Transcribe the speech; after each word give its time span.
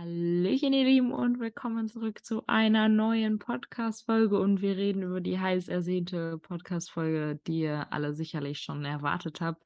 Hallöchen, 0.00 0.72
ihr 0.72 0.84
Lieben, 0.84 1.12
und 1.12 1.40
willkommen 1.40 1.86
zurück 1.86 2.24
zu 2.24 2.42
einer 2.46 2.88
neuen 2.88 3.38
Podcast-Folge. 3.38 4.40
Und 4.40 4.62
wir 4.62 4.78
reden 4.78 5.02
über 5.02 5.20
die 5.20 5.38
heiß 5.38 5.68
ersehnte 5.68 6.38
Podcast-Folge, 6.38 7.38
die 7.46 7.60
ihr 7.60 7.86
alle 7.92 8.14
sicherlich 8.14 8.60
schon 8.60 8.82
erwartet 8.86 9.42
habt. 9.42 9.62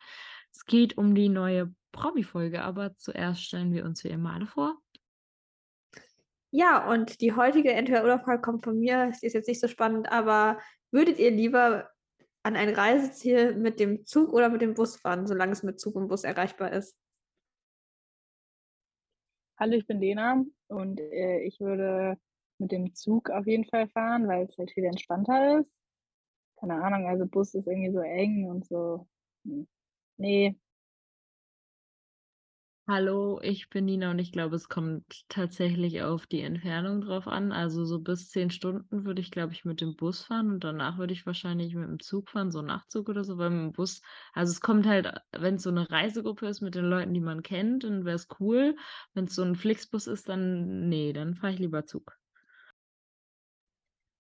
Es 0.50 0.64
geht 0.64 0.98
um 0.98 1.14
die 1.14 1.28
neue 1.28 1.72
Promi-Folge, 1.92 2.62
aber 2.64 2.96
zuerst 2.96 3.44
stellen 3.44 3.72
wir 3.72 3.84
uns 3.84 4.02
wie 4.02 4.08
immer 4.08 4.32
alle 4.32 4.48
vor. 4.48 4.76
Ja, 6.50 6.90
und 6.90 7.20
die 7.20 7.36
heutige 7.36 7.72
Entweder-Oder-Frage 7.72 8.42
kommt 8.42 8.64
von 8.64 8.80
mir. 8.80 9.12
Sie 9.12 9.26
ist 9.26 9.34
jetzt 9.34 9.46
nicht 9.46 9.60
so 9.60 9.68
spannend, 9.68 10.10
aber 10.10 10.58
würdet 10.90 11.20
ihr 11.20 11.30
lieber 11.30 11.90
an 12.42 12.56
ein 12.56 12.74
Reiseziel 12.74 13.54
mit 13.54 13.78
dem 13.78 14.04
Zug 14.04 14.32
oder 14.32 14.48
mit 14.48 14.62
dem 14.62 14.74
Bus 14.74 14.96
fahren, 14.96 15.28
solange 15.28 15.52
es 15.52 15.62
mit 15.62 15.78
Zug 15.78 15.94
und 15.94 16.08
Bus 16.08 16.24
erreichbar 16.24 16.72
ist? 16.72 16.96
Hallo, 19.56 19.74
ich 19.76 19.86
bin 19.86 20.00
Lena 20.00 20.44
und 20.68 21.00
äh, 21.00 21.40
ich 21.42 21.60
würde 21.60 22.18
mit 22.58 22.72
dem 22.72 22.94
Zug 22.94 23.30
auf 23.30 23.46
jeden 23.46 23.64
Fall 23.64 23.88
fahren, 23.88 24.26
weil 24.28 24.46
es 24.46 24.58
halt 24.58 24.72
viel 24.72 24.84
entspannter 24.84 25.60
ist. 25.60 25.72
Keine 26.56 26.82
Ahnung, 26.84 27.06
also 27.08 27.26
Bus 27.26 27.54
ist 27.54 27.66
irgendwie 27.68 27.92
so 27.92 28.00
eng 28.00 28.46
und 28.50 28.66
so. 28.66 29.08
Hm. 29.44 29.68
Nee, 30.18 30.56
Hallo, 32.86 33.40
ich 33.42 33.68
bin 33.70 33.86
Nina 33.86 34.10
und 34.10 34.18
ich 34.18 34.30
glaube, 34.32 34.56
es 34.56 34.68
kommt 34.68 35.04
tatsächlich 35.30 36.02
auf 36.02 36.26
die 36.26 36.40
Entfernung 36.42 37.00
drauf 37.00 37.26
an. 37.26 37.50
Also 37.52 37.84
so 37.86 37.98
bis 38.00 38.28
zehn 38.30 38.50
Stunden 38.50 39.04
würde 39.06 39.20
ich, 39.22 39.30
glaube 39.30 39.52
ich, 39.54 39.64
mit 39.64 39.80
dem 39.80 39.96
Bus 39.96 40.22
fahren 40.24 40.50
und 40.50 40.64
danach 40.64 40.98
würde 40.98 41.12
ich 41.14 41.24
wahrscheinlich 41.26 41.74
mit 41.74 41.88
dem 41.88 41.98
Zug 42.00 42.28
fahren, 42.30 42.50
so 42.50 42.60
Nachtzug 42.62 43.08
oder 43.08 43.24
so, 43.24 43.38
weil 43.38 43.48
mit 43.50 43.60
dem 43.60 43.72
Bus, 43.72 44.02
also 44.34 44.50
es 44.52 44.60
kommt 44.60 44.86
halt, 44.86 45.10
wenn 45.32 45.54
es 45.56 45.62
so 45.62 45.70
eine 45.70 45.90
Reisegruppe 45.90 46.46
ist 46.46 46.60
mit 46.60 46.74
den 46.74 46.84
Leuten, 46.84 47.14
die 47.14 47.20
man 47.20 47.42
kennt, 47.42 47.84
dann 47.84 48.04
wäre 48.04 48.16
es 48.16 48.28
cool. 48.38 48.76
Wenn 49.14 49.24
es 49.26 49.34
so 49.34 49.42
ein 49.42 49.56
Flixbus 49.56 50.06
ist, 50.06 50.28
dann 50.28 50.88
nee, 50.88 51.12
dann 51.14 51.34
fahre 51.36 51.54
ich 51.54 51.58
lieber 51.60 51.86
Zug. 51.86 52.18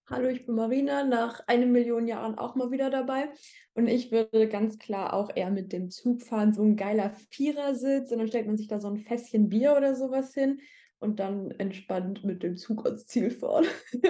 Hallo, 0.06 0.28
ich 0.28 0.44
bin 0.44 0.54
Marina, 0.54 1.02
nach 1.02 1.40
einer 1.46 1.64
Million 1.64 2.06
Jahren 2.06 2.36
auch 2.36 2.56
mal 2.56 2.70
wieder 2.70 2.90
dabei. 2.90 3.30
Und 3.72 3.88
ich 3.88 4.12
würde 4.12 4.50
ganz 4.50 4.78
klar 4.78 5.14
auch 5.14 5.34
eher 5.34 5.50
mit 5.50 5.72
dem 5.72 5.88
Zug 5.88 6.20
fahren, 6.20 6.52
so 6.52 6.62
ein 6.62 6.76
geiler 6.76 7.14
Vierersitz. 7.30 8.12
Und 8.12 8.18
dann 8.18 8.28
stellt 8.28 8.46
man 8.46 8.58
sich 8.58 8.68
da 8.68 8.78
so 8.78 8.88
ein 8.88 8.98
Fässchen 8.98 9.48
Bier 9.48 9.74
oder 9.74 9.94
sowas 9.94 10.34
hin 10.34 10.60
und 10.98 11.20
dann 11.20 11.52
entspannt 11.52 12.22
mit 12.22 12.42
dem 12.42 12.58
Zug 12.58 12.84
ans 12.84 13.06
Ziel 13.06 13.30
fahren. 13.30 13.64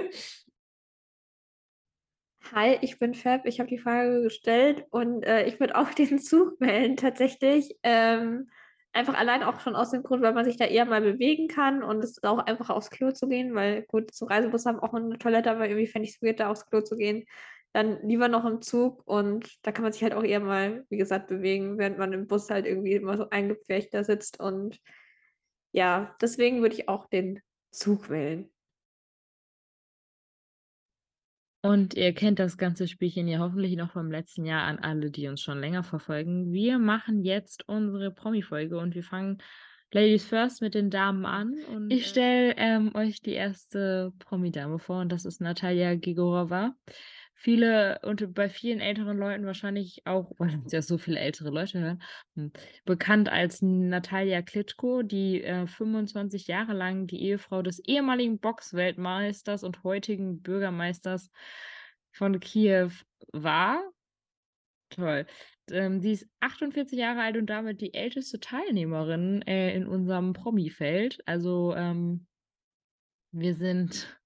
Hi, 2.51 2.77
ich 2.81 2.99
bin 2.99 3.15
Fab. 3.15 3.47
Ich 3.47 3.61
habe 3.61 3.71
die 3.71 3.79
Frage 3.79 4.21
gestellt 4.23 4.85
und 4.91 5.23
äh, 5.23 5.47
ich 5.47 5.61
würde 5.61 5.77
auch 5.77 5.91
den 5.95 6.19
Zug 6.19 6.61
wählen, 6.61 6.97
tatsächlich. 6.97 7.79
Ähm, 7.85 8.51
Einfach 8.95 9.15
allein 9.15 9.43
auch 9.43 9.59
schon 9.59 9.75
aus 9.75 9.91
dem 9.91 10.05
Grund, 10.05 10.23
weil 10.23 10.35
man 10.35 10.45
sich 10.45 10.57
da 10.57 10.67
eher 10.67 10.85
mal 10.85 11.01
bewegen 11.01 11.49
kann 11.49 11.83
und 11.83 11.99
es 11.99 12.13
ist 12.13 12.25
auch 12.25 12.39
einfach 12.39 12.71
aufs 12.71 12.91
Klo 12.91 13.11
zu 13.11 13.27
gehen, 13.27 13.53
weil 13.53 13.83
gut, 13.83 14.15
zum 14.15 14.29
Reisebus 14.29 14.67
haben 14.67 14.79
auch 14.79 14.95
eine 14.95 15.19
Toilette, 15.19 15.51
aber 15.51 15.67
irgendwie 15.69 15.89
fände 15.89 16.09
ich 16.09 16.15
es 16.15 16.23
weird, 16.23 16.39
da 16.39 16.49
aufs 16.49 16.67
Klo 16.67 16.81
zu 16.81 16.97
gehen. 16.97 17.25
Dann 17.73 18.07
lieber 18.07 18.29
noch 18.29 18.45
im 18.45 18.63
Zug 18.63 19.03
und 19.05 19.59
da 19.67 19.73
kann 19.73 19.83
man 19.83 19.93
sich 19.93 20.05
halt 20.05 20.15
auch 20.15 20.23
eher 20.23 20.39
mal, 20.39 20.87
wie 20.91 20.97
gesagt, 20.97 21.27
bewegen, 21.27 21.77
während 21.77 21.99
man 21.99 22.13
im 22.13 22.29
Bus 22.29 22.49
halt 22.51 22.67
irgendwie 22.67 22.93
immer 22.93 23.17
so 23.17 23.29
eingepfercht 23.31 23.93
da 23.93 24.05
sitzt 24.05 24.39
und 24.39 24.79
ja, 25.73 26.15
deswegen 26.21 26.63
würde 26.63 26.77
ich 26.77 26.89
auch 26.89 27.07
den 27.07 27.41
Zug 27.73 28.11
wählen. 28.11 28.54
Und 31.65 31.95
ihr 31.95 32.13
kennt 32.13 32.41
das 32.41 32.59
ganze 32.59 32.87
Spielchen 32.87 33.27
ja 33.27 33.39
hoffentlich 33.39 33.75
noch 33.75 33.91
vom 33.91 34.11
letzten 34.11 34.45
Jahr 34.45 34.65
an 34.65 34.79
alle, 34.81 35.11
die 35.11 35.29
uns 35.29 35.41
schon 35.41 35.61
länger 35.61 35.83
verfolgen. 35.83 36.53
Wir 36.53 36.79
machen 36.79 37.23
jetzt 37.23 37.67
unsere 37.67 38.11
Promi-Folge 38.11 38.77
und 38.77 38.95
wir 38.95 39.03
fangen 39.03 39.39
Ladies 39.91 40.27
First 40.27 40.61
mit 40.61 40.75
den 40.75 40.91
Damen 40.91 41.25
an. 41.25 41.55
Und 41.75 41.91
ich 41.91 42.03
äh 42.03 42.09
stelle 42.09 42.55
ähm, 42.59 42.95
euch 42.95 43.23
die 43.23 43.33
erste 43.33 44.13
Promi-Dame 44.19 44.79
vor 44.79 45.01
und 45.01 45.11
das 45.11 45.25
ist 45.25 45.41
Natalia 45.41 45.95
Gigorova 45.95 46.75
viele 47.35 48.01
und 48.03 48.33
bei 48.35 48.49
vielen 48.49 48.81
älteren 48.81 49.19
Leuten 49.19 49.45
wahrscheinlich 49.47 50.07
auch, 50.07 50.33
weil 50.39 50.55
uns 50.55 50.73
ja 50.73 50.81
so 50.83 50.99
viele 50.99 51.19
ältere 51.19 51.51
Leute 51.51 51.81
hören, 51.81 52.03
hm, 52.35 52.53
bekannt 52.85 53.29
als 53.29 53.61
Natalia 53.61 54.43
Klitschko, 54.43 55.03
die 55.03 55.43
äh, 55.43 55.67
25 55.67 56.47
Jahre 56.47 56.73
lang 56.73 57.07
die 57.07 57.23
Ehefrau 57.23 57.63
des 57.63 57.81
ehemaligen 57.81 58.39
Boxweltmeisters 58.39 59.65
und 59.65 59.83
heutigen 59.85 60.41
Bürgermeisters 60.41 61.31
von 62.13 62.39
Kiew 62.41 62.91
war. 63.33 63.83
Toll. 64.91 65.27
Ähm, 65.71 66.01
die 66.01 66.13
ist 66.13 66.29
48 66.41 66.99
Jahre 66.99 67.23
alt 67.23 67.37
und 67.37 67.47
damit 67.47 67.81
die 67.81 67.95
älteste 67.95 68.39
Teilnehmerin 68.39 69.43
äh, 69.43 69.75
in 69.75 69.87
unserem 69.87 70.33
Promi-Feld. 70.33 71.21
Also 71.27 71.75
ähm, 71.75 72.27
wir 73.33 73.55
sind 73.55 74.17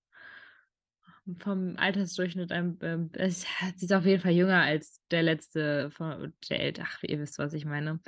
vom 1.39 1.75
Altersdurchschnitt 1.77 2.53
ein, 2.53 2.79
ähm, 2.83 3.11
sie 3.29 3.47
ist 3.81 3.93
auf 3.93 4.07
jeden 4.07 4.23
Fall 4.23 4.33
jünger 4.33 4.63
als 4.63 5.01
der 5.11 5.23
letzte 5.23 5.91
von 5.91 6.33
der 6.49 6.73
Ach, 6.81 7.03
ihr 7.03 7.19
wisst, 7.21 7.39
was 7.39 7.53
ich 7.53 7.65
meine. 7.65 8.01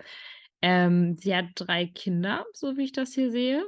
Ähm, 0.63 1.17
sie 1.17 1.35
hat 1.35 1.47
drei 1.55 1.87
Kinder, 1.87 2.45
so 2.53 2.77
wie 2.77 2.85
ich 2.85 2.93
das 2.93 3.13
hier 3.15 3.31
sehe, 3.31 3.65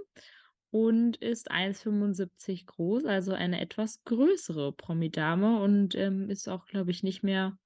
und 0.70 1.16
ist 1.16 1.50
1,75 1.50 2.66
groß, 2.66 3.04
also 3.04 3.32
eine 3.32 3.60
etwas 3.60 4.02
größere 4.04 4.72
Promi-Dame 4.72 5.60
und 5.60 5.94
ähm, 5.94 6.28
ist 6.30 6.48
auch, 6.48 6.66
glaube 6.66 6.90
ich, 6.90 7.02
nicht 7.02 7.22
mehr 7.22 7.58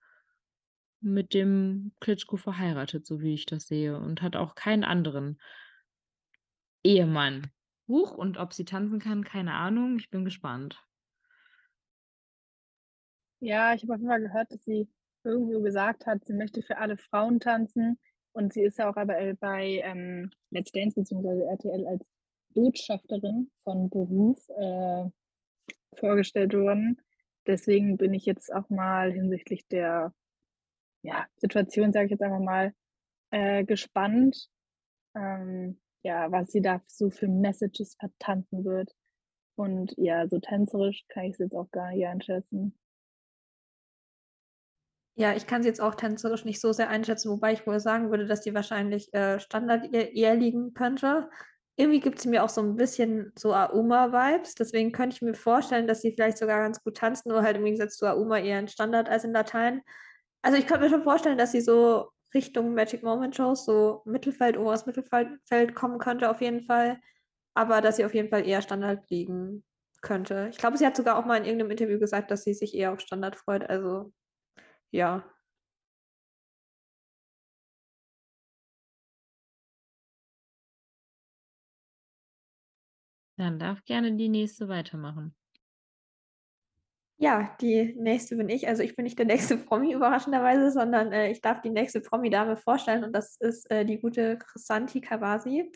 mit 1.00 1.34
dem 1.34 1.92
Klitschko 2.00 2.36
verheiratet, 2.36 3.06
so 3.06 3.20
wie 3.20 3.34
ich 3.34 3.46
das 3.46 3.66
sehe, 3.66 3.98
und 3.98 4.22
hat 4.22 4.36
auch 4.36 4.54
keinen 4.54 4.84
anderen 4.84 5.38
Ehemann. 6.82 7.50
Huch, 7.88 8.12
und 8.12 8.38
ob 8.38 8.52
sie 8.52 8.64
tanzen 8.64 8.98
kann, 8.98 9.22
keine 9.22 9.54
Ahnung. 9.54 9.98
Ich 9.98 10.10
bin 10.10 10.24
gespannt. 10.24 10.82
Ja, 13.40 13.74
ich 13.74 13.82
habe 13.82 13.94
auf 13.94 13.98
jeden 13.98 14.10
Fall 14.10 14.20
gehört, 14.20 14.50
dass 14.50 14.64
sie 14.64 14.88
irgendwo 15.24 15.60
gesagt 15.60 16.06
hat, 16.06 16.24
sie 16.24 16.32
möchte 16.32 16.62
für 16.62 16.78
alle 16.78 16.96
Frauen 16.96 17.40
tanzen 17.40 17.98
und 18.32 18.52
sie 18.52 18.62
ist 18.62 18.78
ja 18.78 18.88
auch 18.90 18.96
aber 18.96 19.34
bei 19.34 19.80
ähm, 19.84 20.30
Let's 20.50 20.72
Dance 20.72 20.94
bzw. 20.94 21.42
RTL 21.42 21.86
als 21.86 22.06
Botschafterin 22.54 23.50
von 23.64 23.90
Beruf 23.90 24.48
äh, 24.50 25.04
vorgestellt 25.96 26.54
worden. 26.54 27.00
Deswegen 27.46 27.96
bin 27.96 28.14
ich 28.14 28.24
jetzt 28.24 28.52
auch 28.52 28.68
mal 28.70 29.12
hinsichtlich 29.12 29.66
der 29.68 30.14
ja, 31.02 31.26
Situation, 31.36 31.92
sage 31.92 32.06
ich 32.06 32.10
jetzt 32.12 32.22
einfach 32.22 32.40
mal, 32.40 32.74
äh, 33.30 33.64
gespannt, 33.64 34.48
ähm, 35.14 35.80
ja, 36.02 36.30
was 36.30 36.50
sie 36.52 36.60
da 36.60 36.82
so 36.86 37.10
für 37.10 37.28
Messages 37.28 37.94
vertanzen 37.96 38.64
wird. 38.64 38.94
Und 39.56 39.94
ja, 39.96 40.28
so 40.28 40.38
tänzerisch 40.38 41.04
kann 41.08 41.24
ich 41.24 41.32
es 41.32 41.38
jetzt 41.38 41.54
auch 41.54 41.70
gar 41.70 41.90
nicht 41.90 42.06
einschätzen. 42.06 42.78
Ja, 45.18 45.34
ich 45.34 45.46
kann 45.46 45.62
sie 45.62 45.68
jetzt 45.68 45.80
auch 45.80 45.94
tänzerisch 45.94 46.44
nicht 46.44 46.60
so 46.60 46.72
sehr 46.72 46.90
einschätzen, 46.90 47.30
wobei 47.30 47.54
ich 47.54 47.66
wohl 47.66 47.80
sagen 47.80 48.10
würde, 48.10 48.26
dass 48.26 48.44
sie 48.44 48.54
wahrscheinlich 48.54 49.12
äh, 49.14 49.40
Standard 49.40 49.90
eher, 49.92 50.34
liegen 50.36 50.74
könnte. 50.74 51.30
Irgendwie 51.76 52.00
gibt 52.00 52.20
sie 52.20 52.28
mir 52.28 52.44
auch 52.44 52.50
so 52.50 52.60
ein 52.60 52.76
bisschen 52.76 53.32
so 53.38 53.54
Auma-Vibes. 53.54 54.54
Deswegen 54.56 54.92
könnte 54.92 55.16
ich 55.16 55.22
mir 55.22 55.32
vorstellen, 55.34 55.86
dass 55.86 56.02
sie 56.02 56.12
vielleicht 56.12 56.36
sogar 56.36 56.60
ganz 56.60 56.82
gut 56.82 56.98
tanzt, 56.98 57.24
nur 57.26 57.42
halt 57.42 57.56
im 57.56 57.64
Gegensatz 57.64 57.96
zu 57.96 58.06
Auma 58.06 58.38
eher 58.38 58.58
in 58.60 58.68
Standard 58.68 59.08
als 59.08 59.24
in 59.24 59.32
Latein. 59.32 59.80
Also 60.42 60.58
ich 60.58 60.66
könnte 60.66 60.84
mir 60.84 60.90
schon 60.90 61.02
vorstellen, 61.02 61.38
dass 61.38 61.52
sie 61.52 61.62
so 61.62 62.10
Richtung 62.34 62.74
Magic 62.74 63.02
Moment 63.02 63.34
Shows, 63.36 63.64
so 63.64 64.02
Mittelfeld, 64.04 64.58
oberes 64.58 64.84
Mittelfeld 64.86 65.74
kommen 65.74 65.98
könnte 65.98 66.30
auf 66.30 66.42
jeden 66.42 66.60
Fall. 66.62 67.00
Aber 67.54 67.80
dass 67.80 67.96
sie 67.96 68.04
auf 68.04 68.14
jeden 68.14 68.28
Fall 68.28 68.46
eher 68.46 68.60
Standard 68.62 69.08
liegen 69.10 69.64
könnte. 70.02 70.48
Ich 70.50 70.58
glaube, 70.58 70.76
sie 70.76 70.86
hat 70.86 70.96
sogar 70.96 71.16
auch 71.18 71.24
mal 71.24 71.38
in 71.38 71.44
irgendeinem 71.46 71.70
Interview 71.72 71.98
gesagt, 71.98 72.30
dass 72.30 72.44
sie 72.44 72.54
sich 72.54 72.74
eher 72.74 72.92
auf 72.92 73.00
Standard 73.00 73.36
freut. 73.36 73.68
Also 73.70 74.12
ja. 74.96 75.22
Dann 83.38 83.58
darf 83.58 83.84
gerne 83.84 84.16
die 84.16 84.30
nächste 84.30 84.68
weitermachen. 84.68 85.34
Ja, 87.18 87.56
die 87.60 87.94
nächste 87.98 88.36
bin 88.36 88.48
ich. 88.48 88.68
Also 88.68 88.82
ich 88.82 88.94
bin 88.96 89.04
nicht 89.04 89.18
der 89.18 89.26
nächste 89.26 89.56
Promi 89.66 89.92
überraschenderweise, 89.92 90.70
sondern 90.70 91.12
äh, 91.12 91.30
ich 91.30 91.40
darf 91.40 91.60
die 91.60 91.70
nächste 91.70 92.00
Promi-Dame 92.00 92.56
vorstellen 92.56 93.04
und 93.04 93.12
das 93.12 93.36
ist 93.36 93.70
äh, 93.70 93.84
die 93.84 93.98
gute 93.98 94.38
Chrisanti 94.38 95.00
Kawasi. 95.00 95.72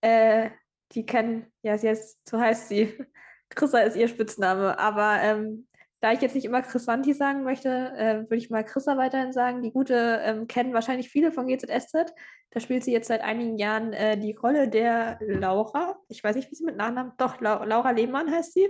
Äh, 0.00 0.50
die 0.92 1.06
kennen, 1.06 1.52
ja, 1.62 1.78
sie 1.78 1.88
ist, 1.88 2.18
so 2.28 2.38
heißt 2.40 2.68
sie. 2.68 2.96
Chrissa 3.48 3.80
ist 3.80 3.96
ihr 3.96 4.08
Spitzname, 4.08 4.78
aber 4.78 5.20
ähm, 5.22 5.68
da 6.00 6.12
ich 6.12 6.20
jetzt 6.20 6.34
nicht 6.34 6.44
immer 6.44 6.62
Chrisanti 6.62 7.14
sagen 7.14 7.42
möchte, 7.42 7.68
äh, 7.96 8.18
würde 8.22 8.36
ich 8.36 8.50
mal 8.50 8.64
Chrissa 8.64 8.96
weiterhin 8.96 9.32
sagen. 9.32 9.62
Die 9.62 9.72
Gute 9.72 10.20
ähm, 10.22 10.46
kennen 10.46 10.74
wahrscheinlich 10.74 11.08
viele 11.08 11.32
von 11.32 11.46
GZSZ. 11.46 12.12
Da 12.50 12.60
spielt 12.60 12.84
sie 12.84 12.92
jetzt 12.92 13.08
seit 13.08 13.22
einigen 13.22 13.56
Jahren 13.56 13.92
äh, 13.92 14.18
die 14.18 14.32
Rolle 14.32 14.68
der 14.68 15.18
Laura. 15.20 15.96
Ich 16.08 16.22
weiß 16.22 16.36
nicht, 16.36 16.50
wie 16.50 16.54
sie 16.54 16.64
mit 16.64 16.76
Nachnamen. 16.76 17.12
Doch, 17.16 17.40
La 17.40 17.64
Laura 17.64 17.90
Lehmann 17.90 18.30
heißt 18.30 18.52
sie. 18.52 18.68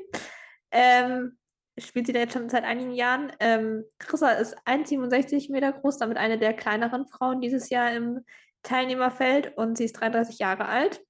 Ähm, 0.70 1.36
spielt 1.78 2.06
sie 2.06 2.12
da 2.12 2.20
jetzt 2.20 2.32
schon 2.32 2.48
seit 2.48 2.64
einigen 2.64 2.92
Jahren. 2.92 3.32
Ähm, 3.40 3.84
Chrissa 3.98 4.30
ist 4.30 4.56
1,67 4.64 5.52
Meter 5.52 5.72
groß, 5.72 5.98
damit 5.98 6.16
eine 6.18 6.38
der 6.38 6.54
kleineren 6.54 7.06
Frauen 7.06 7.40
dieses 7.40 7.70
Jahr 7.70 7.92
im 7.92 8.24
Teilnehmerfeld 8.62 9.56
und 9.56 9.76
sie 9.76 9.84
ist 9.84 9.94
33 9.94 10.38
Jahre 10.38 10.66
alt. 10.66 11.05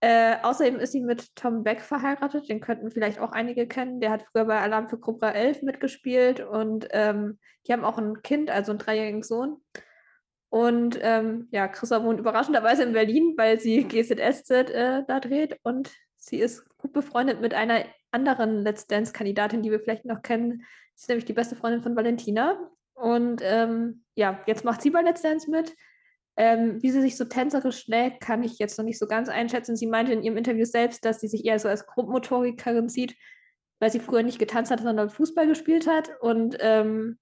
Äh, 0.00 0.36
außerdem 0.42 0.78
ist 0.78 0.92
sie 0.92 1.00
mit 1.00 1.34
Tom 1.34 1.64
Beck 1.64 1.80
verheiratet, 1.80 2.48
den 2.48 2.60
könnten 2.60 2.90
vielleicht 2.90 3.18
auch 3.18 3.32
einige 3.32 3.66
kennen. 3.66 4.00
Der 4.00 4.10
hat 4.10 4.24
früher 4.30 4.44
bei 4.44 4.60
Alarm 4.60 4.88
für 4.88 4.98
Cobra 4.98 5.32
11 5.32 5.62
mitgespielt 5.62 6.40
und 6.40 6.86
ähm, 6.90 7.38
die 7.66 7.72
haben 7.72 7.84
auch 7.84 7.98
ein 7.98 8.22
Kind, 8.22 8.50
also 8.50 8.72
einen 8.72 8.78
dreijährigen 8.78 9.24
Sohn. 9.24 9.56
Und 10.50 10.98
ähm, 11.02 11.48
ja, 11.50 11.68
Chrissa 11.68 12.04
wohnt 12.04 12.20
überraschenderweise 12.20 12.84
in 12.84 12.92
Berlin, 12.92 13.34
weil 13.36 13.58
sie 13.58 13.84
GZSZ 13.88 14.50
äh, 14.50 15.02
da 15.06 15.20
dreht 15.20 15.58
und 15.62 15.90
sie 16.16 16.38
ist 16.38 16.64
gut 16.78 16.92
befreundet 16.92 17.40
mit 17.40 17.52
einer 17.52 17.84
anderen 18.12 18.62
Let's 18.62 18.86
Dance-Kandidatin, 18.86 19.62
die 19.62 19.70
wir 19.70 19.80
vielleicht 19.80 20.04
noch 20.04 20.22
kennen. 20.22 20.64
Sie 20.94 21.02
ist 21.02 21.08
nämlich 21.08 21.24
die 21.24 21.32
beste 21.32 21.56
Freundin 21.56 21.82
von 21.82 21.96
Valentina. 21.96 22.70
Und 22.94 23.42
ähm, 23.44 24.04
ja, 24.14 24.40
jetzt 24.46 24.64
macht 24.64 24.80
sie 24.82 24.90
bei 24.90 25.02
Let's 25.02 25.22
Dance 25.22 25.50
mit. 25.50 25.74
Ähm, 26.40 26.80
wie 26.80 26.90
sie 26.92 27.00
sich 27.00 27.16
so 27.16 27.24
tänzerisch 27.24 27.80
schlägt, 27.80 28.20
kann 28.20 28.44
ich 28.44 28.60
jetzt 28.60 28.78
noch 28.78 28.84
nicht 28.84 28.98
so 28.98 29.08
ganz 29.08 29.28
einschätzen. 29.28 29.74
Sie 29.74 29.88
meinte 29.88 30.12
in 30.12 30.22
ihrem 30.22 30.36
Interview 30.36 30.64
selbst, 30.64 31.04
dass 31.04 31.20
sie 31.20 31.26
sich 31.26 31.44
eher 31.44 31.58
so 31.58 31.68
als 31.68 31.84
Gruppenmotorikerin 31.84 32.88
sieht, 32.88 33.16
weil 33.80 33.90
sie 33.90 33.98
früher 33.98 34.22
nicht 34.22 34.38
getanzt 34.38 34.70
hat, 34.70 34.80
sondern 34.80 35.10
Fußball 35.10 35.48
gespielt 35.48 35.88
hat. 35.88 36.10
Und 36.20 36.56
ähm, 36.60 37.18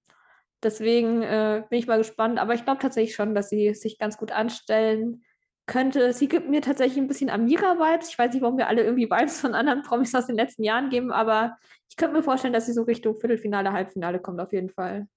deswegen 0.61 1.23
äh, 1.23 1.63
bin 1.67 1.79
ich 1.79 1.87
mal 1.87 1.97
gespannt. 1.97 2.37
Aber 2.37 2.53
ich 2.53 2.63
glaube 2.63 2.79
tatsächlich 2.79 3.15
schon, 3.15 3.33
dass 3.33 3.49
sie 3.49 3.73
sich 3.73 3.97
ganz 3.97 4.17
gut 4.17 4.31
anstellen 4.31 5.23
könnte. 5.65 6.13
Sie 6.13 6.27
gibt 6.27 6.47
mir 6.47 6.61
tatsächlich 6.61 6.99
ein 6.99 7.07
bisschen 7.07 7.31
Amira-Vibes. 7.31 8.09
Ich 8.09 8.19
weiß 8.19 8.31
nicht, 8.31 8.43
warum 8.43 8.59
wir 8.59 8.67
alle 8.67 8.83
irgendwie 8.83 9.09
Vibes 9.09 9.41
von 9.41 9.55
anderen 9.55 9.81
Promis 9.81 10.13
aus 10.13 10.27
den 10.27 10.35
letzten 10.35 10.63
Jahren 10.63 10.89
geben, 10.91 11.11
aber 11.11 11.57
ich 11.89 11.97
könnte 11.97 12.15
mir 12.15 12.23
vorstellen, 12.23 12.53
dass 12.53 12.67
sie 12.67 12.73
so 12.73 12.83
Richtung 12.83 13.15
Viertelfinale, 13.15 13.73
Halbfinale 13.73 14.19
kommt, 14.19 14.39
auf 14.39 14.53
jeden 14.53 14.69
Fall. 14.69 15.07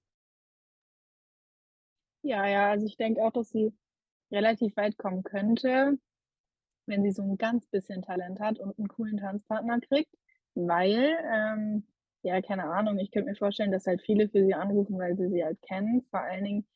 Ja, 2.23 2.47
ja, 2.47 2.69
also 2.69 2.85
ich 2.85 2.97
denke 2.97 3.21
auch, 3.21 3.31
dass 3.31 3.49
sie 3.49 3.73
relativ 4.31 4.75
weit 4.77 4.97
kommen 4.97 5.23
könnte, 5.23 5.97
wenn 6.87 7.03
sie 7.03 7.11
so 7.11 7.23
ein 7.23 7.37
ganz 7.37 7.67
bisschen 7.67 8.01
Talent 8.01 8.39
hat 8.39 8.59
und 8.59 8.77
einen 8.77 8.87
coolen 8.87 9.17
Tanzpartner 9.17 9.79
kriegt, 9.81 10.13
weil, 10.55 11.17
ähm, 11.31 11.85
ja, 12.23 12.41
keine 12.41 12.65
Ahnung, 12.65 12.99
ich 12.99 13.11
könnte 13.11 13.29
mir 13.29 13.35
vorstellen, 13.35 13.71
dass 13.71 13.87
halt 13.87 14.01
viele 14.01 14.29
für 14.29 14.45
sie 14.45 14.53
anrufen, 14.53 14.97
weil 14.97 15.15
sie 15.17 15.29
sie 15.29 15.43
halt 15.43 15.61
kennen. 15.61 16.03
Vor 16.11 16.21
allen 16.21 16.43
Dingen, 16.43 16.67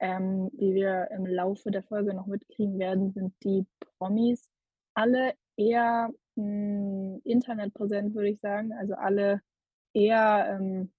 ähm, 0.00 0.50
wie 0.54 0.74
wir 0.74 1.08
im 1.10 1.26
Laufe 1.26 1.70
der 1.70 1.82
Folge 1.82 2.14
noch 2.14 2.26
mitkriegen 2.26 2.78
werden, 2.78 3.12
sind 3.12 3.34
die 3.42 3.66
Promis 3.98 4.48
alle 4.94 5.34
eher 5.56 6.10
hm, 6.36 7.20
internetpräsent, 7.24 8.14
würde 8.14 8.30
ich 8.30 8.40
sagen. 8.40 8.72
Also 8.72 8.94
alle 8.94 9.42
eher 9.92 10.58
ähm, 10.58 10.92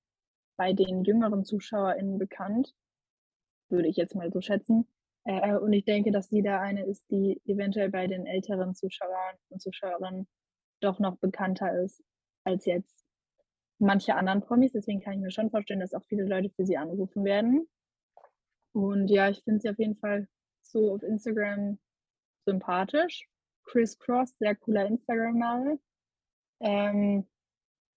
bei 0.58 0.74
den 0.74 1.04
jüngeren 1.04 1.44
ZuschauerInnen 1.46 2.18
bekannt, 2.18 2.74
würde 3.70 3.88
ich 3.88 3.98
jetzt 3.98 4.16
mal 4.16 4.32
so 4.32 4.42
schätzen. 4.42 4.88
Äh, 5.26 5.56
und 5.56 5.74
ich 5.74 5.86
denke, 5.86 6.12
dass 6.12 6.30
sie 6.30 6.42
da 6.42 6.62
eine 6.62 6.86
ist, 6.86 7.04
die 7.12 7.42
eventuell 7.46 7.90
bei 7.90 8.08
den 8.08 8.26
älteren 8.26 8.76
Zuschauern 8.76 9.36
und 9.50 9.62
Zuschauerinnen 9.62 10.28
doch 10.82 11.00
noch 11.00 11.18
bekannter 11.18 11.82
ist 11.82 12.04
als 12.44 12.66
jetzt 12.66 13.06
manche 13.80 14.16
anderen 14.16 14.42
Promis. 14.42 14.72
Deswegen 14.72 15.02
kann 15.02 15.14
ich 15.14 15.20
mir 15.20 15.32
schon 15.32 15.50
vorstellen, 15.50 15.80
dass 15.80 15.94
auch 15.94 16.04
viele 16.06 16.26
Leute 16.26 16.50
für 16.52 16.66
sie 16.66 16.78
anrufen 16.78 17.24
werden. 17.26 17.68
Und 18.74 19.10
ja, 19.10 19.30
ich 19.30 19.44
finde 19.44 19.62
sie 19.62 19.70
auf 19.70 19.80
jeden 19.80 19.96
Fall 19.96 20.28
so 20.62 20.94
auf 20.94 21.04
Instagram 21.04 21.80
sympathisch. 22.46 23.28
Chris 23.64 23.98
Cross, 23.98 24.38
sehr 24.38 24.56
cooler 24.56 24.86
Instagram-Name. 24.86 25.80
Ähm, 26.60 27.28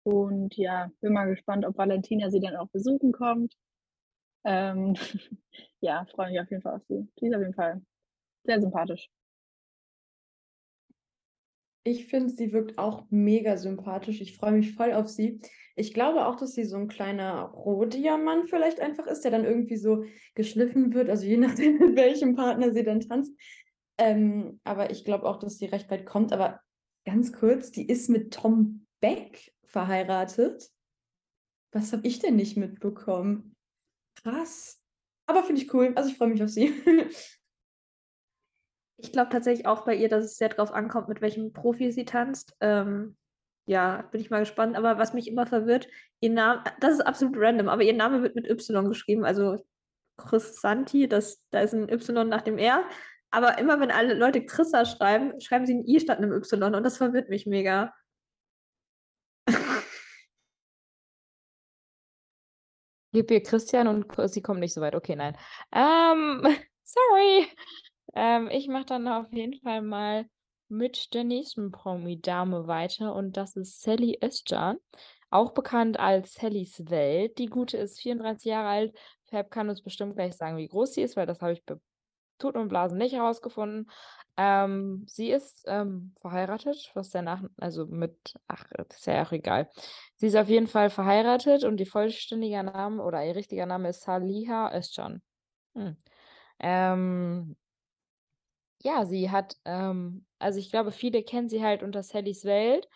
und 0.04 0.56
ja, 0.56 0.90
bin 1.00 1.12
mal 1.12 1.26
gespannt, 1.26 1.66
ob 1.66 1.76
Valentina 1.76 2.30
sie 2.30 2.40
dann 2.40 2.56
auch 2.56 2.68
besuchen 2.68 3.12
kommt. 3.12 3.54
Ähm, 4.48 4.94
ja, 5.80 6.06
freue 6.06 6.30
mich 6.30 6.40
auf 6.40 6.50
jeden 6.50 6.62
Fall 6.62 6.76
auf 6.76 6.82
sie. 6.88 7.06
Sie 7.20 7.26
ist 7.26 7.34
auf 7.34 7.40
jeden 7.42 7.54
Fall 7.54 7.82
sehr 8.44 8.60
sympathisch. 8.60 9.10
Ich 11.84 12.06
finde, 12.06 12.30
sie 12.30 12.52
wirkt 12.52 12.78
auch 12.78 13.04
mega 13.10 13.58
sympathisch. 13.58 14.22
Ich 14.22 14.36
freue 14.36 14.52
mich 14.52 14.74
voll 14.74 14.94
auf 14.94 15.08
sie. 15.08 15.40
Ich 15.76 15.92
glaube 15.92 16.26
auch, 16.26 16.36
dass 16.36 16.54
sie 16.54 16.64
so 16.64 16.76
ein 16.76 16.88
kleiner 16.88 17.42
Rohdiamant 17.42 18.48
vielleicht 18.48 18.80
einfach 18.80 19.06
ist, 19.06 19.22
der 19.22 19.30
dann 19.30 19.44
irgendwie 19.44 19.76
so 19.76 20.04
geschliffen 20.34 20.94
wird, 20.94 21.10
also 21.10 21.26
je 21.26 21.36
nachdem, 21.36 21.78
mit 21.78 21.96
welchem 21.96 22.34
Partner 22.34 22.72
sie 22.72 22.84
dann 22.84 23.00
tanzt. 23.00 23.32
Ähm, 23.98 24.60
aber 24.64 24.90
ich 24.90 25.04
glaube 25.04 25.26
auch, 25.26 25.38
dass 25.38 25.58
sie 25.58 25.66
recht 25.66 25.90
weit 25.90 26.06
kommt. 26.06 26.32
Aber 26.32 26.60
ganz 27.04 27.34
kurz, 27.34 27.70
die 27.70 27.86
ist 27.86 28.08
mit 28.08 28.32
Tom 28.32 28.86
Beck 29.00 29.52
verheiratet. 29.64 30.70
Was 31.70 31.92
habe 31.92 32.06
ich 32.06 32.18
denn 32.18 32.36
nicht 32.36 32.56
mitbekommen? 32.56 33.57
Krass. 34.22 34.80
Aber 35.26 35.42
finde 35.42 35.62
ich 35.62 35.72
cool. 35.74 35.92
Also 35.94 36.10
ich 36.10 36.16
freue 36.16 36.28
mich 36.28 36.42
auf 36.42 36.50
sie. 36.50 36.72
Ich 39.00 39.12
glaube 39.12 39.30
tatsächlich 39.30 39.64
auch 39.64 39.84
bei 39.84 39.94
ihr, 39.94 40.08
dass 40.08 40.24
es 40.24 40.38
sehr 40.38 40.48
drauf 40.48 40.72
ankommt, 40.72 41.08
mit 41.08 41.20
welchem 41.20 41.52
Profi 41.52 41.92
sie 41.92 42.04
tanzt. 42.04 42.56
Ähm, 42.58 43.16
ja, 43.66 44.02
bin 44.10 44.20
ich 44.20 44.28
mal 44.28 44.40
gespannt. 44.40 44.76
Aber 44.76 44.98
was 44.98 45.14
mich 45.14 45.28
immer 45.28 45.46
verwirrt, 45.46 45.86
ihr 46.18 46.30
Name, 46.30 46.64
das 46.80 46.94
ist 46.94 47.02
absolut 47.02 47.36
random, 47.38 47.68
aber 47.68 47.84
ihr 47.84 47.94
Name 47.94 48.22
wird 48.22 48.34
mit 48.34 48.50
Y 48.50 48.88
geschrieben. 48.88 49.24
Also 49.24 49.64
Chris 50.16 50.60
Santi, 50.60 51.08
das, 51.08 51.40
da 51.50 51.60
ist 51.60 51.74
ein 51.74 51.88
Y 51.88 52.28
nach 52.28 52.42
dem 52.42 52.58
R. 52.58 52.82
Aber 53.30 53.58
immer 53.58 53.78
wenn 53.78 53.92
alle 53.92 54.14
Leute 54.14 54.44
Chrissa 54.44 54.84
schreiben, 54.84 55.40
schreiben 55.40 55.66
sie 55.66 55.74
ein 55.74 55.86
I 55.86 56.00
statt 56.00 56.18
einem 56.18 56.32
Y 56.32 56.74
und 56.74 56.82
das 56.82 56.96
verwirrt 56.96 57.28
mich 57.28 57.46
mega. 57.46 57.94
Gib 63.12 63.30
ihr 63.30 63.42
Christian 63.42 63.88
und 63.88 64.06
sie 64.30 64.42
kommt 64.42 64.60
nicht 64.60 64.74
so 64.74 64.80
weit. 64.80 64.94
Okay, 64.94 65.16
nein. 65.16 65.36
Ähm, 65.72 66.42
sorry. 66.84 67.46
Ähm, 68.14 68.48
ich 68.50 68.68
mache 68.68 68.86
dann 68.86 69.08
auf 69.08 69.32
jeden 69.32 69.58
Fall 69.60 69.82
mal 69.82 70.26
mit 70.68 71.14
der 71.14 71.24
nächsten 71.24 71.70
Promi-Dame 71.70 72.66
weiter 72.66 73.14
und 73.14 73.36
das 73.36 73.56
ist 73.56 73.80
Sally 73.80 74.18
Özcan, 74.22 74.76
auch 75.30 75.52
bekannt 75.52 75.98
als 75.98 76.34
Sallys 76.34 76.88
Welt. 76.90 77.38
Die 77.38 77.46
Gute 77.46 77.78
ist 77.78 78.00
34 78.00 78.44
Jahre 78.44 78.68
alt. 78.68 78.98
Fab 79.30 79.50
kann 79.50 79.68
uns 79.68 79.82
bestimmt 79.82 80.14
gleich 80.14 80.34
sagen, 80.34 80.56
wie 80.56 80.68
groß 80.68 80.94
sie 80.94 81.02
ist, 81.02 81.16
weil 81.16 81.26
das 81.26 81.40
habe 81.40 81.52
ich 81.52 81.64
bei 81.64 81.76
Tut 82.38 82.56
und 82.56 82.68
Blasen 82.68 82.98
nicht 82.98 83.14
herausgefunden. 83.14 83.90
Ähm, 84.36 85.04
sie 85.08 85.30
ist 85.30 85.64
ähm, 85.66 86.14
verheiratet, 86.20 86.92
was 86.94 87.10
danach, 87.10 87.42
also 87.56 87.86
mit, 87.86 88.34
ach, 88.46 88.64
das 88.76 88.98
ist 88.98 89.06
ja 89.06 89.24
auch 89.24 89.32
egal. 89.32 89.68
Sie 90.14 90.28
ist 90.28 90.36
auf 90.36 90.48
jeden 90.48 90.68
Fall 90.68 90.90
verheiratet 90.90 91.64
und 91.64 91.78
die 91.78 91.86
vollständige 91.86 92.62
Name 92.62 93.02
oder 93.02 93.24
ihr 93.24 93.34
richtiger 93.34 93.66
Name 93.66 93.88
ist 93.88 94.02
Saliha 94.02 94.72
Özcan. 94.76 95.22
Hm. 95.74 95.96
Ähm, 96.60 97.56
ja, 98.82 99.06
sie 99.06 99.30
hat, 99.30 99.56
ähm, 99.64 100.24
also 100.38 100.60
ich 100.60 100.70
glaube, 100.70 100.92
viele 100.92 101.24
kennen 101.24 101.48
sie 101.48 101.64
halt 101.64 101.82
unter 101.82 102.02
Sallys 102.02 102.44
Welt. 102.44 102.86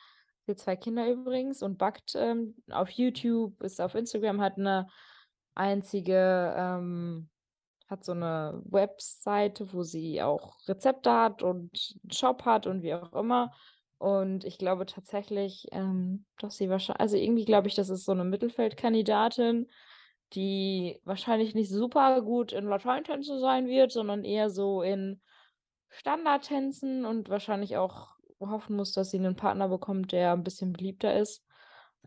Sie 0.44 0.53
hat 0.53 0.59
zwei 0.59 0.77
Kinder 0.77 1.09
übrigens 1.09 1.62
und 1.62 1.79
backt 1.79 2.15
ähm, 2.15 2.55
auf 2.70 2.91
YouTube, 2.91 3.61
ist 3.63 3.81
auf 3.81 3.94
Instagram, 3.94 4.41
hat 4.41 4.58
eine 4.58 4.89
einzige, 5.55 6.55
ähm, 6.56 7.29
hat 7.93 8.05
so 8.05 8.13
eine 8.13 8.61
Webseite, 8.65 9.72
wo 9.72 9.84
sie 9.84 10.20
auch 10.22 10.56
Rezepte 10.67 11.13
hat 11.13 11.43
und 11.43 11.70
einen 12.03 12.11
Shop 12.13 12.44
hat 12.44 12.67
und 12.67 12.82
wie 12.82 12.94
auch 12.94 13.13
immer. 13.13 13.53
Und 13.99 14.44
ich 14.44 14.58
glaube 14.58 14.87
tatsächlich, 14.87 15.69
ähm, 15.70 16.25
dass 16.41 16.56
sie 16.56 16.69
wahrscheinlich, 16.69 17.01
also 17.01 17.17
irgendwie 17.17 17.44
glaube 17.44 17.69
ich, 17.69 17.77
das 17.77 17.89
ist 17.89 18.05
so 18.05 18.11
eine 18.11 18.25
Mittelfeldkandidatin, 18.25 19.69
die 20.32 21.01
wahrscheinlich 21.05 21.55
nicht 21.55 21.70
super 21.70 22.20
gut 22.22 22.53
in 22.53 22.65
Lateintänze 22.65 23.39
sein 23.39 23.69
wird, 23.69 23.93
sondern 23.93 24.25
eher 24.25 24.51
so 24.51 24.82
in 24.82 25.20
Standardtänzen 25.91 27.05
und 27.05 27.29
wahrscheinlich 27.29 27.77
auch 27.77 28.17
hoffen 28.41 28.75
muss, 28.77 28.93
dass 28.93 29.11
sie 29.11 29.19
einen 29.19 29.37
Partner 29.37 29.69
bekommt, 29.69 30.11
der 30.11 30.32
ein 30.32 30.43
bisschen 30.43 30.72
beliebter 30.72 31.17
ist. 31.17 31.44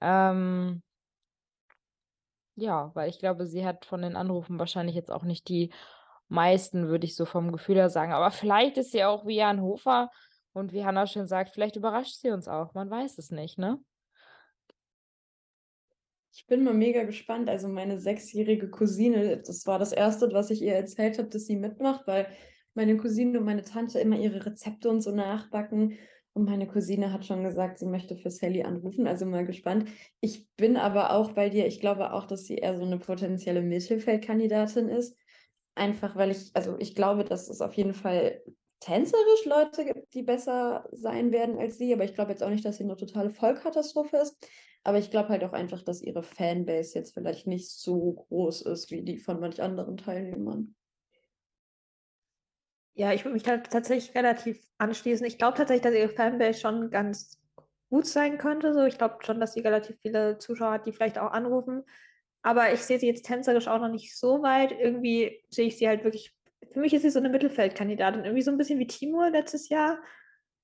Ähm, 0.02 0.82
ja, 2.56 2.92
weil 2.94 3.10
ich 3.10 3.20
glaube, 3.20 3.46
sie 3.46 3.66
hat 3.66 3.86
von 3.86 4.02
den 4.02 4.16
Anrufen 4.16 4.60
wahrscheinlich 4.60 4.96
jetzt 4.96 5.12
auch 5.12 5.24
nicht 5.24 5.48
die 5.50 5.72
meisten, 6.28 6.88
würde 6.88 7.06
ich 7.06 7.16
so 7.16 7.26
vom 7.26 7.52
Gefühl 7.52 7.76
her 7.76 7.90
sagen. 7.90 8.14
Aber 8.14 8.32
vielleicht 8.32 8.78
ist 8.78 8.92
sie 8.92 9.04
auch 9.04 9.26
wie 9.26 9.38
Jan 9.38 9.62
Hofer 9.62 10.10
und 10.54 10.74
wie 10.74 10.86
Hannah 10.86 11.08
schon 11.08 11.28
sagt, 11.28 11.52
vielleicht 11.52 11.76
überrascht 11.76 12.16
sie 12.16 12.32
uns 12.32 12.48
auch. 12.48 12.74
Man 12.74 12.90
weiß 12.90 13.18
es 13.18 13.32
nicht, 13.32 13.58
ne? 13.58 13.80
Ich 16.34 16.48
bin 16.48 16.64
mal 16.64 16.74
mega 16.74 17.04
gespannt. 17.04 17.50
Also 17.50 17.68
meine 17.68 18.00
sechsjährige 18.00 18.70
Cousine, 18.70 19.38
das 19.38 19.66
war 19.68 19.80
das 19.80 19.94
Erste, 19.94 20.32
was 20.34 20.50
ich 20.50 20.62
ihr 20.62 20.76
erzählt 20.76 21.18
habe, 21.18 21.30
dass 21.30 21.46
sie 21.46 21.56
mitmacht, 21.56 22.08
weil 22.08 22.28
meine 22.74 22.98
Cousine 22.98 23.40
und 23.40 23.46
meine 23.46 23.64
Tante 23.64 24.00
immer 24.00 24.18
ihre 24.18 24.46
Rezepte 24.46 24.90
und 24.90 25.02
so 25.02 25.12
nachbacken. 25.12 25.98
Und 26.36 26.44
meine 26.44 26.68
Cousine 26.68 27.14
hat 27.14 27.26
schon 27.26 27.44
gesagt, 27.44 27.80
sie 27.80 27.86
möchte 27.86 28.18
für 28.18 28.30
Sally 28.30 28.64
anrufen, 28.64 29.08
also 29.08 29.26
mal 29.26 29.46
gespannt. 29.46 29.90
Ich 30.20 30.50
bin 30.58 30.76
aber 30.76 31.14
auch 31.14 31.32
bei 31.32 31.48
dir, 31.48 31.66
ich 31.66 31.80
glaube 31.80 32.12
auch, 32.12 32.26
dass 32.26 32.44
sie 32.44 32.56
eher 32.58 32.76
so 32.76 32.84
eine 32.84 33.00
potenzielle 33.00 33.62
Mittelfeldkandidatin 33.62 34.90
ist. 34.90 35.18
Einfach 35.76 36.18
weil 36.18 36.32
ich, 36.32 36.52
also 36.54 36.76
ich 36.78 36.94
glaube, 36.94 37.24
dass 37.24 37.48
es 37.48 37.62
auf 37.62 37.74
jeden 37.76 37.94
Fall 37.94 38.42
tänzerisch 38.82 39.46
Leute 39.46 39.86
gibt, 39.86 40.14
die 40.14 40.24
besser 40.24 40.90
sein 40.92 41.32
werden 41.32 41.58
als 41.58 41.78
sie. 41.78 41.94
Aber 41.94 42.04
ich 42.04 42.16
glaube 42.16 42.32
jetzt 42.32 42.44
auch 42.44 42.50
nicht, 42.50 42.66
dass 42.66 42.78
sie 42.78 42.84
eine 42.84 42.98
totale 42.98 43.30
Vollkatastrophe 43.30 44.18
ist. 44.18 44.36
Aber 44.84 44.98
ich 44.98 45.12
glaube 45.12 45.30
halt 45.30 45.46
auch 45.46 45.54
einfach, 45.54 45.84
dass 45.84 46.02
ihre 46.02 46.22
Fanbase 46.22 47.00
jetzt 47.00 47.14
vielleicht 47.14 47.48
nicht 47.48 47.72
so 47.72 48.12
groß 48.12 48.64
ist 48.64 48.92
wie 48.92 49.04
die 49.04 49.20
von 49.20 49.40
manch 49.40 49.62
anderen 49.62 49.96
Teilnehmern. 49.96 50.76
Ja, 52.96 53.12
ich 53.12 53.26
würde 53.26 53.34
mich 53.34 53.44
tatsächlich 53.44 54.16
relativ 54.16 54.60
anschließen. 54.78 55.26
Ich 55.26 55.38
glaube 55.38 55.58
tatsächlich, 55.58 55.84
dass 55.84 55.94
ihre 55.94 56.10
Fanbase 56.10 56.60
schon 56.60 56.90
ganz 56.90 57.38
gut 57.90 58.08
sein 58.08 58.38
könnte. 58.38 58.74
So, 58.74 58.86
ich 58.86 58.98
glaube 58.98 59.18
schon, 59.26 59.40
dass 59.40 59.54
sie 59.54 59.60
relativ 59.60 59.98
viele 60.02 60.38
Zuschauer 60.38 60.72
hat, 60.72 60.86
die 60.86 60.94
vielleicht 60.94 61.20
auch 61.20 61.32
anrufen. 61.32 61.84
Aber 62.42 62.72
ich 62.72 62.82
sehe 62.82 62.98
sie 62.98 63.08
jetzt 63.08 63.26
tänzerisch 63.26 63.68
auch 63.68 63.80
noch 63.80 63.90
nicht 63.90 64.18
so 64.18 64.42
weit. 64.42 64.72
Irgendwie 64.72 65.44
sehe 65.50 65.68
ich 65.68 65.78
sie 65.78 65.88
halt 65.90 66.06
wirklich. 66.06 66.34
Für 66.72 66.80
mich 66.80 66.94
ist 66.94 67.02
sie 67.02 67.10
so 67.10 67.20
eine 67.20 67.30
Mittelfeldkandidatin. 67.30 68.24
Irgendwie 68.24 68.42
so 68.42 68.52
ein 68.52 68.58
bisschen 68.58 68.80
wie 68.80 68.88
Timur 68.88 69.30
letztes 69.30 69.68
Jahr. 69.68 70.00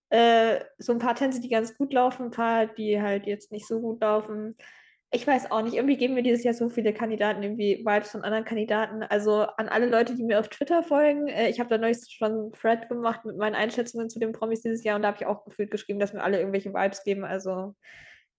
Äh, 0.09 0.63
so 0.77 0.93
ein 0.93 0.99
paar 0.99 1.15
Tänze, 1.15 1.41
die 1.41 1.49
ganz 1.49 1.77
gut 1.77 1.91
laufen, 1.93 2.25
ein 2.25 2.31
paar, 2.31 2.67
die 2.67 3.01
halt 3.01 3.27
jetzt 3.27 3.51
nicht 3.51 3.67
so 3.67 3.81
gut 3.81 4.01
laufen 4.01 4.55
ich 5.13 5.27
weiß 5.27 5.51
auch 5.51 5.61
nicht, 5.61 5.73
irgendwie 5.75 5.97
geben 5.97 6.13
mir 6.13 6.23
dieses 6.23 6.43
Jahr 6.45 6.53
so 6.53 6.69
viele 6.69 6.93
Kandidaten 6.93 7.43
irgendwie 7.43 7.83
Vibes 7.85 8.11
von 8.11 8.23
anderen 8.23 8.45
Kandidaten. 8.45 9.03
Also 9.03 9.41
an 9.41 9.67
alle 9.67 9.87
Leute, 9.87 10.15
die 10.15 10.23
mir 10.23 10.39
auf 10.39 10.47
Twitter 10.47 10.83
folgen, 10.83 11.27
äh, 11.27 11.49
ich 11.49 11.59
habe 11.59 11.69
da 11.69 11.77
neulich 11.77 11.97
schon 12.09 12.31
einen 12.31 12.51
Thread 12.53 12.87
gemacht 12.87 13.25
mit 13.25 13.35
meinen 13.37 13.55
Einschätzungen 13.55 14.09
zu 14.09 14.19
den 14.19 14.31
Promis 14.31 14.61
dieses 14.61 14.85
Jahr 14.85 14.95
und 14.95 15.01
da 15.01 15.09
habe 15.09 15.17
ich 15.19 15.25
auch 15.25 15.43
gefühlt 15.43 15.69
geschrieben, 15.69 15.99
dass 15.99 16.13
mir 16.13 16.23
alle 16.23 16.39
irgendwelche 16.39 16.73
Vibes 16.73 17.03
geben. 17.03 17.25
Also 17.25 17.75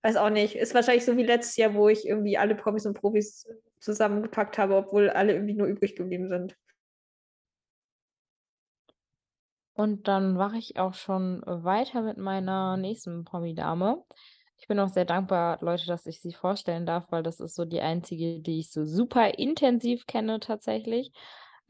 weiß 0.02 0.16
auch 0.16 0.30
nicht. 0.30 0.56
Ist 0.56 0.74
wahrscheinlich 0.74 1.04
so 1.04 1.16
wie 1.18 1.24
letztes 1.24 1.56
Jahr, 1.56 1.74
wo 1.74 1.88
ich 1.90 2.06
irgendwie 2.06 2.38
alle 2.38 2.54
Promis 2.54 2.86
und 2.86 2.94
Profis 2.94 3.46
zusammengepackt 3.80 4.56
habe, 4.56 4.76
obwohl 4.76 5.10
alle 5.10 5.34
irgendwie 5.34 5.54
nur 5.54 5.66
übrig 5.66 5.94
geblieben 5.94 6.28
sind. 6.30 6.56
Und 9.74 10.08
dann 10.08 10.34
mache 10.34 10.58
ich 10.58 10.78
auch 10.78 10.94
schon 10.94 11.42
weiter 11.46 12.02
mit 12.02 12.16
meiner 12.16 12.76
nächsten 12.78 13.24
Promi-Dame. 13.24 14.02
Ich 14.62 14.68
bin 14.68 14.78
auch 14.78 14.90
sehr 14.90 15.04
dankbar, 15.04 15.58
Leute, 15.60 15.86
dass 15.86 16.06
ich 16.06 16.20
sie 16.20 16.32
vorstellen 16.32 16.86
darf, 16.86 17.10
weil 17.10 17.24
das 17.24 17.40
ist 17.40 17.56
so 17.56 17.64
die 17.64 17.80
einzige, 17.80 18.38
die 18.38 18.60
ich 18.60 18.70
so 18.70 18.84
super 18.84 19.36
intensiv 19.36 20.06
kenne 20.06 20.38
tatsächlich. 20.38 21.10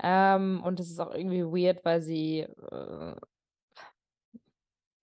Ähm, 0.02 0.60
und 0.62 0.78
es 0.78 0.90
ist 0.90 1.00
auch 1.00 1.14
irgendwie 1.14 1.42
weird, 1.42 1.82
weil 1.86 2.02
sie 2.02 2.40
äh, 2.40 3.14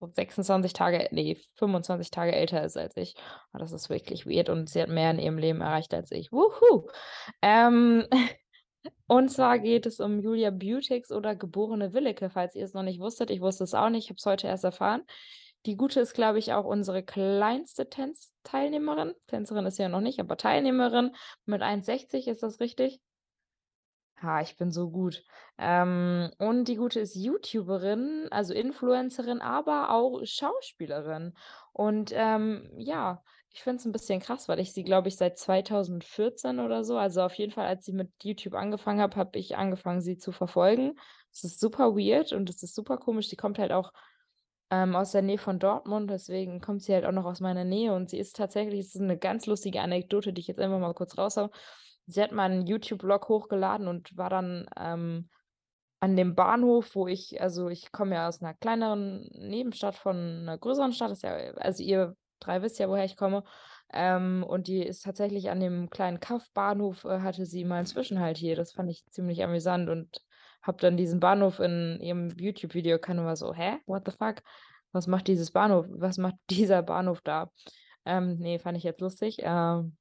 26 0.02 0.74
Tage, 0.74 1.08
nee, 1.10 1.36
25 1.56 2.12
Tage 2.12 2.32
älter 2.32 2.64
ist 2.64 2.78
als 2.78 2.96
ich. 2.96 3.16
Oh, 3.56 3.58
das 3.58 3.72
ist 3.72 3.90
wirklich 3.90 4.28
weird 4.28 4.50
und 4.50 4.70
sie 4.70 4.84
hat 4.84 4.90
mehr 4.90 5.10
in 5.10 5.18
ihrem 5.18 5.40
Leben 5.40 5.62
erreicht 5.62 5.96
als 5.96 6.12
ich. 6.12 6.32
Wuhu! 6.32 6.88
Ähm, 7.42 8.06
und 9.08 9.30
zwar 9.30 9.58
geht 9.58 9.88
es 9.88 10.00
um 10.00 10.20
Julia 10.20 10.52
Beautix 10.52 11.12
oder 11.12 11.36
geborene 11.36 11.92
Willeke, 11.92 12.30
falls 12.30 12.54
ihr 12.54 12.66
es 12.66 12.76
noch 12.76 12.84
nicht 12.84 13.00
wusstet. 13.00 13.32
Ich 13.32 13.42
wusste 13.42 13.64
es 13.64 13.74
auch 13.74 13.90
nicht, 13.90 14.04
ich 14.04 14.10
habe 14.12 14.18
es 14.20 14.26
heute 14.28 14.46
erst 14.46 14.64
erfahren. 14.64 15.02
Die 15.66 15.76
Gute 15.76 16.00
ist, 16.00 16.14
glaube 16.14 16.40
ich, 16.40 16.54
auch 16.54 16.66
unsere 16.66 17.04
kleinste 17.04 17.90
Tänzteilnehmerin. 17.90 19.14
Tänzerin 19.28 19.66
ist 19.66 19.78
ja 19.78 19.90
noch 19.90 20.02
nicht, 20.02 20.20
aber 20.20 20.38
Teilnehmerin 20.38 21.16
mit 21.46 21.62
1,60, 21.62 22.28
ist 22.28 22.44
das 22.44 22.60
richtig? 22.60 23.02
Ha, 24.22 24.42
ich 24.42 24.58
bin 24.58 24.72
so 24.72 24.90
gut. 24.90 25.24
Ähm, 25.58 26.30
und 26.40 26.66
die 26.66 26.76
Gute 26.76 27.00
ist 27.00 27.16
YouTuberin, 27.16 28.28
also 28.32 28.54
Influencerin, 28.54 29.42
aber 29.42 29.92
auch 29.92 30.22
Schauspielerin. 30.26 31.34
Und 31.72 32.12
ähm, 32.14 32.70
ja, 32.78 33.24
ich 33.52 33.64
finde 33.64 33.80
es 33.80 33.86
ein 33.86 33.92
bisschen 33.94 34.20
krass, 34.20 34.48
weil 34.50 34.60
ich 34.60 34.74
sie, 34.74 34.84
glaube 34.84 35.08
ich, 35.08 35.16
seit 35.16 35.38
2014 35.38 36.60
oder 36.60 36.84
so, 36.84 36.98
also 36.98 37.22
auf 37.22 37.34
jeden 37.36 37.52
Fall, 37.52 37.66
als 37.66 37.86
sie 37.86 37.94
mit 37.94 38.12
YouTube 38.22 38.56
angefangen 38.56 39.02
habe, 39.02 39.16
habe 39.16 39.40
ich 39.40 39.58
angefangen, 39.58 40.02
sie 40.02 40.18
zu 40.18 40.32
verfolgen. 40.32 41.00
Es 41.32 41.44
ist 41.44 41.60
super 41.60 41.96
weird 41.96 42.34
und 42.34 42.50
es 42.50 42.62
ist 42.62 42.76
super 42.76 42.98
komisch. 42.98 43.30
Sie 43.30 43.36
kommt 43.38 43.58
halt 43.58 43.72
auch 43.72 43.94
ähm, 44.72 44.96
aus 44.96 45.12
der 45.12 45.22
Nähe 45.22 45.38
von 45.38 45.60
Dortmund, 45.60 46.10
deswegen 46.10 46.62
kommt 46.62 46.84
sie 46.84 46.94
halt 46.94 47.06
auch 47.06 47.12
noch 47.12 47.26
aus 47.26 47.40
meiner 47.40 47.64
Nähe 47.64 47.94
und 47.94 48.10
sie 48.10 48.20
ist 48.20 48.36
tatsächlich, 48.36 48.80
es 48.82 48.96
ist 48.96 49.02
eine 49.02 49.18
ganz 49.18 49.46
lustige 49.46 49.82
Anekdote, 49.82 50.34
die 50.34 50.42
ich 50.42 50.48
jetzt 50.48 50.60
einfach 50.60 50.80
mal 50.80 50.94
kurz 50.94 51.18
raushaue. 51.18 51.50
Sie 52.06 52.22
hat 52.22 52.32
mal 52.32 52.50
einen 52.50 52.68
YouTube-Blog 52.68 53.30
hochgeladen 53.30 53.88
und 53.88 54.16
war 54.18 54.30
dann 54.30 54.68
ähm, 54.78 55.30
an 56.00 56.16
dem 56.16 56.36
Bahnhof, 56.36 56.96
wo 56.96 57.08
ich, 57.08 57.42
also 57.42 57.70
ich 57.70 57.92
komme 57.92 58.16
ja 58.16 58.28
aus 58.28 58.42
einer 58.42 58.54
kleineren 58.54 59.30
Nebenstadt 59.34 59.96
von 59.96 60.16
einer 60.16 60.58
größeren 60.58 60.94
Stadt, 60.94 61.12
ist 61.12 61.24
ja, 61.24 61.34
also 61.56 61.84
ihr 61.84 62.16
drei 62.40 62.62
wisst 62.62 62.80
ja, 62.80 62.90
woher 62.90 63.06
ich 63.06 63.18
komme. 63.18 63.44
Ähm, 63.92 64.46
und 64.48 64.68
die 64.68 64.84
ist 64.84 65.04
tatsächlich 65.04 65.50
an 65.50 65.60
dem 65.60 65.90
kleinen 65.90 66.20
Kaff-Bahnhof, 66.20 67.06
äh, 67.06 67.20
hatte 67.20 67.46
sie 67.46 67.66
mal 67.66 67.78
einen 67.78 67.86
Zwischenhalt 67.86 68.38
hier. 68.38 68.56
Das 68.56 68.72
fand 68.72 68.90
ich 68.90 69.04
ziemlich 69.10 69.44
amüsant 69.44 69.90
und 69.90 70.22
habe 70.62 70.78
dann 70.80 70.98
diesen 70.98 71.20
Bahnhof 71.20 71.60
in 71.60 72.00
ihrem 72.02 72.30
YouTube-Video 72.38 73.00
kann 73.00 73.24
war 73.24 73.36
so, 73.36 73.54
hä? 73.54 73.78
What 73.86 74.04
the 74.06 74.12
fuck? 74.12 74.42
Was 74.92 75.08
macht 75.08 75.28
dieses 75.28 75.52
Bahnhof? 75.52 75.86
Was 75.90 76.18
macht 76.18 76.36
dieser 76.50 76.82
Bahnhof 76.82 77.22
da? 77.22 77.52
Ähm, 78.06 78.38
nee, 78.40 78.60
fand 78.60 78.78
ich 78.78 78.84
jetzt 78.84 79.02
lustig. 79.02 79.38
Ähm, 79.40 79.96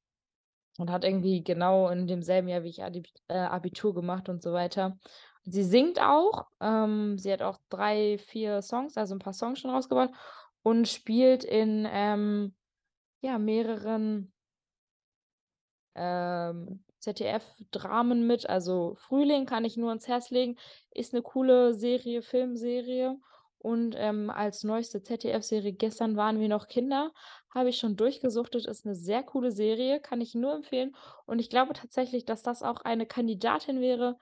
und 0.79 0.91
hat 0.91 1.05
irgendwie 1.05 1.43
genau 1.43 1.89
in 1.89 2.07
demselben 2.07 2.49
Jahr 2.49 2.63
wie 2.63 2.69
ich 2.69 2.79
äh, 2.79 3.35
Abitur 3.35 3.95
gemacht 3.95 4.29
und 4.29 4.43
so 4.43 4.53
weiter. 4.53 4.97
Sie 5.45 5.65
singt 5.65 6.01
auch. 6.01 6.47
Ähm, 6.61 7.19
sie 7.19 7.33
hat 7.33 7.43
auch 7.43 7.59
drei, 7.69 8.19
vier 8.19 8.63
Songs, 8.63 8.97
also 8.97 9.15
ein 9.15 9.19
paar 9.19 9.33
Songs 9.33 9.59
schon 9.59 9.71
rausgebracht 9.71 10.11
und 10.63 10.87
spielt 10.89 11.45
in 11.45 11.87
ähm, 11.91 12.55
ja, 13.21 13.39
mehreren 13.39 14.33
ähm, 15.95 16.85
ZDF-Dramen 17.01 18.27
mit. 18.27 18.49
Also 18.49 18.97
Frühling 18.99 19.47
kann 19.47 19.65
ich 19.65 19.77
nur 19.77 19.91
ans 19.91 20.09
Herz 20.09 20.31
legen. 20.31 20.57
Ist 20.93 21.15
eine 21.15 21.23
coole 21.23 21.75
Serie, 21.75 22.23
Filmserie. 22.23 23.19
Und 23.59 23.97
ähm, 23.99 24.31
als 24.31 24.63
neueste 24.63 25.03
ZDF-Serie 25.03 25.73
Gestern 25.73 26.17
waren 26.17 26.39
wir 26.39 26.49
noch 26.49 26.69
Kinder, 26.69 27.13
habe 27.53 27.71
ich 27.71 27.79
schon 27.79 27.97
durchgesuchtet. 27.97 28.67
Ist 28.67 28.87
eine 28.87 28.95
sehr 28.95 29.23
coole 29.25 29.51
Serie, 29.51 30.01
kann 30.01 30.21
ich 30.21 30.35
nur 30.35 30.55
empfehlen. 30.55 30.95
Und 31.27 31.41
ich 31.41 31.51
glaube 31.51 31.73
tatsächlich, 31.73 32.25
dass 32.25 32.43
das 32.43 32.63
auch 32.63 32.83
eine 32.83 33.07
Kandidatin 33.07 33.81
wäre, 33.81 34.17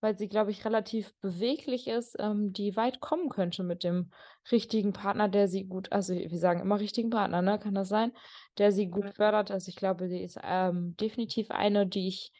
weil 0.00 0.16
sie, 0.16 0.28
glaube 0.28 0.50
ich, 0.50 0.64
relativ 0.64 1.14
beweglich 1.20 1.88
ist, 1.88 2.16
ähm, 2.18 2.52
die 2.52 2.76
weit 2.76 3.00
kommen 3.00 3.28
könnte 3.28 3.62
mit 3.62 3.84
dem 3.84 4.10
richtigen 4.52 4.92
Partner, 4.92 5.28
der 5.28 5.48
sie 5.48 5.64
gut, 5.64 5.92
also 5.92 6.14
wir 6.14 6.38
sagen 6.38 6.60
immer 6.60 6.80
richtigen 6.80 7.10
Partner, 7.10 7.42
ne? 7.42 7.58
Kann 7.58 7.74
das 7.74 7.88
sein? 7.88 8.12
Der 8.58 8.72
sie 8.72 8.88
gut 8.88 9.10
fördert. 9.14 9.50
Also 9.50 9.68
ich 9.68 9.76
glaube, 9.76 10.08
sie 10.08 10.22
ist 10.22 10.38
ähm, 10.42 10.96
definitiv 10.96 11.50
eine, 11.50 11.86
die 11.86 12.08
ich 12.08 12.32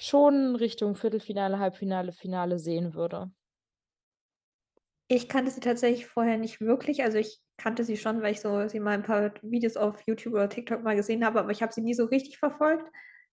schon 0.00 0.56
Richtung 0.56 0.94
Viertelfinale, 0.96 1.58
Halbfinale, 1.58 2.12
Finale 2.12 2.58
sehen 2.58 2.94
würde. 2.94 3.30
Ich 5.08 5.28
kannte 5.28 5.50
sie 5.50 5.60
tatsächlich 5.60 6.06
vorher 6.06 6.38
nicht 6.38 6.60
wirklich. 6.60 7.02
Also 7.02 7.18
ich 7.18 7.40
kannte 7.56 7.84
sie 7.84 7.96
schon, 7.96 8.22
weil 8.22 8.32
ich 8.32 8.40
so 8.40 8.68
sie 8.68 8.80
mal 8.80 8.92
ein 8.92 9.02
paar 9.02 9.32
Videos 9.42 9.76
auf 9.76 10.00
YouTube 10.06 10.34
oder 10.34 10.48
TikTok 10.48 10.82
mal 10.82 10.96
gesehen 10.96 11.24
habe, 11.24 11.40
aber 11.40 11.50
ich 11.50 11.62
habe 11.62 11.72
sie 11.72 11.82
nie 11.82 11.94
so 11.94 12.04
richtig 12.04 12.38
verfolgt. 12.38 12.86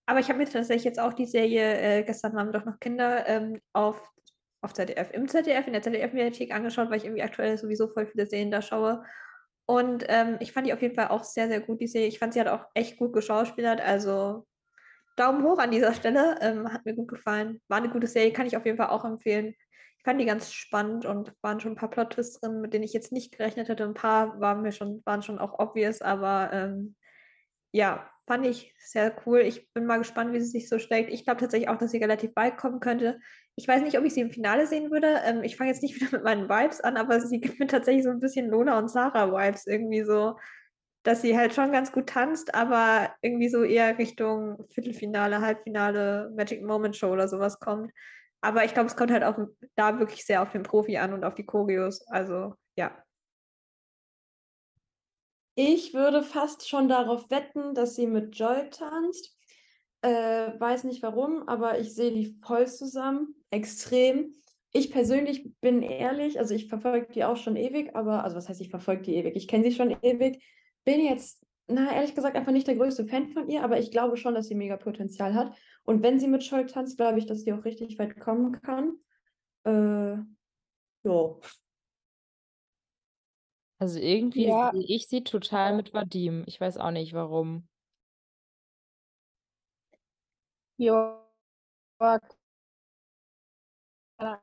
Aber 0.08 0.20
ich 0.20 0.30
habe 0.30 0.40
mir 0.40 0.46
tatsächlich 0.46 0.86
jetzt 0.86 1.00
auch 1.00 1.14
die 1.14 1.26
Serie 1.26 1.80
äh, 1.80 2.04
Gestern 2.04 2.34
waren 2.34 2.52
doch 2.54 2.66
noch 2.66 2.80
Kinder 2.80 3.28
ähm, 3.28 3.62
auf, 3.74 4.02
auf 4.62 4.74
ZDF, 4.74 5.12
im 5.12 5.28
ZDF, 5.28 5.68
in 5.68 5.74
der 5.74 5.82
ZDF-Mediathek 5.82 6.56
angeschaut, 6.56 6.90
weil 6.90 6.98
ich 6.98 7.04
irgendwie 7.04 7.24
aktuell 7.24 7.58
sowieso 7.58 7.90
voll 7.90 8.08
viele 8.08 8.26
Serien 8.26 8.50
da 8.50 8.62
schaue. 8.62 9.04
Und 9.66 10.06
ähm, 10.08 10.38
ich 10.40 10.54
fand 10.54 10.66
die 10.66 10.74
auf 10.74 10.82
jeden 10.82 10.96
Fall 10.96 11.10
auch 11.10 11.26
sehr, 11.26 11.50
sehr 11.50 11.60
gut, 11.60 11.82
die 11.82 11.88
Serie. 11.88 12.08
Ich 12.08 12.20
fand, 12.20 12.34
sie 12.34 12.40
hat 12.40 12.48
auch 12.48 12.66
echt 12.74 12.98
gut 12.98 13.12
geschauspielert. 13.12 13.82
Also 13.82 14.48
Daumen 15.18 15.44
hoch 15.44 15.60
an 15.60 15.72
dieser 15.72 15.94
Stelle. 15.94 16.38
Ähm, 16.40 16.72
hat 16.72 16.86
mir 16.86 16.96
gut 16.96 17.10
gefallen. 17.10 17.60
War 17.68 17.80
eine 17.80 17.90
gute 17.90 18.08
Serie, 18.08 18.32
kann 18.32 18.48
ich 18.48 18.56
auf 18.56 18.66
jeden 18.66 18.78
Fall 18.78 18.90
auch 18.90 19.04
empfehlen. 19.04 19.56
Ich 19.98 20.04
fand 20.06 20.22
die 20.22 20.26
ganz 20.26 20.54
spannend 20.54 21.06
und 21.06 21.34
waren 21.42 21.60
schon 21.60 21.74
ein 21.74 21.78
paar 21.78 21.90
Plot-Twists 21.90 22.40
drin, 22.40 22.62
mit 22.62 22.74
denen 22.74 22.86
ich 22.86 22.94
jetzt 22.94 23.12
nicht 23.12 23.38
gerechnet 23.38 23.68
hätte. 23.68 23.84
Ein 23.84 23.94
paar 23.94 24.40
waren 24.40 24.62
mir 24.62 24.72
schon, 24.72 25.02
waren 25.06 25.22
schon 25.22 25.38
auch 25.38 25.60
obvious, 25.60 26.02
aber 26.02 26.50
ähm, 26.54 26.96
ja, 27.74 28.10
fand 28.28 28.46
ich 28.46 28.76
sehr 28.78 29.16
cool. 29.26 29.40
Ich 29.40 29.72
bin 29.74 29.86
mal 29.86 29.98
gespannt, 29.98 30.34
wie 30.34 30.42
sie 30.42 30.50
sich 30.50 30.70
so 30.70 30.78
schlägt. 30.80 31.12
Ich 31.12 31.24
glaube 31.24 31.40
tatsächlich 31.40 31.70
auch, 31.70 31.78
dass 31.78 31.92
sie 31.92 31.98
relativ 31.98 32.36
weit 32.36 32.58
kommen 32.58 32.82
könnte. 32.82 33.20
Ich 33.56 33.68
weiß 33.68 33.82
nicht, 33.82 33.98
ob 33.98 34.04
ich 34.04 34.14
sie 34.14 34.22
im 34.22 34.32
Finale 34.32 34.68
sehen 34.68 34.92
würde. 34.92 35.22
Ähm, 35.26 35.44
ich 35.44 35.56
fange 35.56 35.72
jetzt 35.72 35.82
nicht 35.82 35.96
wieder 36.00 36.12
mit 36.12 36.24
meinen 36.24 36.50
Vibes 36.50 36.82
an, 36.82 36.98
aber 36.98 37.22
sie 37.22 37.40
gibt 37.40 37.60
mir 37.60 37.68
tatsächlich 37.68 38.04
so 38.04 38.10
ein 38.10 38.20
bisschen 38.20 38.50
Lola 38.50 38.78
und 38.78 38.90
Sarah 38.90 39.32
Vibes 39.32 39.66
irgendwie 39.66 40.04
so, 40.04 40.38
dass 41.04 41.22
sie 41.22 41.38
halt 41.38 41.54
schon 41.54 41.72
ganz 41.72 41.94
gut 41.94 42.10
tanzt, 42.10 42.54
aber 42.54 43.16
irgendwie 43.22 43.50
so 43.50 43.64
eher 43.64 43.98
Richtung 43.98 44.68
Viertelfinale, 44.72 45.40
Halbfinale, 45.42 46.32
Magic 46.36 46.62
Moment 46.64 46.98
Show 46.98 47.10
oder 47.12 47.30
sowas 47.30 47.60
kommt. 47.60 47.92
Aber 48.42 48.66
ich 48.66 48.74
glaube, 48.74 48.88
es 48.88 48.98
kommt 48.98 49.12
halt 49.12 49.24
auch 49.24 49.38
da 49.76 50.00
wirklich 50.00 50.26
sehr 50.26 50.42
auf 50.42 50.52
den 50.52 50.64
Profi 50.64 50.98
an 50.98 51.14
und 51.14 51.24
auf 51.24 51.34
die 51.36 51.46
Choreos. 51.46 52.06
Also 52.10 52.56
ja, 52.76 52.92
ich 55.58 55.96
würde 55.96 56.22
fast 56.22 56.70
schon 56.70 56.88
darauf 56.88 57.32
wetten, 57.32 57.74
dass 57.74 57.96
sie 57.96 58.06
mit 58.06 58.38
Joy 58.38 58.70
tanzt. 58.70 59.36
Äh, 60.02 60.52
weiß 60.60 60.84
nicht 60.84 61.02
warum, 61.02 61.50
aber 61.50 61.80
ich 61.80 61.96
sehe 61.96 62.12
die 62.12 62.38
voll 62.46 62.68
zusammen. 62.68 63.34
Extrem. 63.50 64.36
Ich 64.72 64.92
persönlich 64.92 65.50
bin 65.60 65.82
ehrlich, 65.82 66.38
also 66.38 66.54
ich 66.54 66.68
verfolge 66.68 67.08
die 67.12 67.24
auch 67.24 67.38
schon 67.38 67.56
ewig, 67.56 67.96
aber, 67.96 68.24
also 68.24 68.36
was 68.36 68.48
heißt, 68.48 68.62
ich 68.62 68.70
verfolge 68.70 69.02
die 69.02 69.16
ewig? 69.16 69.36
Ich 69.36 69.48
kenne 69.48 69.64
sie 69.64 69.72
schon 69.72 69.98
ewig. 70.04 70.44
Bin 70.86 71.04
jetzt, 71.04 71.44
na, 71.66 71.92
ehrlich 71.92 72.14
gesagt, 72.14 72.36
einfach 72.36 72.52
nicht 72.52 72.68
der 72.68 72.76
größte 72.76 73.08
Fan 73.08 73.30
von 73.30 73.50
ihr, 73.50 73.64
aber 73.64 73.80
ich 73.80 73.90
glaube 73.90 74.16
schon, 74.16 74.36
dass 74.36 74.48
sie 74.50 74.56
mega 74.56 74.78
Potenzial 74.78 75.34
hat. 75.34 75.58
Und 75.86 76.04
wenn 76.04 76.20
sie 76.20 76.28
mit 76.28 76.44
Joy 76.44 76.68
tanzt, 76.68 76.98
glaube 76.98 77.18
ich, 77.18 77.26
dass 77.26 77.42
sie 77.42 77.54
auch 77.54 77.66
richtig 77.66 77.98
weit 77.98 78.20
kommen 78.20 78.62
kann. 78.62 78.94
Äh, 79.64 80.18
ja. 81.04 81.36
Also 83.80 84.00
irgendwie 84.00 84.48
Ja. 84.48 84.72
sehe 84.72 84.86
ich 84.88 85.08
sie 85.08 85.24
total 85.24 85.76
mit 85.76 85.94
Vadim. 85.94 86.44
Ich 86.48 86.60
weiß 86.60 86.78
auch 86.78 86.92
nicht 86.92 87.14
warum. 87.14 87.68
Ja, 90.78 91.24
keine 94.20 94.40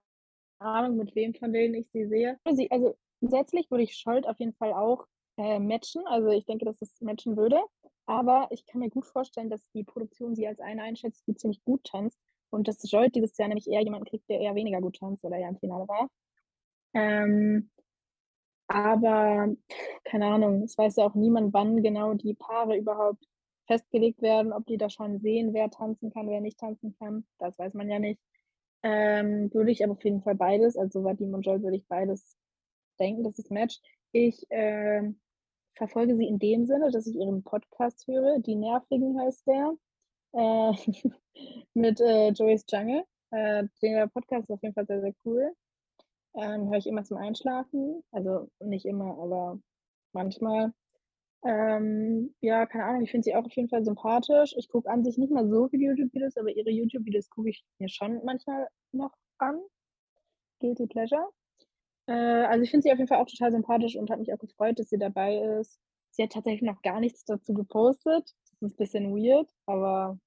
Ahnung, 0.61 0.97
mit 0.97 1.15
wem 1.15 1.35
von 1.35 1.53
denen 1.53 1.75
ich 1.75 1.89
sie 1.91 2.07
sehe. 2.07 2.39
Sie, 2.51 2.71
also 2.71 2.97
grundsätzlich 3.21 3.71
würde 3.71 3.85
ich 3.85 3.97
Scholt 3.97 4.27
auf 4.27 4.39
jeden 4.41 4.55
Fall 4.55 4.73
auch 4.73 5.07
äh, 5.37 5.59
matchen. 5.59 6.07
Also 6.07 6.29
ich 6.31 6.47
denke, 6.47 6.65
dass 6.65 6.83
es 6.83 7.01
matchen 7.01 7.37
würde. 7.37 7.61
Aber 8.07 8.49
ich 8.51 8.67
kann 8.67 8.81
mir 8.81 8.91
gut 8.91 9.07
vorstellen, 9.07 9.51
dass 9.51 9.71
die 9.73 9.85
Produktion 9.85 10.35
sie 10.37 10.47
als 10.47 10.61
eine 10.61 10.83
einschätzt, 10.83 11.27
die 11.27 11.35
ziemlich 11.35 11.63
gut 11.65 11.85
tanzt. 11.85 12.21
Und 12.51 12.69
dass 12.69 12.91
Jolt 12.91 13.15
dieses 13.17 13.37
Jahr 13.39 13.49
nämlich 13.49 13.69
eher 13.69 13.83
jemanden 13.83 14.07
kriegt, 14.09 14.29
der 14.31 14.41
eher 14.41 14.55
weniger 14.55 14.81
gut 14.81 14.97
tanzt, 14.99 15.25
oder 15.25 15.39
ja 15.39 15.49
im 15.49 15.59
Finale 15.59 15.89
war. 15.89 16.09
Ähm, 16.95 17.71
aber 18.67 19.55
keine 20.05 20.27
Ahnung, 20.27 20.63
es 20.63 20.77
weiß 20.79 20.97
ja 20.97 21.05
auch 21.05 21.15
niemand, 21.15 21.53
wann 21.53 21.83
genau 21.83 22.15
die 22.15 22.35
Paare 22.35 22.77
überhaupt 22.77 23.27
festgelegt 23.67 24.23
werden, 24.23 24.53
ob 24.53 24.67
die 24.67 24.79
da 24.79 24.91
schon 24.91 25.21
sehen, 25.21 25.55
wer 25.55 25.71
tanzen 25.71 26.11
kann, 26.13 26.29
wer 26.29 26.41
nicht 26.41 26.59
tanzen 26.59 26.95
kann. 26.99 27.27
Das 27.39 27.59
weiß 27.59 27.75
man 27.75 27.89
ja 27.89 27.99
nicht. 27.99 28.21
Ähm, 28.83 29.53
würde 29.55 29.71
ich 29.71 29.83
aber 29.83 29.95
auf 29.95 30.05
jeden 30.05 30.23
Fall 30.23 30.35
beides, 30.35 30.77
also 30.77 31.05
Vadim 31.05 31.33
und 31.33 31.47
Joel 31.47 31.63
würde 31.63 31.77
ich 31.79 31.87
beides 31.89 32.37
denken, 32.99 33.25
dass 33.25 33.39
es 33.39 33.51
matcht. 33.51 33.83
Ich 34.13 34.45
äh, 34.51 35.03
verfolge 35.75 36.17
sie 36.17 36.27
in 36.27 36.39
dem 36.39 36.67
Sinne, 36.67 36.91
dass 36.91 37.07
ich 37.07 37.17
ihren 37.17 37.43
Podcast 37.43 38.07
höre. 38.07 38.39
Die 38.41 38.57
Nervigen 38.57 39.19
heißt 39.19 39.47
der. 39.47 39.75
Äh, 40.33 40.73
mit 41.75 42.01
äh, 42.01 42.29
Joyce 42.31 42.65
Jungle. 42.71 43.05
Äh, 43.31 43.65
der 43.83 44.07
Podcast 44.09 44.45
ist 44.45 44.55
auf 44.55 44.63
jeden 44.63 44.75
Fall 44.75 44.87
sehr, 44.87 45.01
sehr 45.01 45.15
cool. 45.25 45.53
Ähm, 46.35 46.69
höre 46.69 46.79
ich 46.79 46.87
immer 46.87 47.05
zum 47.05 47.19
Einschlafen. 47.19 48.03
Also 48.11 48.49
nicht 48.61 48.87
immer, 48.87 49.19
aber 49.19 49.61
manchmal. 50.13 50.73
Ähm, 51.45 52.35
ja, 52.41 52.67
keine 52.67 52.85
Ahnung, 52.85 53.03
ich 53.03 53.11
finde 53.11 53.25
sie 53.25 53.35
auch 53.37 53.45
auf 53.45 53.53
jeden 53.55 53.69
Fall 53.69 53.85
sympathisch. 53.85 54.55
Ich 54.57 54.69
gucke 54.69 54.91
an 54.91 55.05
sich 55.05 55.19
nicht 55.19 55.33
mal 55.33 55.49
so 55.49 55.69
viele 55.69 55.85
YouTube-Videos, 55.85 56.37
aber 56.39 56.51
ihre 56.51 56.71
YouTube-Videos 56.71 57.29
gucke 57.31 57.51
ich 57.51 57.65
mir 57.79 57.89
schon 57.89 58.25
manchmal 58.25 58.69
noch 58.93 59.13
an. 59.39 59.61
Guilty 60.61 60.87
Pleasure. 60.87 61.29
Äh, 62.07 62.13
also 62.13 62.63
ich 62.63 62.71
finde 62.71 62.85
sie 62.85 62.93
auf 62.93 62.99
jeden 62.99 63.09
Fall 63.09 63.19
auch 63.19 63.27
total 63.27 63.53
sympathisch 63.53 63.97
und 63.97 64.11
habe 64.11 64.21
mich 64.21 64.33
auch 64.33 64.39
gefreut, 64.39 64.79
dass 64.79 64.89
sie 64.89 64.99
dabei 64.99 65.37
ist. 65.61 65.79
Sie 66.13 66.23
hat 66.23 66.33
tatsächlich 66.33 66.63
noch 66.63 66.83
gar 66.83 67.01
nichts 67.01 67.25
dazu 67.25 67.55
gepostet. 67.55 68.35
Das 68.61 68.71
ist 68.71 68.75
ein 68.75 68.77
bisschen 68.77 69.17
weird, 69.17 69.51
aber 69.67 70.19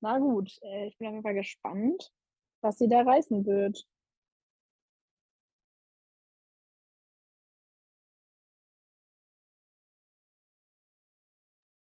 na 0.00 0.18
gut, 0.18 0.58
äh, 0.62 0.88
ich 0.88 0.98
bin 0.98 1.08
auf 1.08 1.12
jeden 1.14 1.22
Fall 1.22 1.34
gespannt, 1.34 2.12
was 2.62 2.78
sie 2.78 2.88
da 2.88 3.02
reißen 3.02 3.46
wird. 3.46 3.86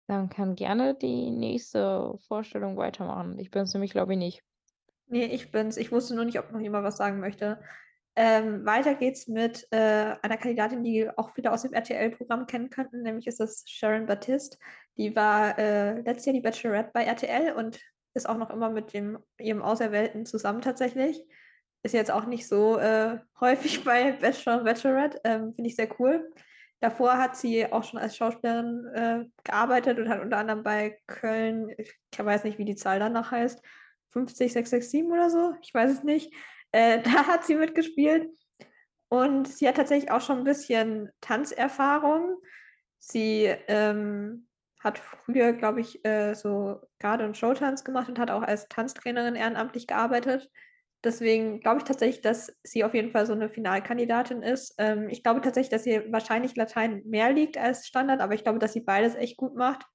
Dann 0.07 0.29
kann 0.29 0.55
gerne 0.55 0.95
die 0.95 1.31
nächste 1.31 2.17
Vorstellung 2.29 2.77
weitermachen. 2.77 3.39
Ich 3.39 3.51
bin's 3.51 3.75
nämlich, 3.75 3.91
glaube 3.91 4.13
ich, 4.13 4.19
nicht. 4.19 4.43
Nee, 5.09 5.27
ich 5.27 5.51
bin's. 5.51 5.77
Ich 5.77 5.93
wusste 5.93 6.15
nur 6.15 6.25
nicht, 6.25 6.39
ob 6.39 6.53
noch 6.53 6.61
jemand 6.61 6.85
was 6.85 6.97
sagen 6.97 7.21
möchte. 7.21 7.61
Ähm, 8.19 8.65
weiter 8.65 8.95
geht's 8.95 9.29
mit 9.29 9.69
äh, 9.73 10.17
einer 10.23 10.39
Kandidatin, 10.39 10.83
die 10.83 11.11
auch 11.17 11.37
wieder 11.37 11.53
aus 11.53 11.63
dem 11.63 11.75
RTL-Programm 11.75 12.47
kennen 12.47 12.71
könnten, 12.71 13.03
nämlich 13.03 13.27
ist 13.27 13.41
das 13.41 13.65
Sharon 13.67 14.07
Baptiste. 14.07 14.57
Die 14.97 15.15
war 15.15 15.59
äh, 15.59 16.01
letztes 16.01 16.27
Jahr 16.27 16.33
die 16.33 16.41
Bachelorette 16.41 16.91
bei 16.95 17.05
RTL 17.05 17.53
und 17.53 17.79
ist 18.15 18.27
auch 18.27 18.39
noch 18.39 18.49
immer 18.49 18.71
mit 18.71 18.95
dem, 18.95 19.19
ihrem 19.39 19.61
Auserwählten 19.61 20.25
zusammen 20.25 20.63
tatsächlich. 20.63 21.23
Ist 21.83 21.93
jetzt 21.93 22.11
auch 22.11 22.25
nicht 22.25 22.49
so 22.49 22.79
äh, 22.79 23.19
häufig 23.41 23.85
bei 23.85 24.13
Bachelor 24.13 24.59
und 24.59 24.65
Bachelorette. 24.65 25.21
Ähm, 25.25 25.53
Finde 25.55 25.69
ich 25.69 25.77
sehr 25.77 25.89
cool. 26.01 26.33
Davor 26.81 27.17
hat 27.17 27.37
sie 27.37 27.71
auch 27.73 27.85
schon 27.85 27.99
als 27.99 28.17
Schauspielerin 28.17 28.87
äh, 28.95 29.25
gearbeitet 29.45 29.99
und 29.99 30.09
hat 30.09 30.21
unter 30.21 30.37
anderem 30.39 30.63
bei 30.63 30.99
Köln, 31.07 31.71
ich 31.79 31.99
weiß 32.17 32.45
nicht, 32.45 32.59
wie 32.59 32.65
die 32.65 32.77
Zahl 32.77 32.99
danach 32.99 33.31
heißt, 33.31 33.63
50667 34.11 35.05
oder 35.05 35.31
so, 35.31 35.55
ich 35.63 35.73
weiß 35.73 35.91
es 35.91 36.03
nicht. 36.03 36.33
Äh, 36.73 37.03
da 37.03 37.27
hat 37.27 37.45
sie 37.45 37.55
mitgespielt. 37.55 38.29
Und 39.09 39.49
sie 39.49 39.69
hat 39.69 39.77
tatsächlich 39.77 40.11
auch 40.11 40.21
schon 40.21 40.39
ein 40.39 40.45
bisschen 40.45 41.11
Tanzerfahrung. 41.21 42.39
Sie 42.99 43.45
ähm, 43.69 44.49
hat 44.81 44.99
früher, 44.99 45.53
glaube 45.53 45.81
ich, 45.81 46.05
äh, 46.05 46.35
so 46.35 46.81
Garde- 46.99 47.25
und 47.25 47.37
Showtanz 47.37 47.85
gemacht 47.85 48.09
und 48.09 48.19
hat 48.19 48.31
auch 48.31 48.43
als 48.43 48.69
Tanztrainerin 48.69 49.37
ehrenamtlich 49.37 49.87
gearbeitet. 49.87 50.51
Deswegen 51.07 51.61
glaube 51.61 51.79
ich 51.79 51.85
tatsächlich, 51.85 52.21
dass 52.21 52.53
sie 52.65 52.83
auf 52.83 52.93
jeden 52.93 53.13
Fall 53.13 53.27
so 53.27 53.33
eine 53.33 53.49
Finalkandidatin 53.49 54.43
ist. 54.43 54.75
Ähm, 54.79 55.09
ich 55.09 55.23
glaube 55.23 55.41
tatsächlich, 55.41 55.71
dass 55.71 55.87
ihr 55.87 56.11
wahrscheinlich 56.11 56.57
Latein 56.57 57.03
mehr 57.07 57.33
liegt 57.33 57.57
als 57.57 57.87
Standard, 57.87 58.21
aber 58.21 58.35
ich 58.35 58.43
glaube, 58.43 58.59
dass 58.59 58.73
sie 58.73 58.81
beides 58.81 59.15
echt 59.15 59.37
gut 59.37 59.55
macht. 59.55 59.87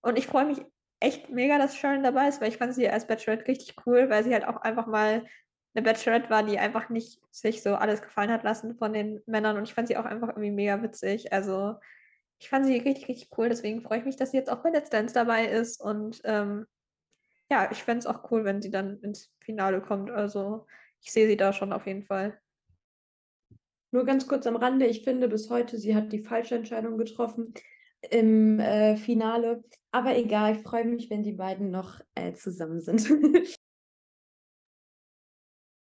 Und 0.00 0.16
ich 0.16 0.26
freue 0.26 0.46
mich 0.46 0.62
echt 1.00 1.28
mega, 1.28 1.58
dass 1.58 1.76
Sharon 1.76 2.02
dabei 2.02 2.28
ist, 2.28 2.40
weil 2.40 2.48
ich 2.48 2.56
fand 2.56 2.74
sie 2.74 2.88
als 2.88 3.06
Bachelorette 3.06 3.46
richtig 3.46 3.76
cool, 3.84 4.08
weil 4.08 4.24
sie 4.24 4.32
halt 4.32 4.46
auch 4.46 4.56
einfach 4.56 4.86
mal 4.86 5.26
eine 5.74 5.84
Bachelorette 5.84 6.30
war, 6.30 6.42
die 6.42 6.58
einfach 6.58 6.88
nicht 6.88 7.20
sich 7.30 7.62
so 7.62 7.74
alles 7.74 8.00
gefallen 8.00 8.32
hat 8.32 8.42
lassen 8.42 8.78
von 8.78 8.94
den 8.94 9.20
Männern. 9.26 9.58
Und 9.58 9.64
ich 9.64 9.74
fand 9.74 9.88
sie 9.88 9.98
auch 9.98 10.06
einfach 10.06 10.28
irgendwie 10.28 10.50
mega 10.50 10.82
witzig. 10.82 11.30
Also 11.30 11.74
ich 12.38 12.48
fand 12.48 12.64
sie 12.64 12.78
richtig, 12.78 13.06
richtig 13.06 13.28
cool. 13.36 13.50
Deswegen 13.50 13.82
freue 13.82 13.98
ich 13.98 14.06
mich, 14.06 14.16
dass 14.16 14.30
sie 14.30 14.38
jetzt 14.38 14.50
auch 14.50 14.62
bei 14.62 14.70
Let's 14.70 14.88
Dance 14.88 15.12
dabei 15.12 15.44
ist. 15.44 15.78
Und 15.78 16.22
ähm, 16.24 16.64
ja, 17.50 17.70
ich 17.70 17.82
fände 17.82 18.00
es 18.00 18.06
auch 18.06 18.30
cool, 18.30 18.44
wenn 18.44 18.62
sie 18.62 18.70
dann 18.70 19.00
ins 19.00 19.32
Finale 19.40 19.80
kommt. 19.80 20.10
Also 20.10 20.66
ich 21.00 21.12
sehe 21.12 21.26
sie 21.26 21.36
da 21.36 21.52
schon 21.52 21.72
auf 21.72 21.86
jeden 21.86 22.02
Fall. 22.02 22.38
Nur 23.90 24.04
ganz 24.04 24.28
kurz 24.28 24.46
am 24.46 24.56
Rande, 24.56 24.86
ich 24.86 25.02
finde 25.02 25.28
bis 25.28 25.48
heute, 25.48 25.78
sie 25.78 25.94
hat 25.94 26.12
die 26.12 26.22
falsche 26.22 26.54
Entscheidung 26.54 26.98
getroffen 26.98 27.54
im 28.10 28.60
äh, 28.60 28.96
Finale. 28.96 29.64
Aber 29.92 30.16
egal, 30.16 30.56
ich 30.56 30.62
freue 30.62 30.84
mich, 30.84 31.08
wenn 31.08 31.22
die 31.22 31.32
beiden 31.32 31.70
noch 31.70 32.00
äh, 32.14 32.34
zusammen 32.34 32.80
sind. 32.80 33.08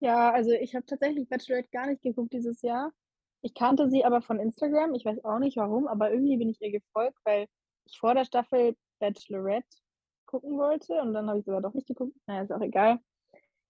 Ja, 0.05 0.33
also 0.33 0.51
ich 0.51 0.75
habe 0.75 0.85
tatsächlich 0.85 1.29
Bachelorette 1.29 1.69
gar 1.71 1.87
nicht 1.87 2.03
geguckt 2.03 2.33
dieses 2.33 2.61
Jahr. 2.63 2.93
Ich 3.41 3.55
kannte 3.55 3.89
sie 3.89 4.05
aber 4.05 4.21
von 4.21 4.41
Instagram. 4.41 4.95
Ich 4.95 5.05
weiß 5.05 5.25
auch 5.25 5.39
nicht 5.39 5.57
warum, 5.57 5.87
aber 5.87 6.11
irgendwie 6.11 6.37
bin 6.39 6.49
ich 6.49 6.61
ihr 6.61 6.73
gefolgt, 6.73 7.17
weil 7.23 7.47
ich 7.85 8.01
vor 8.01 8.13
der 8.13 8.25
Staffel 8.25 8.75
Bachelorette 8.99 9.77
gucken 10.33 10.59
wollte 10.59 10.95
und 11.01 11.13
dann 11.13 11.29
habe 11.29 11.39
ich 11.39 11.47
es 11.47 11.49
aber 11.49 11.61
doch 11.61 11.75
nicht 11.75 11.87
geguckt. 11.87 12.17
Naja, 12.27 12.43
ist 12.43 12.53
auch 12.53 12.61
egal. 12.61 12.99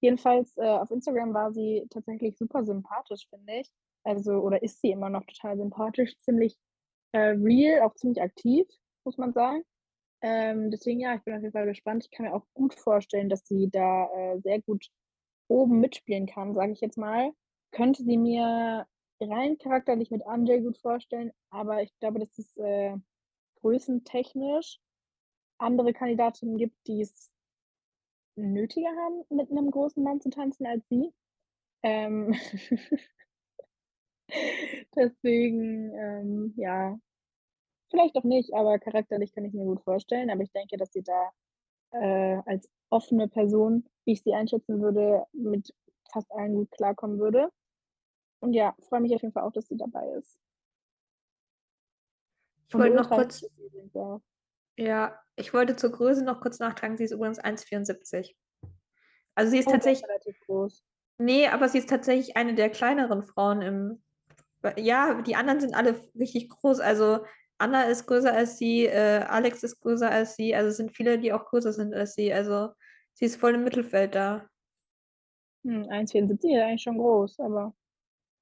Jedenfalls 0.00 0.56
äh, 0.56 0.62
auf 0.66 0.90
Instagram 0.90 1.34
war 1.34 1.52
sie 1.52 1.86
tatsächlich 1.90 2.38
super 2.38 2.64
sympathisch, 2.64 3.28
finde 3.28 3.60
ich. 3.60 3.70
Also, 4.04 4.32
oder 4.34 4.62
ist 4.62 4.80
sie 4.80 4.90
immer 4.90 5.10
noch 5.10 5.24
total 5.26 5.56
sympathisch, 5.56 6.14
ziemlich 6.20 6.56
äh, 7.12 7.34
real, 7.36 7.82
auch 7.82 7.94
ziemlich 7.94 8.22
aktiv, 8.22 8.66
muss 9.04 9.18
man 9.18 9.32
sagen. 9.32 9.62
Ähm, 10.22 10.70
deswegen, 10.70 11.00
ja, 11.00 11.16
ich 11.16 11.22
bin 11.22 11.34
auf 11.34 11.42
jeden 11.42 11.52
Fall 11.52 11.66
gespannt. 11.66 12.04
Ich 12.04 12.10
kann 12.10 12.26
mir 12.26 12.34
auch 12.34 12.46
gut 12.54 12.74
vorstellen, 12.74 13.28
dass 13.28 13.46
sie 13.46 13.68
da 13.70 14.08
äh, 14.14 14.40
sehr 14.40 14.60
gut 14.62 14.86
oben 15.48 15.80
mitspielen 15.80 16.26
kann, 16.26 16.54
sage 16.54 16.72
ich 16.72 16.80
jetzt 16.80 16.98
mal. 16.98 17.32
Könnte 17.72 18.04
sie 18.04 18.16
mir 18.16 18.86
rein 19.20 19.58
charakterlich 19.58 20.10
mit 20.10 20.26
Andre 20.26 20.60
gut 20.62 20.78
vorstellen, 20.78 21.32
aber 21.50 21.82
ich 21.82 21.92
glaube, 21.98 22.20
dass 22.20 22.38
es 22.38 22.56
äh, 22.56 22.96
größentechnisch 23.60 24.78
andere 25.62 25.92
Kandidatinnen 25.92 26.58
gibt, 26.58 26.86
die 26.86 27.02
es 27.02 27.30
nötiger 28.36 28.90
haben, 28.90 29.24
mit 29.30 29.50
einem 29.50 29.70
großen 29.70 30.02
Mann 30.02 30.20
zu 30.20 30.30
tanzen 30.30 30.66
als 30.66 30.86
sie. 30.88 31.12
Ähm 31.82 32.34
Deswegen, 34.96 35.92
ähm, 35.94 36.54
ja, 36.56 36.98
vielleicht 37.90 38.16
auch 38.16 38.24
nicht, 38.24 38.54
aber 38.54 38.78
charakterlich 38.78 39.32
kann 39.32 39.44
ich 39.44 39.52
mir 39.52 39.64
gut 39.64 39.82
vorstellen. 39.82 40.30
Aber 40.30 40.42
ich 40.42 40.52
denke, 40.52 40.76
dass 40.76 40.92
sie 40.92 41.02
da 41.02 41.30
äh, 41.92 42.40
als 42.46 42.68
offene 42.90 43.28
Person, 43.28 43.84
wie 44.04 44.12
ich 44.12 44.22
sie 44.22 44.34
einschätzen 44.34 44.80
würde, 44.80 45.26
mit 45.32 45.74
fast 46.10 46.30
allen 46.32 46.54
gut 46.54 46.70
klarkommen 46.70 47.18
würde. 47.18 47.50
Und 48.40 48.54
ja, 48.54 48.74
freue 48.80 49.00
mich 49.00 49.14
auf 49.14 49.22
jeden 49.22 49.32
Fall 49.32 49.44
auch, 49.44 49.52
dass 49.52 49.68
sie 49.68 49.76
dabei 49.76 50.08
ist. 50.12 50.40
Ich 52.68 52.74
wollte 52.74 52.96
noch 52.96 53.10
kurz. 53.10 53.46
Ja, 53.92 54.20
ich 54.76 55.54
wollte 55.54 55.76
zur 55.76 55.92
Größe 55.92 56.24
noch 56.24 56.40
kurz 56.40 56.58
nachtragen. 56.58 56.96
Sie 56.96 57.04
ist 57.04 57.12
übrigens 57.12 57.40
1,74. 57.40 58.34
Also 59.34 59.50
sie 59.50 59.58
ist 59.58 59.68
oh, 59.68 59.72
tatsächlich. 59.72 60.08
relativ 60.08 60.38
groß. 60.46 60.84
Nee, 61.18 61.46
aber 61.48 61.68
sie 61.68 61.78
ist 61.78 61.88
tatsächlich 61.88 62.36
eine 62.36 62.54
der 62.54 62.70
kleineren 62.70 63.22
Frauen 63.22 63.62
im. 63.62 64.02
Ja, 64.76 65.20
die 65.22 65.34
anderen 65.34 65.60
sind 65.60 65.74
alle 65.74 66.00
richtig 66.14 66.48
groß. 66.48 66.80
Also 66.80 67.24
Anna 67.58 67.84
ist 67.84 68.06
größer 68.06 68.32
als 68.32 68.58
sie, 68.58 68.86
äh, 68.86 69.24
Alex 69.28 69.62
ist 69.62 69.80
größer 69.80 70.10
als 70.10 70.36
sie. 70.36 70.54
Also 70.54 70.70
es 70.70 70.76
sind 70.76 70.94
viele, 70.96 71.18
die 71.18 71.32
auch 71.32 71.46
größer 71.46 71.72
sind 71.72 71.94
als 71.94 72.14
sie. 72.14 72.32
Also 72.32 72.70
sie 73.14 73.24
ist 73.24 73.36
voll 73.36 73.54
im 73.54 73.64
Mittelfeld 73.64 74.14
da. 74.14 74.48
Hm, 75.64 75.84
1,74 75.84 76.56
ist 76.56 76.62
eigentlich 76.62 76.82
schon 76.82 76.98
groß, 76.98 77.40
aber 77.40 77.74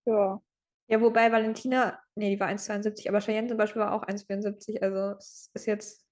ja. 0.07 0.41
Ja, 0.89 1.01
wobei 1.01 1.31
Valentina, 1.31 2.01
nee, 2.17 2.31
die 2.31 2.41
war 2.41 2.49
1,72, 2.49 3.09
aber 3.09 3.21
Cheyenne 3.21 3.49
zum 3.49 3.59
Beispiel 3.59 3.81
war 3.81 3.93
auch 3.93 4.03
1,74. 4.03 4.83
Also 4.83 5.17
es 5.19 5.51
ist 5.55 5.67
jetzt 5.67 6.05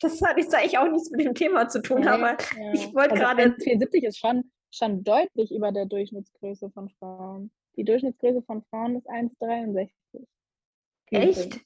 das 0.00 0.20
hat 0.22 0.38
jetzt 0.38 0.54
eigentlich 0.54 0.78
auch 0.78 0.88
nichts 0.88 1.10
mit 1.10 1.20
dem 1.20 1.34
Thema 1.34 1.68
zu 1.68 1.82
tun, 1.82 2.00
nee, 2.00 2.08
aber 2.08 2.36
ja. 2.56 2.72
ich 2.72 2.94
wollte 2.94 3.12
also 3.12 3.22
gerade. 3.22 3.56
74 3.60 4.04
ist 4.04 4.18
schon, 4.18 4.50
schon 4.70 5.04
deutlich 5.04 5.52
über 5.52 5.72
der 5.72 5.86
Durchschnittsgröße 5.86 6.70
von 6.70 6.88
Frauen. 6.98 7.50
Die 7.76 7.84
Durchschnittsgröße 7.84 8.42
von 8.42 8.62
Frauen 8.70 8.96
ist 8.96 9.08
1,63. 9.08 9.90
Echt? 11.10 11.60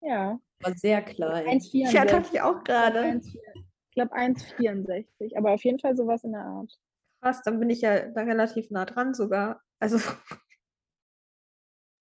Ja. 0.00 0.38
War 0.60 0.74
sehr 0.74 1.02
klein. 1.02 1.46
1,64. 1.46 1.92
Ja, 1.92 2.04
dachte 2.04 2.30
ich 2.32 2.40
auch 2.40 2.62
gerade. 2.64 3.20
Ich 3.24 3.94
glaube 3.94 4.14
1,64, 4.14 5.36
aber 5.36 5.52
auf 5.52 5.64
jeden 5.64 5.78
Fall 5.78 5.96
sowas 5.96 6.24
in 6.24 6.32
der 6.32 6.42
Art. 6.42 6.72
Krass, 7.20 7.42
dann 7.42 7.58
bin 7.58 7.70
ich 7.70 7.80
ja 7.80 8.08
da 8.08 8.22
relativ 8.22 8.70
nah 8.70 8.84
dran 8.84 9.14
sogar. 9.14 9.62
Also 9.78 9.98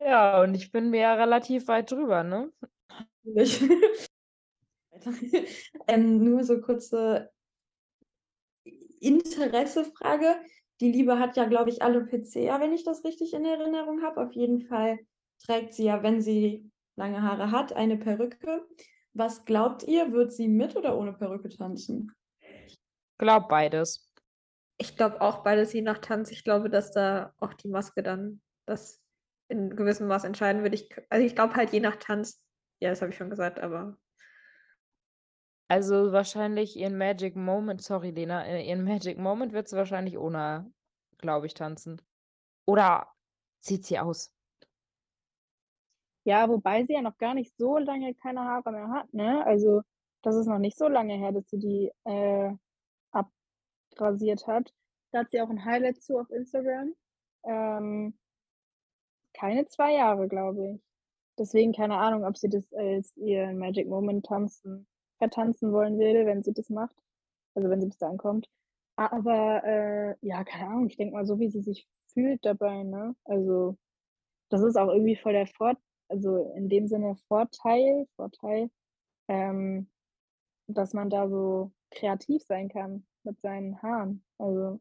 Ja, 0.06 0.42
und 0.42 0.54
ich 0.56 0.72
bin 0.72 0.90
mir 0.90 1.02
ja 1.02 1.14
relativ 1.14 1.68
weit 1.68 1.92
drüber, 1.92 2.24
ne? 2.24 2.52
Ähm, 5.88 6.24
nur 6.24 6.44
so 6.44 6.62
kurze 6.62 7.30
Interessefrage. 9.00 10.36
Die 10.80 10.92
Liebe 10.92 11.20
hat 11.20 11.36
ja, 11.38 11.46
glaube 11.46 11.70
ich, 11.70 11.82
Alopecia, 11.82 12.60
wenn 12.60 12.74
ich 12.74 12.84
das 12.84 13.04
richtig 13.04 13.34
in 13.34 13.46
Erinnerung 13.46 14.02
habe. 14.02 14.22
Auf 14.22 14.34
jeden 14.34 14.62
Fall 14.62 15.00
trägt 15.46 15.74
sie 15.74 15.86
ja, 15.86 16.04
wenn 16.04 16.22
sie 16.22 16.72
lange 16.96 17.22
Haare 17.22 17.52
hat, 17.52 17.74
eine 17.74 17.98
Perücke. 17.98 18.66
Was 19.14 19.46
glaubt 19.46 19.84
ihr, 19.84 20.12
wird 20.12 20.34
sie 20.34 20.48
mit 20.48 20.76
oder 20.76 20.98
ohne 20.98 21.14
Perücke 21.14 21.50
tanzen? 21.50 22.12
Glaub 23.18 23.48
beides. 23.48 24.12
ich 24.78 24.98
glaube 24.98 25.22
auch 25.22 25.44
beides 25.44 25.72
je 25.74 25.82
nach 25.82 26.00
Tanz. 26.00 26.32
Ich 26.32 26.44
glaube, 26.44 26.70
dass 26.70 26.92
da 26.92 27.34
auch 27.40 27.54
die 27.54 27.70
Maske 27.70 28.04
dann 28.04 28.42
das 28.66 29.02
in 29.50 29.76
gewissem 29.76 30.08
Maß 30.08 30.24
entscheiden 30.24 30.64
würde. 30.64 30.76
Ich, 30.76 30.90
also 31.10 31.26
ich 31.26 31.36
glaube 31.36 31.56
halt 31.56 31.72
je 31.72 31.80
nach 31.80 31.98
Tanz. 31.98 32.44
Ja, 32.80 32.90
das 32.90 33.02
habe 33.02 33.12
ich 33.12 33.18
schon 33.18 33.30
gesagt, 33.30 33.60
aber 33.60 33.98
Also 35.74 36.12
wahrscheinlich 36.12 36.78
ihren 36.78 37.00
Magic 37.00 37.36
Moment, 37.36 37.82
sorry, 37.82 38.12
Lena, 38.12 38.46
äh, 38.46 38.64
ihren 38.64 38.84
Magic 38.84 39.18
Moment 39.18 39.54
wird 39.54 39.68
sie 39.68 39.76
wahrscheinlich 39.76 40.20
ohne, 40.20 40.72
glaube 41.18 41.48
ich, 41.48 41.56
tanzen. 41.56 42.00
Oder 42.68 43.08
zieht 43.60 43.84
sie 43.84 43.98
aus. 43.98 44.32
Ja, 46.26 46.48
wobei 46.48 46.86
sie 46.86 46.94
ja 46.94 47.02
noch 47.02 47.18
gar 47.18 47.34
nicht 47.34 47.58
so 47.58 47.80
lange 47.80 48.14
keine 48.14 48.42
Haare 48.42 48.72
mehr 48.72 48.88
hat, 48.90 49.12
ne? 49.16 49.44
Also, 49.48 49.82
das 50.22 50.36
ist 50.36 50.46
noch 50.46 50.60
nicht 50.60 50.78
so 50.78 50.88
lange 50.88 51.16
her, 51.16 51.32
dass 51.32 51.50
sie 51.50 51.58
die, 51.58 51.92
äh, 52.04 52.52
abrasiert 53.92 54.46
hat. 54.46 54.72
Da 55.12 55.22
hat 55.22 55.32
sie 55.32 55.42
auch 55.42 55.50
ein 55.50 55.66
Highlight 55.66 56.04
zu 56.04 56.20
auf 56.20 56.30
Instagram. 56.30 56.94
Ähm, 57.46 58.20
keine 59.34 59.66
2 59.68 59.94
Jahre, 59.96 60.28
glaube 60.28 60.74
ich. 60.76 60.82
Deswegen 61.40 61.74
keine 61.74 61.98
Ahnung, 61.98 62.26
ob 62.26 62.38
sie 62.38 62.50
das 62.50 62.72
als 62.74 63.18
ihren 63.18 63.58
Magic 63.58 63.88
Moment 63.88 64.28
tanzen 64.28 64.88
vertanzen 65.24 65.72
wollen 65.72 65.98
würde, 66.00 66.26
wenn 66.26 66.44
sie 66.44 66.54
das 66.54 66.70
macht. 66.70 66.96
Also, 67.56 67.70
wenn 67.70 67.82
sie 67.82 67.88
bis 67.88 67.98
dahin 67.98 68.18
kommt. 68.18 68.50
Aber, 68.96 69.64
äh, 69.64 70.16
ja, 70.22 70.44
keine 70.44 70.68
Ahnung, 70.70 70.88
ich 70.88 70.98
denke 70.98 71.16
mal, 71.16 71.26
so 71.26 71.40
wie 71.40 71.50
sie 71.50 71.62
sich 71.62 71.88
fühlt 72.14 72.46
dabei, 72.46 72.84
ne? 72.84 73.16
Also, 73.26 73.78
das 74.50 74.62
ist 74.62 74.78
auch 74.78 74.90
irgendwie 74.90 75.16
voll 75.16 75.34
der 75.34 75.48
Fort 75.48 75.78
also, 76.14 76.54
in 76.56 76.70
dem 76.70 76.88
Sinne 76.88 77.16
Vorteil 77.28 78.08
Vorteil, 78.16 78.70
ähm, 79.28 79.90
dass 80.68 80.94
man 80.94 81.10
da 81.10 81.28
so 81.28 81.72
kreativ 81.92 82.44
sein 82.44 82.70
kann 82.70 83.06
mit 83.24 83.40
seinen 83.42 83.82
Haaren. 83.82 84.24
Also 84.38 84.80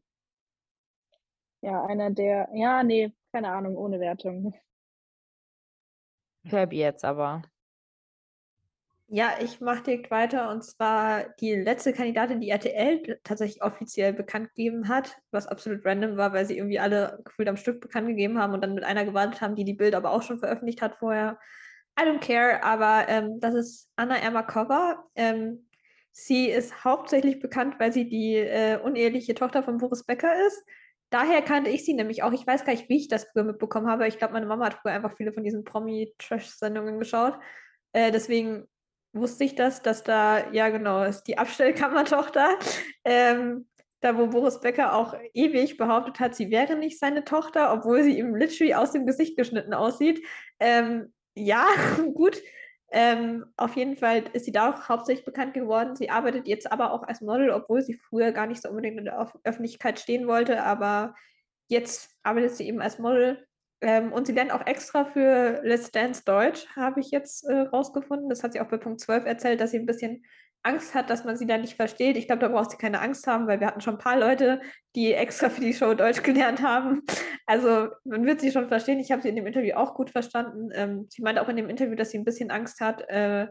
ja, 1.61 1.83
einer 1.85 2.11
der 2.11 2.49
ja, 2.53 2.83
ne, 2.83 3.13
keine 3.31 3.51
Ahnung, 3.51 3.77
ohne 3.77 3.99
Wertung. 3.99 4.53
Fabi 6.45 6.77
jetzt 6.77 7.05
aber. 7.05 7.41
Ja, 9.07 9.33
ich 9.41 9.59
mache 9.61 9.83
direkt 9.83 10.11
weiter 10.11 10.49
und 10.49 10.63
zwar 10.63 11.25
die 11.39 11.53
letzte 11.53 11.93
Kandidatin, 11.93 12.41
die 12.41 12.49
RTL 12.49 13.19
tatsächlich 13.23 13.61
offiziell 13.61 14.13
bekannt 14.13 14.49
gegeben 14.49 14.87
hat, 14.87 15.17
was 15.31 15.47
absolut 15.47 15.85
random 15.85 16.17
war, 16.17 16.33
weil 16.33 16.45
sie 16.45 16.57
irgendwie 16.57 16.79
alle 16.79 17.19
gefühlt 17.23 17.49
am 17.49 17.57
Stück 17.57 17.81
bekannt 17.81 18.07
gegeben 18.07 18.39
haben 18.39 18.53
und 18.53 18.61
dann 18.61 18.73
mit 18.73 18.83
einer 18.83 19.05
gewartet 19.05 19.41
haben, 19.41 19.55
die 19.55 19.65
die 19.65 19.73
Bild 19.73 19.93
aber 19.93 20.11
auch 20.11 20.23
schon 20.23 20.39
veröffentlicht 20.39 20.81
hat 20.81 20.95
vorher. 20.95 21.37
I 21.99 22.03
don't 22.03 22.21
care, 22.21 22.63
aber 22.63 23.07
ähm, 23.07 23.39
das 23.39 23.53
ist 23.53 23.91
Anna 23.95 24.17
Ermakova. 24.17 25.05
Ähm, 25.15 25.67
sie 26.11 26.49
ist 26.49 26.83
hauptsächlich 26.83 27.39
bekannt, 27.39 27.75
weil 27.79 27.93
sie 27.93 28.09
die 28.09 28.35
äh, 28.35 28.79
uneheliche 28.79 29.35
Tochter 29.35 29.63
von 29.63 29.77
Boris 29.77 30.03
Becker 30.03 30.33
ist. 30.47 30.63
Daher 31.11 31.43
kannte 31.43 31.69
ich 31.69 31.85
sie 31.85 31.93
nämlich 31.93 32.23
auch. 32.23 32.31
Ich 32.31 32.47
weiß 32.47 32.65
gar 32.65 32.73
nicht, 32.73 32.89
wie 32.89 32.97
ich 32.97 33.07
das 33.09 33.25
früher 33.25 33.43
mitbekommen 33.43 33.87
habe. 33.87 34.07
Ich 34.07 34.17
glaube, 34.17 34.33
meine 34.33 34.47
Mama 34.47 34.65
hat 34.65 34.79
früher 34.81 34.93
einfach 34.93 35.15
viele 35.15 35.33
von 35.33 35.43
diesen 35.43 35.63
Promi-Trash-Sendungen 35.63 36.97
geschaut. 36.97 37.37
Äh, 37.91 38.11
deswegen 38.11 38.67
wusste 39.13 39.43
ich 39.43 39.55
das, 39.55 39.81
dass 39.81 40.03
da, 40.03 40.51
ja 40.51 40.69
genau, 40.69 41.03
ist 41.03 41.23
die 41.23 41.37
Abstellkammertochter. 41.37 42.49
Ähm, 43.05 43.67
da, 43.99 44.17
wo 44.17 44.27
Boris 44.27 44.61
Becker 44.61 44.95
auch 44.95 45.13
ewig 45.33 45.77
behauptet 45.77 46.21
hat, 46.21 46.35
sie 46.35 46.49
wäre 46.51 46.77
nicht 46.77 46.99
seine 46.99 47.25
Tochter, 47.25 47.73
obwohl 47.73 48.01
sie 48.03 48.17
ihm 48.17 48.33
literally 48.33 48.73
aus 48.73 48.93
dem 48.93 49.05
Gesicht 49.05 49.37
geschnitten 49.37 49.73
aussieht. 49.73 50.25
Ähm, 50.59 51.13
ja, 51.35 51.65
gut. 52.13 52.41
Ähm, 52.91 53.45
auf 53.57 53.75
jeden 53.75 53.97
Fall 53.97 54.23
ist 54.33 54.45
sie 54.45 54.51
da 54.51 54.69
auch 54.71 54.87
hauptsächlich 54.87 55.25
bekannt 55.25 55.53
geworden. 55.53 55.95
Sie 55.95 56.09
arbeitet 56.09 56.47
jetzt 56.47 56.71
aber 56.71 56.91
auch 56.91 57.03
als 57.03 57.21
Model, 57.21 57.49
obwohl 57.49 57.81
sie 57.81 57.95
früher 57.95 58.31
gar 58.31 58.45
nicht 58.45 58.61
so 58.61 58.69
unbedingt 58.69 58.99
in 58.99 59.05
der 59.05 59.19
Öf 59.19 59.33
Öffentlichkeit 59.43 59.99
stehen 59.99 60.27
wollte. 60.27 60.63
Aber 60.63 61.15
jetzt 61.69 62.11
arbeitet 62.23 62.55
sie 62.55 62.67
eben 62.67 62.81
als 62.81 62.99
Model. 62.99 63.45
Ähm, 63.83 64.13
und 64.13 64.27
sie 64.27 64.33
lernt 64.33 64.51
auch 64.51 64.65
extra 64.65 65.05
für 65.05 65.61
Let's 65.63 65.91
Dance 65.91 66.23
Deutsch, 66.25 66.65
habe 66.75 67.01
ich 67.01 67.11
jetzt 67.11 67.43
äh, 67.43 67.61
rausgefunden. 67.61 68.29
Das 68.29 68.41
hat 68.41 68.53
sie 68.53 68.61
auch 68.61 68.69
bei 68.69 68.77
Punkt 68.77 69.01
12 69.01 69.25
erzählt, 69.25 69.59
dass 69.59 69.71
sie 69.71 69.79
ein 69.79 69.85
bisschen 69.85 70.23
Angst 70.63 70.95
hat, 70.95 71.09
dass 71.09 71.25
man 71.25 71.35
sie 71.35 71.45
da 71.45 71.57
nicht 71.57 71.75
versteht. 71.75 72.15
Ich 72.15 72.27
glaube, 72.27 72.39
da 72.39 72.47
braucht 72.47 72.71
sie 72.71 72.77
keine 72.77 73.01
Angst 73.01 73.27
haben, 73.27 73.47
weil 73.47 73.59
wir 73.59 73.67
hatten 73.67 73.81
schon 73.81 73.95
ein 73.95 73.99
paar 73.99 74.17
Leute, 74.17 74.61
die 74.95 75.13
extra 75.13 75.49
für 75.49 75.59
die 75.59 75.73
Show 75.73 75.93
Deutsch 75.93 76.23
gelernt 76.23 76.61
haben. 76.61 77.01
Also 77.45 77.89
man 78.05 78.25
wird 78.25 78.39
sie 78.39 78.51
schon 78.51 78.69
verstehen. 78.69 79.01
Ich 79.01 79.11
habe 79.11 79.21
sie 79.21 79.27
in 79.27 79.35
dem 79.35 79.45
Interview 79.45 79.75
auch 79.75 79.93
gut 79.95 80.09
verstanden. 80.09 80.69
Ähm, 80.73 81.07
sie 81.09 81.21
meinte 81.21 81.41
auch 81.41 81.49
in 81.49 81.57
dem 81.57 81.69
Interview, 81.69 81.95
dass 81.95 82.11
sie 82.11 82.17
ein 82.17 82.25
bisschen 82.25 82.51
Angst 82.51 82.79
hat 82.79 83.01
äh, 83.09 83.47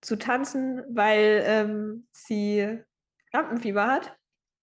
zu 0.00 0.16
tanzen, 0.16 0.82
weil 0.88 1.42
ähm, 1.46 2.06
sie 2.12 2.78
Lampenfieber 3.32 3.86
hat. 3.86 4.16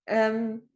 Ähm, 0.08 0.68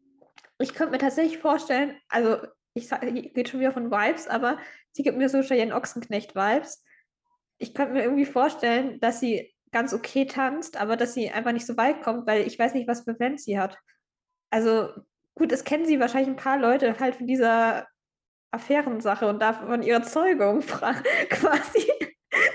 ich 0.59 0.75
könnte 0.75 0.91
mir 0.91 0.99
tatsächlich 0.99 1.39
vorstellen, 1.39 1.97
also 2.07 2.37
ich 2.75 2.91
rede 2.91 3.49
schon 3.49 3.61
wieder 3.61 3.71
von 3.71 3.89
Vibes, 3.89 4.27
aber 4.27 4.59
sie 4.91 5.03
gibt 5.03 5.17
mir 5.17 5.29
so 5.29 5.41
Cheyenne 5.41 5.73
Ochsenknecht-Vibes. 5.73 6.83
Ich 7.57 7.73
könnte 7.73 7.93
mir 7.93 8.03
irgendwie 8.03 8.25
vorstellen, 8.25 8.99
dass 8.99 9.19
sie 9.19 9.53
ganz 9.71 9.93
okay 9.93 10.25
tanzt, 10.25 10.77
aber 10.77 10.97
dass 10.97 11.13
sie 11.13 11.31
einfach 11.31 11.53
nicht 11.53 11.65
so 11.65 11.77
weit 11.77 12.01
kommt, 12.01 12.27
weil 12.27 12.45
ich 12.45 12.59
weiß 12.59 12.73
nicht, 12.73 12.87
was 12.87 13.03
für 13.03 13.15
Fans 13.15 13.45
sie 13.45 13.57
hat. 13.59 13.77
Also 14.49 14.89
gut, 15.35 15.51
es 15.51 15.63
kennen 15.63 15.85
sie 15.85 15.99
wahrscheinlich 15.99 16.29
ein 16.29 16.35
paar 16.35 16.59
Leute 16.59 16.99
halt 16.99 17.15
von 17.15 17.27
dieser 17.27 17.87
Affärensache 18.51 19.27
und 19.27 19.41
davon 19.41 19.81
ihrer 19.83 20.03
Zeugung 20.03 20.59
quasi. 21.29 21.91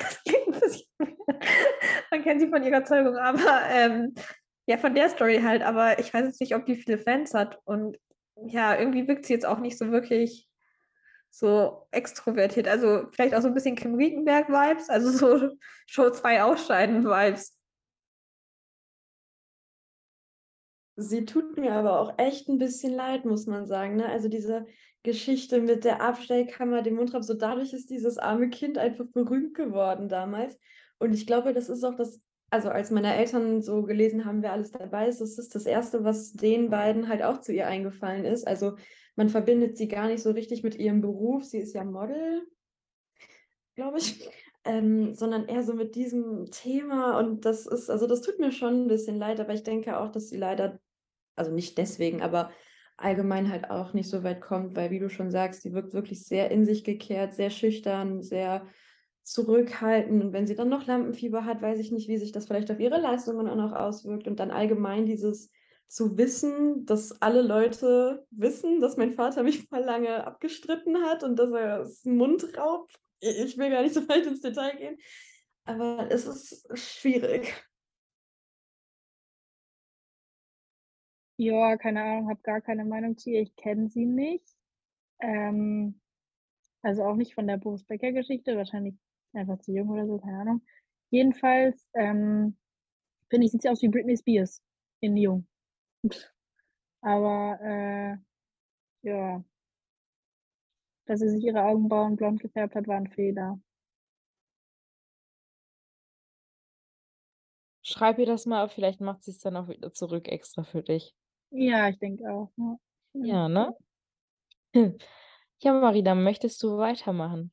Das 0.01 0.23
klingt 0.25 0.47
ein 0.47 0.61
bisschen. 0.61 0.87
Man 2.11 2.23
kennt 2.23 2.41
sie 2.41 2.49
von 2.49 2.63
ihrer 2.63 2.85
Zeugung, 2.85 3.17
aber 3.17 3.63
ähm, 3.71 4.15
ja, 4.67 4.77
von 4.77 4.95
der 4.95 5.09
Story 5.09 5.41
halt. 5.43 5.63
Aber 5.63 5.99
ich 5.99 6.13
weiß 6.13 6.27
jetzt 6.27 6.41
nicht, 6.41 6.55
ob 6.55 6.67
die 6.67 6.77
viele 6.77 6.99
Fans 6.99 7.35
hat. 7.35 7.59
Und 7.65 7.99
ja, 8.47 8.79
irgendwie 8.79 9.07
wirkt 9.09 9.27
sie 9.27 9.33
jetzt 9.33 9.47
auch 9.47 9.59
nicht 9.59 9.79
so 9.79 9.91
wirklich 9.91 10.49
so 11.31 11.87
extrovertiert. 11.91 12.69
Also 12.69 13.07
vielleicht 13.13 13.35
auch 13.35 13.43
so 13.43 13.49
ein 13.49 13.55
bisschen 13.55 13.77
Kim 13.77 13.95
Riekenberg-Vibes, 13.95 14.89
also 14.91 15.11
so 15.11 15.57
Show 15.87 16.11
2 16.11 16.43
Ausscheiden-Vibes. 16.43 17.57
Sie 20.97 21.25
tut 21.25 21.57
mir 21.57 21.73
aber 21.73 21.99
auch 21.99 22.19
echt 22.19 22.49
ein 22.49 22.59
bisschen 22.59 22.93
leid, 22.95 23.25
muss 23.25 23.47
man 23.47 23.67
sagen. 23.67 23.97
Ne? 23.97 24.07
Also 24.07 24.29
diese 24.29 24.67
Geschichte 25.03 25.63
mit 25.63 25.85
der 25.85 26.03
Abstellkammer, 26.03 26.83
dem 26.83 26.97
Mundraub, 26.97 27.25
so 27.25 27.33
dadurch 27.33 27.73
ist 27.73 27.89
dieses 27.89 28.19
arme 28.19 28.51
Kind 28.51 28.77
einfach 28.77 29.07
berühmt 29.07 29.55
geworden 29.55 30.09
damals. 30.09 30.59
Und 30.99 31.15
ich 31.15 31.27
glaube, 31.27 31.55
das 31.55 31.71
ist 31.71 31.85
auch 31.85 31.95
das, 31.95 32.21
also 32.51 32.69
als 32.69 32.91
meine 32.91 33.15
Eltern 33.15 33.63
so 33.63 33.83
gelesen 33.83 34.25
haben, 34.25 34.43
wer 34.43 34.53
alles 34.53 34.73
dabei 34.73 35.09
ist, 35.09 35.21
das 35.21 35.39
ist 35.39 35.55
das 35.55 35.67
Erste, 35.67 36.05
was 36.05 36.33
den 36.33 36.69
beiden 36.69 37.09
halt 37.09 37.23
auch 37.23 37.41
zu 37.41 37.53
ihr 37.53 37.67
eingefallen 37.67 38.25
ist. 38.25 38.47
Also 38.47 38.77
man 39.17 39.29
verbindet 39.29 39.77
sie 39.77 39.89
gar 39.89 40.09
nicht 40.09 40.23
so 40.23 40.33
richtig 40.33 40.63
mit 40.63 40.75
ihrem 40.75 41.01
Beruf. 41.01 41.45
Sie 41.45 41.59
ist 41.59 41.75
ja 41.75 41.85
Model, 41.85 42.47
glaube 43.75 43.99
ich. 43.99 44.29
Ähm, 44.63 45.15
sondern 45.15 45.47
eher 45.49 45.63
so 45.63 45.73
mit 45.73 45.95
diesem 45.95 46.51
Thema. 46.51 47.19
Und 47.19 47.47
das 47.47 47.65
ist, 47.65 47.89
also 47.89 48.07
das 48.07 48.21
tut 48.21 48.39
mir 48.39 48.53
schon 48.53 48.85
ein 48.85 48.89
bisschen 48.89 49.17
leid, 49.17 49.41
aber 49.41 49.55
ich 49.55 49.63
denke 49.63 49.99
auch, 49.99 50.11
dass 50.11 50.29
sie 50.29 50.37
leider, 50.37 50.79
also 51.35 51.51
nicht 51.51 51.79
deswegen, 51.79 52.21
aber 52.21 52.51
allgemein 52.99 53.51
halt 53.51 53.71
auch 53.71 53.95
nicht 53.95 54.11
so 54.11 54.23
weit 54.23 54.43
kommt, 54.43 54.77
weil, 54.77 54.91
wie 54.91 54.99
du 54.99 55.09
schon 55.09 55.31
sagst, 55.31 55.63
sie 55.63 55.73
wirkt 55.73 55.95
wirklich 55.95 56.27
sehr 56.27 56.51
in 56.51 56.67
sich 56.67 56.85
gekehrt, 56.85 57.33
sehr 57.33 57.49
schüchtern, 57.49 58.23
sehr 58.23 58.67
zurückhaltend. 59.31 60.23
Und 60.23 60.33
wenn 60.33 60.47
sie 60.47 60.57
dann 60.57 60.69
noch 60.69 60.87
Lampenfieber 60.87 61.45
hat, 61.45 61.63
weiß 61.63 61.79
ich 61.79 61.93
nicht, 61.93 62.09
wie 62.09 62.19
sich 62.19 62.33
das 62.33 62.47
vielleicht 62.47 62.71
auf 62.71 62.81
ihre 62.81 63.01
Leistungen 63.01 63.49
auch 63.49 63.57
noch 63.57 63.73
auswirkt. 63.73 64.27
Und 64.27 64.41
dann 64.41 64.51
allgemein 64.51 65.07
dieses 65.07 65.51
zu 65.87 66.17
wissen, 66.17 66.87
dass 66.87 67.21
alle 67.21 67.43
Leute 67.43 68.27
wissen, 68.31 68.81
dass 68.81 68.97
mein 68.97 69.15
Vater 69.15 69.43
mich 69.45 69.71
mal 69.71 69.83
lange 69.83 70.27
abgestritten 70.27 71.03
hat 71.03 71.23
und 71.25 71.37
dass 71.37 71.51
er 71.51 71.79
das 71.81 72.05
Mund 72.05 72.57
raubt. 72.57 73.01
Ich 73.21 73.59
will 73.59 73.71
gar 73.71 73.83
nicht 73.83 73.95
so 73.95 74.01
weit 74.09 74.27
ins 74.27 74.41
Detail 74.41 74.77
gehen, 74.77 74.99
aber 75.65 76.09
es 76.11 76.27
ist 76.27 76.79
schwierig. 76.79 77.53
Ja, 81.37 81.77
keine 81.77 82.03
Ahnung, 82.03 82.29
habe 82.29 82.41
gar 82.43 82.61
keine 82.61 82.85
Meinung 82.85 83.17
zu 83.17 83.31
ihr. 83.31 83.41
Ich 83.41 83.57
kenne 83.57 83.89
sie 83.89 84.05
nicht. 84.05 84.45
Ähm, 85.21 86.01
also 86.83 87.03
auch 87.05 87.17
nicht 87.17 87.35
von 87.35 87.47
der 87.47 87.57
Boris 87.57 87.85
Becker-Geschichte, 87.85 88.57
wahrscheinlich 88.57 88.95
einfach 89.33 89.59
zu 89.61 89.73
jung 89.73 89.89
oder 89.91 90.07
so, 90.07 90.19
keine 90.19 90.41
Ahnung. 90.41 90.63
Jedenfalls 91.11 91.89
ähm, 91.95 92.57
finde 93.29 93.47
ich, 93.47 93.53
sieht 93.53 93.63
sie 93.63 93.69
aus 93.69 93.83
wie 93.83 93.89
Britney 93.89 94.17
Spears 94.17 94.63
in 95.01 95.17
jung. 95.17 95.47
Aber 97.03 97.59
äh, 97.63 98.17
ja, 99.03 99.43
dass 101.07 101.21
sie 101.21 101.29
sich 101.29 101.45
ihre 101.45 101.65
Augenbrauen 101.65 102.17
blond 102.17 102.41
gefärbt 102.41 102.75
hat, 102.75 102.87
war 102.87 102.97
ein 102.97 103.09
Fehler. 103.09 103.59
Schreib 107.83 108.19
ihr 108.19 108.27
das 108.27 108.47
mal, 108.47 108.69
vielleicht 108.69 109.01
macht 109.01 109.25
sie 109.25 109.33
es 109.33 109.39
dann 109.41 109.57
auch 109.57 109.67
wieder 109.69 109.93
zurück 109.93 110.29
extra 110.29 110.63
für 110.63 110.83
dich. 110.83 111.15
Ja, 111.51 111.89
ich 111.89 111.99
denke 111.99 112.31
auch. 112.31 112.53
Ja, 112.57 112.79
Ja, 113.15 113.49
ne? 113.49 113.77
Ja, 115.59 115.73
Marina, 115.81 116.15
möchtest 116.15 116.63
du 116.63 116.79
weitermachen? 116.79 117.51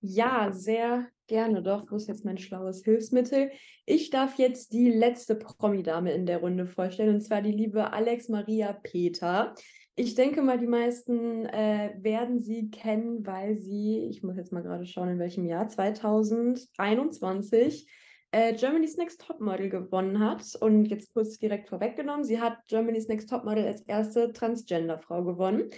Ja, 0.00 0.52
sehr 0.52 1.08
gerne 1.26 1.60
doch. 1.62 1.90
Wo 1.90 1.96
ist 1.96 2.08
jetzt 2.08 2.24
mein 2.24 2.38
schlaues 2.38 2.84
Hilfsmittel? 2.84 3.50
Ich 3.84 4.10
darf 4.10 4.38
jetzt 4.38 4.72
die 4.72 4.90
letzte 4.90 5.34
Promi-Dame 5.34 6.12
in 6.12 6.26
der 6.26 6.38
Runde 6.38 6.66
vorstellen, 6.66 7.16
und 7.16 7.20
zwar 7.20 7.42
die 7.42 7.52
liebe 7.52 7.92
Alex 7.92 8.28
Maria 8.28 8.72
Peter. 8.72 9.54
Ich 9.96 10.14
denke 10.14 10.42
mal, 10.42 10.58
die 10.58 10.68
meisten 10.68 11.44
äh, 11.46 11.94
werden 11.98 12.40
sie 12.40 12.70
kennen, 12.70 13.26
weil 13.26 13.58
sie, 13.58 14.06
ich 14.08 14.22
muss 14.22 14.36
jetzt 14.36 14.52
mal 14.52 14.62
gerade 14.62 14.86
schauen, 14.86 15.08
in 15.08 15.18
welchem 15.18 15.44
Jahr, 15.44 15.68
2021 15.68 17.90
äh, 18.30 18.54
Germany's 18.54 18.96
Next 18.96 19.20
Topmodel 19.20 19.68
gewonnen 19.68 20.20
hat. 20.20 20.44
Und 20.60 20.86
jetzt 20.86 21.12
kurz 21.12 21.38
direkt 21.38 21.68
vorweggenommen, 21.68 22.22
sie 22.22 22.40
hat 22.40 22.58
Germany's 22.68 23.08
Next 23.08 23.28
Topmodel 23.28 23.66
als 23.66 23.80
erste 23.82 24.32
Transgender-Frau 24.32 25.24
gewonnen. 25.24 25.70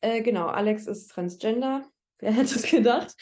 Äh, 0.00 0.22
genau, 0.22 0.48
Alex 0.48 0.88
ist 0.88 1.12
Transgender. 1.12 1.86
Wer 2.18 2.32
hätte 2.32 2.56
es 2.56 2.68
gedacht? 2.68 3.14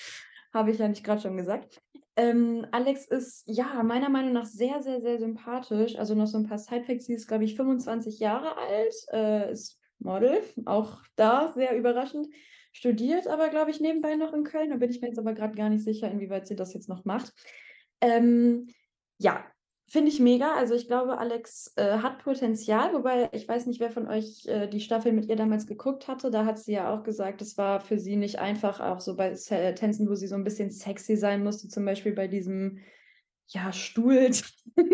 Habe 0.52 0.70
ich 0.70 0.78
ja 0.78 0.88
nicht 0.88 1.04
gerade 1.04 1.20
schon 1.20 1.36
gesagt. 1.36 1.80
Ähm, 2.16 2.66
Alex 2.72 3.06
ist 3.06 3.44
ja 3.46 3.82
meiner 3.82 4.08
Meinung 4.08 4.32
nach 4.32 4.46
sehr, 4.46 4.82
sehr, 4.82 5.00
sehr 5.00 5.18
sympathisch. 5.18 5.96
Also 5.96 6.14
noch 6.14 6.26
so 6.26 6.38
ein 6.38 6.48
paar 6.48 6.58
Sidefacts. 6.58 7.06
Sie 7.06 7.14
ist, 7.14 7.28
glaube 7.28 7.44
ich, 7.44 7.54
25 7.54 8.18
Jahre 8.18 8.56
alt, 8.56 8.94
äh, 9.12 9.52
ist 9.52 9.78
Model, 10.00 10.40
auch 10.66 11.00
da 11.16 11.52
sehr 11.52 11.76
überraschend. 11.76 12.28
Studiert 12.72 13.26
aber, 13.26 13.48
glaube 13.48 13.70
ich, 13.70 13.80
nebenbei 13.80 14.16
noch 14.16 14.32
in 14.32 14.44
Köln. 14.44 14.70
Da 14.70 14.76
bin 14.76 14.90
ich 14.90 15.00
mir 15.00 15.08
jetzt 15.08 15.18
aber 15.18 15.32
gerade 15.32 15.54
gar 15.54 15.68
nicht 15.68 15.84
sicher, 15.84 16.10
inwieweit 16.10 16.46
sie 16.46 16.56
das 16.56 16.74
jetzt 16.74 16.88
noch 16.88 17.04
macht. 17.04 17.32
Ähm, 18.00 18.68
ja, 19.18 19.44
Finde 19.90 20.10
ich 20.10 20.20
mega. 20.20 20.54
Also 20.54 20.74
ich 20.74 20.86
glaube, 20.86 21.16
Alex 21.16 21.72
äh, 21.76 21.98
hat 21.98 22.18
Potenzial, 22.18 22.92
wobei 22.92 23.30
ich 23.32 23.48
weiß 23.48 23.64
nicht, 23.64 23.80
wer 23.80 23.90
von 23.90 24.06
euch 24.06 24.44
äh, 24.46 24.68
die 24.68 24.80
Staffel 24.80 25.12
mit 25.12 25.26
ihr 25.30 25.36
damals 25.36 25.66
geguckt 25.66 26.08
hatte. 26.08 26.30
Da 26.30 26.44
hat 26.44 26.58
sie 26.58 26.72
ja 26.72 26.92
auch 26.92 27.04
gesagt, 27.04 27.40
es 27.40 27.56
war 27.56 27.80
für 27.80 27.98
sie 27.98 28.16
nicht 28.16 28.38
einfach, 28.38 28.80
auch 28.80 29.00
so 29.00 29.16
bei 29.16 29.30
äh, 29.30 29.74
Tänzen, 29.74 30.10
wo 30.10 30.14
sie 30.14 30.26
so 30.26 30.34
ein 30.34 30.44
bisschen 30.44 30.70
sexy 30.70 31.16
sein 31.16 31.42
musste, 31.42 31.68
zum 31.68 31.86
Beispiel 31.86 32.12
bei 32.12 32.28
diesem 32.28 32.80
ja, 33.46 33.72
Stuhl. 33.72 34.30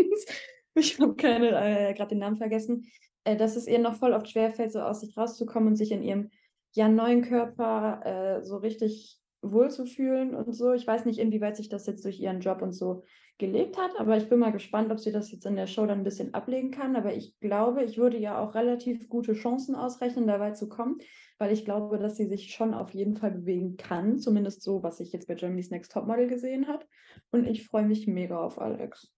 ich 0.76 1.00
habe 1.00 1.16
keine, 1.16 1.48
äh, 1.48 1.92
gerade 1.94 2.10
den 2.10 2.18
Namen 2.18 2.36
vergessen, 2.36 2.86
äh, 3.24 3.36
dass 3.36 3.56
es 3.56 3.66
ihr 3.66 3.80
noch 3.80 3.96
voll 3.96 4.12
oft 4.12 4.30
schwerfällt, 4.30 4.70
so 4.70 4.80
aus 4.80 5.00
sich 5.00 5.16
rauszukommen 5.16 5.70
und 5.70 5.76
sich 5.76 5.90
in 5.90 6.04
ihrem 6.04 6.30
ja, 6.70 6.88
neuen 6.88 7.22
Körper 7.22 8.38
äh, 8.38 8.44
so 8.44 8.58
richtig 8.58 9.18
wohlzufühlen 9.52 10.34
und 10.34 10.52
so. 10.52 10.72
Ich 10.72 10.86
weiß 10.86 11.04
nicht, 11.04 11.18
inwieweit 11.18 11.56
sich 11.56 11.68
das 11.68 11.86
jetzt 11.86 12.04
durch 12.04 12.20
ihren 12.20 12.40
Job 12.40 12.62
und 12.62 12.72
so 12.72 13.04
gelegt 13.38 13.78
hat. 13.78 13.98
Aber 13.98 14.16
ich 14.16 14.28
bin 14.28 14.38
mal 14.38 14.52
gespannt, 14.52 14.92
ob 14.92 15.00
sie 15.00 15.12
das 15.12 15.32
jetzt 15.32 15.46
in 15.46 15.56
der 15.56 15.66
Show 15.66 15.86
dann 15.86 15.98
ein 15.98 16.04
bisschen 16.04 16.34
ablegen 16.34 16.70
kann. 16.70 16.96
Aber 16.96 17.14
ich 17.14 17.38
glaube, 17.40 17.82
ich 17.84 17.98
würde 17.98 18.18
ja 18.18 18.38
auch 18.38 18.54
relativ 18.54 19.08
gute 19.08 19.34
Chancen 19.34 19.74
ausrechnen, 19.74 20.26
dabei 20.26 20.52
zu 20.52 20.68
kommen, 20.68 20.98
weil 21.38 21.52
ich 21.52 21.64
glaube, 21.64 21.98
dass 21.98 22.16
sie 22.16 22.26
sich 22.26 22.54
schon 22.54 22.74
auf 22.74 22.94
jeden 22.94 23.16
Fall 23.16 23.32
bewegen 23.32 23.76
kann. 23.76 24.18
Zumindest 24.18 24.62
so, 24.62 24.82
was 24.82 25.00
ich 25.00 25.12
jetzt 25.12 25.26
bei 25.26 25.34
Germany's 25.34 25.70
Next 25.70 25.92
Topmodel 25.92 26.28
gesehen 26.28 26.68
habe. 26.68 26.84
Und 27.30 27.46
ich 27.46 27.66
freue 27.66 27.86
mich 27.86 28.06
mega 28.06 28.38
auf 28.38 28.60
Alex. 28.60 29.12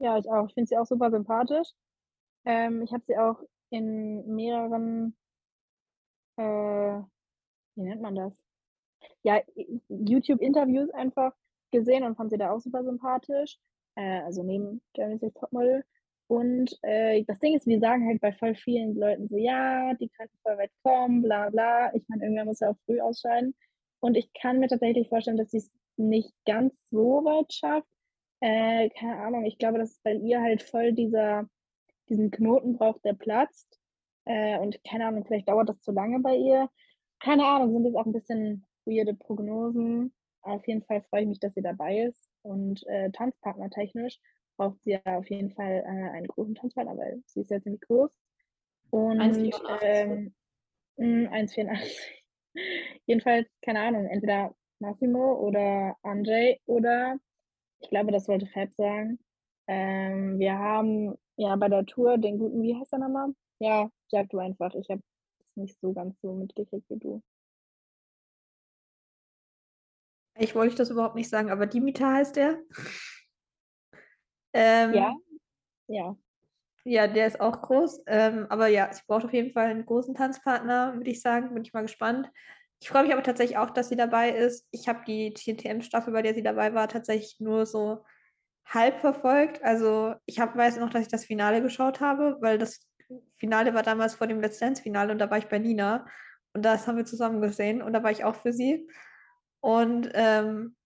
Ja, 0.00 0.16
ich 0.16 0.28
auch. 0.28 0.46
Ich 0.48 0.54
finde 0.54 0.68
sie 0.68 0.76
auch 0.76 0.86
super 0.86 1.10
sympathisch. 1.10 1.68
Ähm, 2.44 2.82
ich 2.82 2.92
habe 2.92 3.02
sie 3.06 3.16
auch 3.16 3.40
in 3.70 4.26
mehreren, 4.26 5.16
äh, 6.36 7.00
wie 7.78 7.88
nennt 7.88 8.02
man 8.02 8.14
das? 8.14 8.32
Ja, 9.22 9.40
YouTube-Interviews 9.88 10.90
einfach 10.90 11.32
gesehen 11.70 12.04
und 12.04 12.16
fand 12.16 12.30
sie 12.30 12.38
da 12.38 12.50
auch 12.50 12.60
super 12.60 12.84
sympathisch. 12.84 13.58
Äh, 13.94 14.20
also 14.22 14.42
neben 14.42 14.80
Next 14.96 15.34
Topmodel. 15.38 15.84
Und 16.28 16.76
äh, 16.82 17.24
das 17.24 17.38
Ding 17.38 17.54
ist, 17.54 17.66
wir 17.66 17.80
sagen 17.80 18.06
halt 18.06 18.20
bei 18.20 18.32
voll 18.32 18.54
vielen 18.54 18.94
Leuten 18.94 19.28
so, 19.28 19.36
ja, 19.36 19.94
die 19.94 20.10
kann 20.10 20.28
voll 20.42 20.58
weit 20.58 20.70
kommen, 20.82 21.22
bla 21.22 21.48
bla. 21.48 21.94
Ich 21.94 22.04
meine, 22.08 22.24
irgendwann 22.24 22.48
muss 22.48 22.60
er 22.60 22.70
auch 22.70 22.78
früh 22.84 23.00
ausscheiden. 23.00 23.54
Und 24.00 24.16
ich 24.16 24.30
kann 24.34 24.58
mir 24.60 24.68
tatsächlich 24.68 25.08
vorstellen, 25.08 25.38
dass 25.38 25.50
sie 25.50 25.58
es 25.58 25.70
nicht 25.96 26.32
ganz 26.44 26.78
so 26.90 27.24
weit 27.24 27.52
schafft. 27.52 27.88
Äh, 28.40 28.90
keine 28.90 29.18
Ahnung, 29.20 29.44
ich 29.46 29.58
glaube, 29.58 29.78
dass 29.78 30.00
bei 30.00 30.14
ihr 30.14 30.40
halt 30.40 30.62
voll 30.62 30.92
dieser, 30.92 31.48
diesen 32.08 32.30
Knoten 32.30 32.76
braucht, 32.76 33.04
der 33.04 33.14
platzt. 33.14 33.80
Äh, 34.26 34.58
und 34.58 34.82
keine 34.84 35.06
Ahnung, 35.06 35.24
vielleicht 35.24 35.48
dauert 35.48 35.70
das 35.70 35.80
zu 35.80 35.92
lange 35.92 36.20
bei 36.20 36.36
ihr. 36.36 36.68
Keine 37.20 37.46
Ahnung, 37.46 37.72
sind 37.72 37.84
jetzt 37.84 37.96
auch 37.96 38.06
ein 38.06 38.12
bisschen 38.12 38.66
weirde 38.84 39.14
Prognosen. 39.14 40.12
Auf 40.42 40.66
jeden 40.66 40.82
Fall 40.82 41.02
freue 41.02 41.22
ich 41.22 41.28
mich, 41.28 41.40
dass 41.40 41.54
sie 41.54 41.62
dabei 41.62 42.02
ist. 42.02 42.28
Und 42.42 42.86
äh, 42.86 43.10
tanzpartnertechnisch 43.10 44.18
braucht 44.56 44.82
sie 44.82 44.92
ja 44.92 45.00
auf 45.18 45.28
jeden 45.28 45.50
Fall 45.50 45.82
äh, 45.84 46.10
einen 46.16 46.26
großen 46.26 46.54
Tanzpartner, 46.54 46.96
weil 46.96 47.22
sie 47.26 47.40
ist 47.40 47.50
ja 47.50 47.60
ziemlich 47.60 47.80
groß. 47.82 48.10
Und 48.90 49.20
1,84. 49.20 50.32
Ähm, 50.96 51.28
1,84. 51.28 51.96
Jedenfalls, 53.06 53.48
keine 53.62 53.80
Ahnung, 53.80 54.06
entweder 54.06 54.54
Massimo 54.80 55.34
oder 55.34 55.96
Andrei 56.02 56.60
oder 56.66 57.18
ich 57.80 57.90
glaube, 57.90 58.12
das 58.12 58.28
wollte 58.28 58.46
Fab 58.46 58.70
sagen. 58.76 59.18
Ähm, 59.66 60.38
wir 60.38 60.58
haben 60.58 61.14
ja 61.36 61.54
bei 61.56 61.68
der 61.68 61.84
Tour 61.86 62.18
den 62.18 62.38
guten, 62.38 62.62
wie 62.62 62.74
heißt 62.74 62.92
der 62.92 63.00
nochmal? 63.00 63.34
Ja, 63.60 63.90
sag 64.08 64.28
du 64.30 64.38
einfach. 64.38 64.74
Ich 64.74 64.88
habe 64.90 65.02
nicht 65.58 65.78
so 65.80 65.92
ganz 65.92 66.20
so 66.20 66.32
mitgekriegt 66.32 66.88
wie 66.88 66.98
du. 66.98 67.22
Ich 70.36 70.54
wollte 70.54 70.76
das 70.76 70.90
überhaupt 70.90 71.16
nicht 71.16 71.28
sagen, 71.28 71.50
aber 71.50 71.66
Dimitar 71.66 72.14
heißt 72.14 72.36
der. 72.36 72.58
Ähm, 74.52 74.94
ja, 74.94 75.14
ja. 75.88 76.16
Ja, 76.84 77.06
der 77.06 77.26
ist 77.26 77.40
auch 77.40 77.60
groß. 77.60 78.02
Ähm, 78.06 78.46
aber 78.48 78.68
ja, 78.68 78.90
sie 78.92 79.02
braucht 79.06 79.24
auf 79.24 79.32
jeden 79.32 79.52
Fall 79.52 79.66
einen 79.66 79.84
großen 79.84 80.14
Tanzpartner, 80.14 80.94
würde 80.94 81.10
ich 81.10 81.20
sagen. 81.20 81.52
Bin 81.52 81.62
ich 81.62 81.74
mal 81.74 81.82
gespannt. 81.82 82.30
Ich 82.80 82.88
freue 82.88 83.02
mich 83.02 83.12
aber 83.12 83.22
tatsächlich 83.22 83.58
auch, 83.58 83.70
dass 83.70 83.88
sie 83.88 83.96
dabei 83.96 84.30
ist. 84.30 84.66
Ich 84.70 84.88
habe 84.88 85.00
die 85.06 85.34
TNTM-Staffel, 85.34 86.12
bei 86.12 86.22
der 86.22 86.34
sie 86.34 86.42
dabei 86.42 86.72
war, 86.72 86.88
tatsächlich 86.88 87.40
nur 87.40 87.66
so 87.66 88.04
halb 88.64 89.00
verfolgt. 89.00 89.62
Also 89.62 90.14
ich 90.26 90.40
hab, 90.40 90.56
weiß 90.56 90.78
noch, 90.78 90.90
dass 90.90 91.02
ich 91.02 91.08
das 91.08 91.24
Finale 91.24 91.60
geschaut 91.60 92.00
habe, 92.00 92.38
weil 92.40 92.58
das 92.58 92.87
Finale 93.36 93.74
war 93.74 93.82
damals 93.82 94.14
vor 94.14 94.26
dem 94.26 94.40
Let's 94.40 94.58
Dance-Finale 94.58 95.12
und 95.12 95.18
da 95.18 95.30
war 95.30 95.38
ich 95.38 95.48
bei 95.48 95.58
Nina. 95.58 96.06
Und 96.54 96.64
das 96.64 96.86
haben 96.86 96.96
wir 96.96 97.04
zusammen 97.04 97.40
gesehen 97.40 97.82
und 97.82 97.92
da 97.92 98.02
war 98.02 98.10
ich 98.10 98.24
auch 98.24 98.34
für 98.34 98.52
sie. 98.52 98.88
Und 99.60 100.10
ähm, 100.14 100.76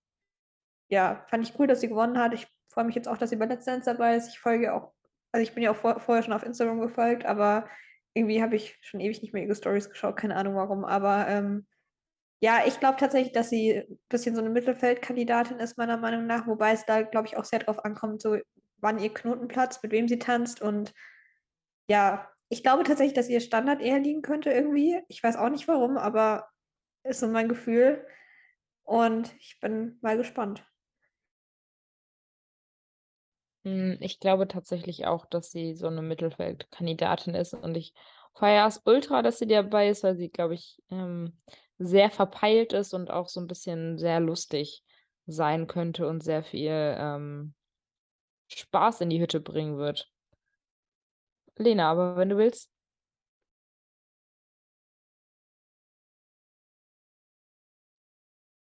ja, 0.89 1.25
fand 1.29 1.47
ich 1.47 1.59
cool, 1.59 1.67
dass 1.67 1.81
sie 1.81 1.89
gewonnen 1.89 2.19
hat. 2.19 2.35
Ich 2.35 2.47
freue 2.69 2.85
mich 2.85 2.95
jetzt 2.95 3.09
auch, 3.09 3.19
dass 3.19 3.31
sie 3.31 3.37
bei 3.37 3.47
Let's 3.47 3.65
Dance 3.65 3.91
dabei 3.91 4.17
ist. 4.17 4.29
Ich 4.29 4.39
folge 4.39 4.75
auch, 4.75 4.93
also 5.33 5.43
ich 5.43 5.55
bin 5.55 5.63
ja 5.63 5.71
auch 5.71 5.77
vor, 5.77 6.01
vorher 6.01 6.23
schon 6.23 6.33
auf 6.33 6.43
Instagram 6.43 6.81
gefolgt, 6.81 7.25
aber 7.25 7.69
irgendwie 8.15 8.43
habe 8.43 8.57
ich 8.57 8.79
schon 8.83 9.01
ewig 9.01 9.23
nicht 9.23 9.33
mehr 9.33 9.43
ihre 9.43 9.55
Stories 9.55 9.89
geschaut, 9.89 10.17
keine 10.17 10.37
Ahnung 10.37 10.55
warum. 10.55 10.85
Aber 10.85 11.27
ähm, 11.29 11.67
ja, 12.41 12.61
ich 12.67 12.81
glaube 12.81 12.99
tatsächlich, 12.99 13.33
dass 13.33 13.51
sie 13.51 13.79
ein 13.79 13.99
bisschen 14.09 14.35
so 14.35 14.41
eine 14.43 14.51
Mittelfeldkandidatin 14.51 15.59
ist, 15.61 15.79
meiner 15.79 15.97
Meinung 15.97 16.27
nach, 16.27 16.47
wobei 16.47 16.73
es 16.73 16.85
da, 16.85 17.03
glaube 17.03 17.29
ich, 17.29 17.37
auch 17.37 17.45
sehr 17.45 17.61
drauf 17.61 17.85
ankommt, 17.85 18.21
so 18.21 18.37
wann 18.79 18.99
ihr 18.99 19.15
Knoten 19.15 19.49
platzt, 19.49 19.83
mit 19.83 19.93
wem 19.93 20.09
sie 20.09 20.19
tanzt. 20.19 20.61
Und 20.61 20.93
ja, 21.89 22.29
ich 22.49 22.63
glaube 22.63 22.85
tatsächlich, 22.85 23.15
dass 23.15 23.29
ihr 23.29 23.41
Standard 23.41 23.81
eher 23.81 23.99
liegen 23.99 24.23
könnte 24.23 24.51
irgendwie. 24.51 25.01
Ich 25.09 25.23
weiß 25.23 25.37
auch 25.37 25.49
nicht 25.49 25.69
warum, 25.69 25.97
aber 25.97 26.49
ist 27.05 27.21
so 27.21 27.29
mein 27.29 27.49
Gefühl. 27.49 28.07
Und 28.85 29.35
ich 29.39 29.59
bin 29.61 29.99
mal 30.03 30.17
gespannt. 30.17 30.65
Hm, 33.65 33.97
ich 34.01 34.19
glaube 34.21 34.49
tatsächlich 34.49 35.07
auch, 35.07 35.25
dass 35.27 35.51
sie 35.53 35.75
so 35.75 35.87
eine 35.87 36.03
Mittelfeldkandidatin 36.03 37.35
ist 37.35 37.55
und 37.55 37.77
ich 37.77 37.95
feiere 38.35 38.67
es 38.67 38.83
ultra, 38.85 39.23
dass 39.23 39.39
sie 39.39 39.47
dabei 39.47 39.89
ist, 39.89 40.03
weil 40.03 40.17
sie, 40.17 40.31
glaube 40.31 40.55
ich, 40.55 40.83
ähm, 40.91 41.39
sehr 41.79 42.11
verpeilt 42.11 42.73
ist 42.73 42.93
und 42.95 43.11
auch 43.11 43.29
so 43.29 43.41
ein 43.41 43.47
bisschen 43.47 43.99
sehr 43.99 44.21
lustig 44.21 44.83
sein 45.27 45.67
könnte 45.69 46.09
und 46.09 46.23
sehr 46.23 46.43
viel 46.43 46.71
ähm, 46.99 47.55
Spaß 48.49 49.01
in 49.03 49.11
die 49.11 49.21
Hütte 49.21 49.41
bringen 49.41 49.79
wird. 49.79 50.12
Lena, 51.59 51.91
aber 51.91 52.17
wenn 52.17 52.29
du 52.29 52.37
willst. 52.37 52.69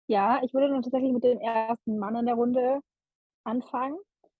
Ja, 0.08 0.42
ich 0.44 0.54
würde 0.54 0.70
dann 0.70 0.82
tatsächlich 0.82 1.14
mit 1.14 1.24
dem 1.24 1.40
ersten 1.40 1.98
Mann 2.00 2.16
in 2.16 2.26
der 2.26 2.36
Runde 2.36 2.82
anfangen, 3.46 3.98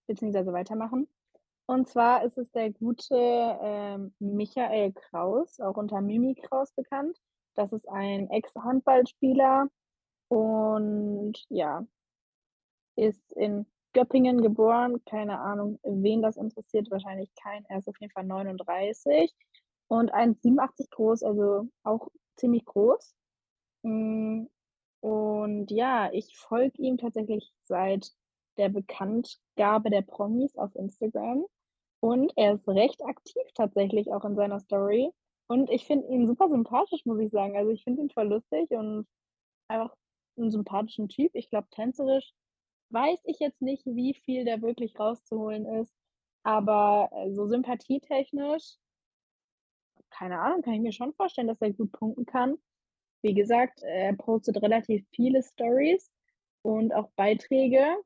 beziehungsweise 0.08 0.54
weitermachen. 0.54 1.08
Und 1.68 1.88
zwar 1.90 2.24
ist 2.26 2.38
es 2.38 2.52
der 2.52 2.72
gute 2.72 3.16
ähm, 3.16 4.14
Michael 4.20 4.94
Kraus, 4.94 5.60
auch 5.60 5.78
unter 5.78 6.02
Mimi 6.02 6.36
Kraus 6.36 6.72
bekannt. 6.74 7.20
Das 7.56 7.74
ist 7.74 7.88
ein 7.90 8.30
Ex-Handballspieler 8.32 9.70
und 10.30 11.34
ja, 11.50 11.86
ist 12.96 13.32
in 13.34 13.66
Göppingen 13.96 14.42
geboren, 14.42 15.04
keine 15.06 15.40
Ahnung, 15.40 15.80
wen 15.84 16.22
das 16.22 16.38
interessiert, 16.38 16.92
wahrscheinlich 16.92 17.34
keinen. 17.36 17.66
Er 17.70 17.80
ist 17.80 17.88
auf 17.90 18.00
jeden 18.00 18.12
Fall 18.14 18.26
39 18.26 19.34
und 19.88 20.14
1,87 20.14 20.90
groß, 20.92 21.24
also 21.24 21.68
auch 21.84 22.10
ziemlich 22.38 22.66
groß. 22.66 23.16
Hm, 23.86 24.50
und 25.02 25.72
ja, 25.72 26.12
ich 26.14 26.38
folge 26.38 26.82
ihm 26.82 26.98
tatsächlich 26.98 27.52
seit 27.66 28.12
der 28.58 28.70
Bekanntgabe 28.70 29.90
der 29.92 30.02
Promis 30.04 30.56
auf 30.58 30.76
Instagram 30.76 31.46
und 32.02 32.34
er 32.38 32.56
ist 32.56 32.68
recht 32.70 33.04
aktiv 33.06 33.44
tatsächlich 33.56 34.12
auch 34.14 34.26
in 34.26 34.36
seiner 34.36 34.60
Story 34.62 35.12
und 35.48 35.70
ich 35.72 35.86
finde 35.88 36.08
ihn 36.10 36.28
super 36.28 36.50
sympathisch, 36.50 37.06
muss 37.06 37.20
ich 37.20 37.32
sagen. 37.32 37.58
Also, 37.58 37.72
ich 37.72 37.84
finde 37.84 38.02
ihn 38.04 38.10
voll 38.12 38.28
lustig 38.30 38.72
und 38.72 39.08
einfach 39.70 39.96
'n 40.38 40.52
sympathischen 40.52 41.10
Typ. 41.10 41.32
Ich 41.36 41.50
glaube, 41.50 41.68
tänzerisch 41.72 42.32
weiß 42.92 43.20
ich 43.26 43.40
jetzt 43.40 43.62
nicht, 43.62 43.86
wie 43.86 44.14
viel 44.14 44.46
da 44.46 44.62
wirklich 44.62 45.00
rauszuholen 45.00 45.66
ist, 45.66 45.94
aber, 46.44 47.10
äh, 47.14 47.32
so 47.32 47.48
sympathietechnisch 47.48 48.78
keine 50.10 50.40
Ahnung, 50.40 50.62
kann 50.62 50.74
ich 50.74 50.82
mir 50.82 50.92
schon 50.92 51.14
vorstellen, 51.14 51.48
dass 51.48 51.62
er 51.62 51.74
gut 51.74 51.92
punkten 51.92 52.26
kann. 52.26 52.58
Wie 53.22 53.34
gesagt, 53.34 53.82
er 53.84 54.14
postet 54.14 54.62
relativ 54.62 55.06
viele 55.14 55.44
Stories 55.44 56.12
und 56.62 56.94
auch 56.94 57.10
Beiträge 57.16 57.98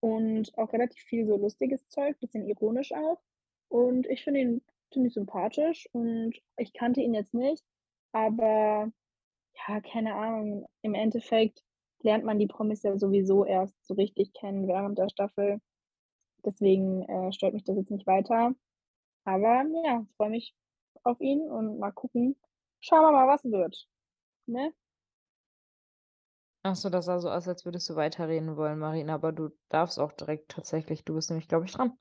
und 0.00 0.56
auch 0.58 0.72
relativ 0.72 1.02
viel 1.02 1.26
so 1.26 1.36
lustiges 1.36 1.88
Zeug, 1.88 2.18
bisschen 2.20 2.46
ironisch 2.46 2.92
auch. 2.92 3.20
Und 3.68 4.06
ich 4.06 4.24
finde 4.24 4.40
ihn 4.40 4.62
ziemlich 4.92 5.14
sympathisch 5.14 5.88
und 5.92 6.34
ich 6.56 6.72
kannte 6.72 7.00
ihn 7.00 7.14
jetzt 7.14 7.34
nicht, 7.34 7.64
aber 8.12 8.90
ja, 9.68 9.80
keine 9.80 10.14
Ahnung, 10.14 10.66
im 10.82 10.94
Endeffekt 10.94 11.62
lernt 12.02 12.24
man 12.24 12.38
die 12.38 12.46
Promis 12.46 12.82
ja 12.82 12.96
sowieso 12.98 13.44
erst 13.44 13.86
so 13.86 13.94
richtig 13.94 14.32
kennen 14.32 14.68
während 14.68 14.98
der 14.98 15.08
Staffel. 15.08 15.60
Deswegen, 16.44 17.02
äh, 17.04 17.32
stört 17.32 17.54
mich 17.54 17.64
das 17.64 17.76
jetzt 17.76 17.90
nicht 17.90 18.06
weiter. 18.06 18.54
Aber 19.24 19.64
ja, 19.84 20.06
freue 20.16 20.30
mich 20.30 20.54
auf 21.04 21.20
ihn 21.20 21.42
und 21.42 21.78
mal 21.78 21.92
gucken. 21.92 22.36
Schauen 22.80 23.02
wir 23.02 23.12
mal, 23.12 23.28
was 23.28 23.44
wird, 23.44 23.88
ne? 24.46 24.72
Ach 26.62 26.74
so, 26.76 26.88
das 26.90 27.04
sah 27.06 27.18
so 27.20 27.30
aus, 27.30 27.48
als 27.48 27.64
würdest 27.66 27.88
du 27.90 27.96
weiterreden 27.96 28.56
wollen, 28.56 28.78
Marina, 28.78 29.14
aber 29.14 29.32
du 29.32 29.50
darfst 29.68 29.98
auch 29.98 30.12
direkt 30.12 30.50
tatsächlich. 30.50 31.04
Du 31.04 31.14
bist 31.14 31.30
nämlich, 31.30 31.48
glaube 31.48 31.64
ich, 31.66 31.72
dran. 31.72 31.98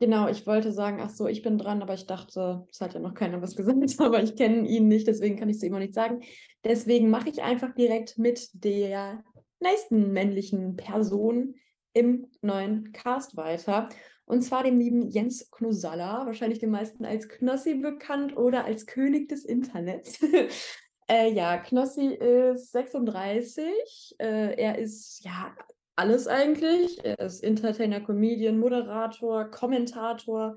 Genau, 0.00 0.28
ich 0.28 0.46
wollte 0.46 0.70
sagen, 0.70 1.00
ach 1.00 1.10
so, 1.10 1.26
ich 1.26 1.42
bin 1.42 1.58
dran, 1.58 1.82
aber 1.82 1.94
ich 1.94 2.06
dachte, 2.06 2.64
es 2.70 2.80
hat 2.80 2.94
ja 2.94 3.00
noch 3.00 3.14
keiner 3.14 3.42
was 3.42 3.56
gesagt, 3.56 4.00
aber 4.00 4.22
ich 4.22 4.36
kenne 4.36 4.68
ihn 4.68 4.86
nicht, 4.86 5.08
deswegen 5.08 5.36
kann 5.36 5.48
ich 5.48 5.56
es 5.56 5.62
immer 5.62 5.80
nicht 5.80 5.94
sagen. 5.94 6.20
Deswegen 6.64 7.10
mache 7.10 7.28
ich 7.28 7.42
einfach 7.42 7.74
direkt 7.74 8.16
mit 8.16 8.50
der 8.52 9.24
nächsten 9.60 10.12
männlichen 10.12 10.76
Person 10.76 11.54
im 11.94 12.28
neuen 12.42 12.92
Cast 12.92 13.36
weiter. 13.36 13.88
Und 14.24 14.42
zwar 14.42 14.62
dem 14.62 14.78
lieben 14.78 15.08
Jens 15.08 15.50
Knosalla, 15.50 16.26
wahrscheinlich 16.26 16.60
den 16.60 16.70
meisten 16.70 17.04
als 17.04 17.28
Knossi 17.28 17.74
bekannt 17.74 18.36
oder 18.36 18.64
als 18.64 18.86
König 18.86 19.28
des 19.28 19.44
Internets. 19.44 20.20
äh, 21.10 21.32
ja, 21.32 21.56
Knossi 21.56 22.14
ist 22.14 22.70
36. 22.70 24.14
Äh, 24.18 24.54
er 24.54 24.78
ist 24.78 25.24
ja 25.24 25.56
alles 25.98 26.28
eigentlich. 26.28 27.04
Er 27.04 27.18
ist 27.18 27.42
Entertainer, 27.42 28.00
Comedian, 28.00 28.58
Moderator, 28.58 29.50
Kommentator, 29.50 30.56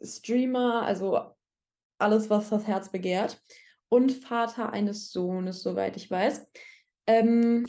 Streamer, 0.00 0.82
also 0.82 1.34
alles, 1.98 2.30
was 2.30 2.50
das 2.50 2.66
Herz 2.66 2.90
begehrt. 2.90 3.42
Und 3.88 4.12
Vater 4.12 4.72
eines 4.72 5.10
Sohnes, 5.10 5.62
soweit 5.62 5.96
ich 5.96 6.08
weiß. 6.08 6.46
Ähm, 7.08 7.66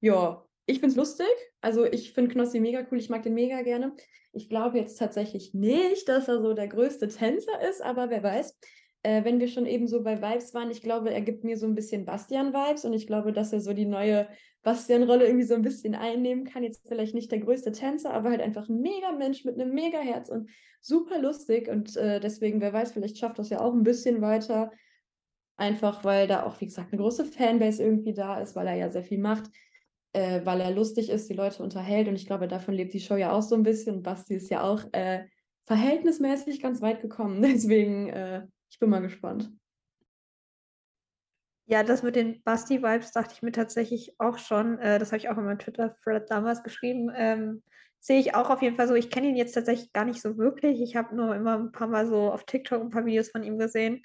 ja, 0.00 0.44
ich 0.66 0.80
finde 0.80 0.90
es 0.90 0.96
lustig. 0.96 1.28
Also 1.60 1.84
ich 1.84 2.12
finde 2.12 2.32
Knossi 2.32 2.58
mega 2.58 2.84
cool, 2.90 2.98
ich 2.98 3.10
mag 3.10 3.22
den 3.22 3.34
mega 3.34 3.62
gerne. 3.62 3.94
Ich 4.32 4.48
glaube 4.48 4.78
jetzt 4.78 4.98
tatsächlich 4.98 5.54
nicht, 5.54 6.08
dass 6.08 6.26
er 6.26 6.42
so 6.42 6.52
der 6.52 6.66
größte 6.66 7.06
Tänzer 7.06 7.60
ist, 7.68 7.80
aber 7.80 8.10
wer 8.10 8.24
weiß. 8.24 8.58
Äh, 9.02 9.24
wenn 9.24 9.40
wir 9.40 9.48
schon 9.48 9.66
eben 9.66 9.86
so 9.86 10.02
bei 10.02 10.20
Vibes 10.20 10.52
waren, 10.52 10.70
ich 10.70 10.82
glaube, 10.82 11.12
er 11.12 11.22
gibt 11.22 11.44
mir 11.44 11.56
so 11.56 11.66
ein 11.66 11.74
bisschen 11.74 12.04
Bastian-Vibes 12.04 12.84
und 12.84 12.92
ich 12.92 13.06
glaube, 13.06 13.32
dass 13.32 13.52
er 13.52 13.60
so 13.60 13.72
die 13.72 13.86
neue 13.86 14.28
Bastian-Rolle 14.62 15.26
irgendwie 15.26 15.46
so 15.46 15.54
ein 15.54 15.62
bisschen 15.62 15.94
einnehmen 15.94 16.44
kann. 16.44 16.62
Jetzt 16.62 16.86
vielleicht 16.86 17.14
nicht 17.14 17.32
der 17.32 17.40
größte 17.40 17.72
Tänzer, 17.72 18.12
aber 18.12 18.30
halt 18.30 18.42
einfach 18.42 18.68
ein 18.68 18.80
mega 18.80 19.12
Mensch 19.12 19.44
mit 19.44 19.58
einem 19.58 19.72
mega 19.72 19.98
Herz 19.98 20.28
und 20.28 20.50
super 20.80 21.20
lustig 21.20 21.68
und 21.68 21.96
äh, 21.96 22.20
deswegen, 22.20 22.60
wer 22.60 22.72
weiß, 22.72 22.92
vielleicht 22.92 23.18
schafft 23.18 23.38
das 23.38 23.50
ja 23.50 23.60
auch 23.60 23.72
ein 23.72 23.82
bisschen 23.82 24.20
weiter. 24.20 24.70
Einfach 25.56 26.04
weil 26.04 26.26
da 26.26 26.44
auch, 26.44 26.60
wie 26.60 26.66
gesagt, 26.66 26.92
eine 26.92 27.00
große 27.00 27.24
Fanbase 27.24 27.82
irgendwie 27.82 28.14
da 28.14 28.40
ist, 28.40 28.56
weil 28.56 28.66
er 28.66 28.76
ja 28.76 28.90
sehr 28.90 29.02
viel 29.02 29.18
macht 29.18 29.50
äh, 30.12 30.40
weil 30.44 30.60
er 30.60 30.70
lustig 30.70 31.10
ist, 31.10 31.28
die 31.28 31.34
Leute 31.34 31.62
unterhält 31.62 32.08
und 32.08 32.16
ich 32.16 32.26
glaube, 32.26 32.48
davon 32.48 32.74
lebt 32.74 32.92
die 32.94 33.00
Show 33.00 33.16
ja 33.16 33.32
auch 33.32 33.42
so 33.42 33.54
ein 33.54 33.62
bisschen. 33.62 34.02
Basti 34.02 34.34
ist 34.34 34.50
ja 34.50 34.62
auch 34.62 34.82
äh, 34.92 35.24
verhältnismäßig 35.64 36.60
ganz 36.60 36.82
weit 36.82 37.00
gekommen, 37.00 37.42
deswegen 37.42 38.08
äh, 38.08 38.42
ich 38.70 38.78
bin 38.78 38.90
mal 38.90 39.02
gespannt. 39.02 39.52
Ja, 41.66 41.84
das 41.84 42.02
mit 42.02 42.16
den 42.16 42.42
Basti-Vibes 42.42 43.12
dachte 43.12 43.34
ich 43.34 43.42
mir 43.42 43.52
tatsächlich 43.52 44.14
auch 44.18 44.38
schon. 44.38 44.78
Äh, 44.80 44.98
das 44.98 45.12
habe 45.12 45.18
ich 45.18 45.28
auch 45.28 45.38
in 45.38 45.44
meinem 45.44 45.58
Twitter-Thread 45.58 46.28
damals 46.30 46.64
geschrieben. 46.64 47.12
Ähm, 47.14 47.62
sehe 48.00 48.18
ich 48.18 48.34
auch 48.34 48.50
auf 48.50 48.62
jeden 48.62 48.76
Fall 48.76 48.88
so. 48.88 48.94
Ich 48.94 49.10
kenne 49.10 49.28
ihn 49.28 49.36
jetzt 49.36 49.52
tatsächlich 49.52 49.92
gar 49.92 50.04
nicht 50.04 50.20
so 50.20 50.36
wirklich. 50.36 50.80
Ich 50.80 50.96
habe 50.96 51.14
nur 51.14 51.34
immer 51.34 51.58
ein 51.58 51.70
paar 51.70 51.86
Mal 51.86 52.06
so 52.06 52.32
auf 52.32 52.44
TikTok 52.44 52.80
ein 52.80 52.90
paar 52.90 53.06
Videos 53.06 53.30
von 53.30 53.44
ihm 53.44 53.58
gesehen. 53.58 54.04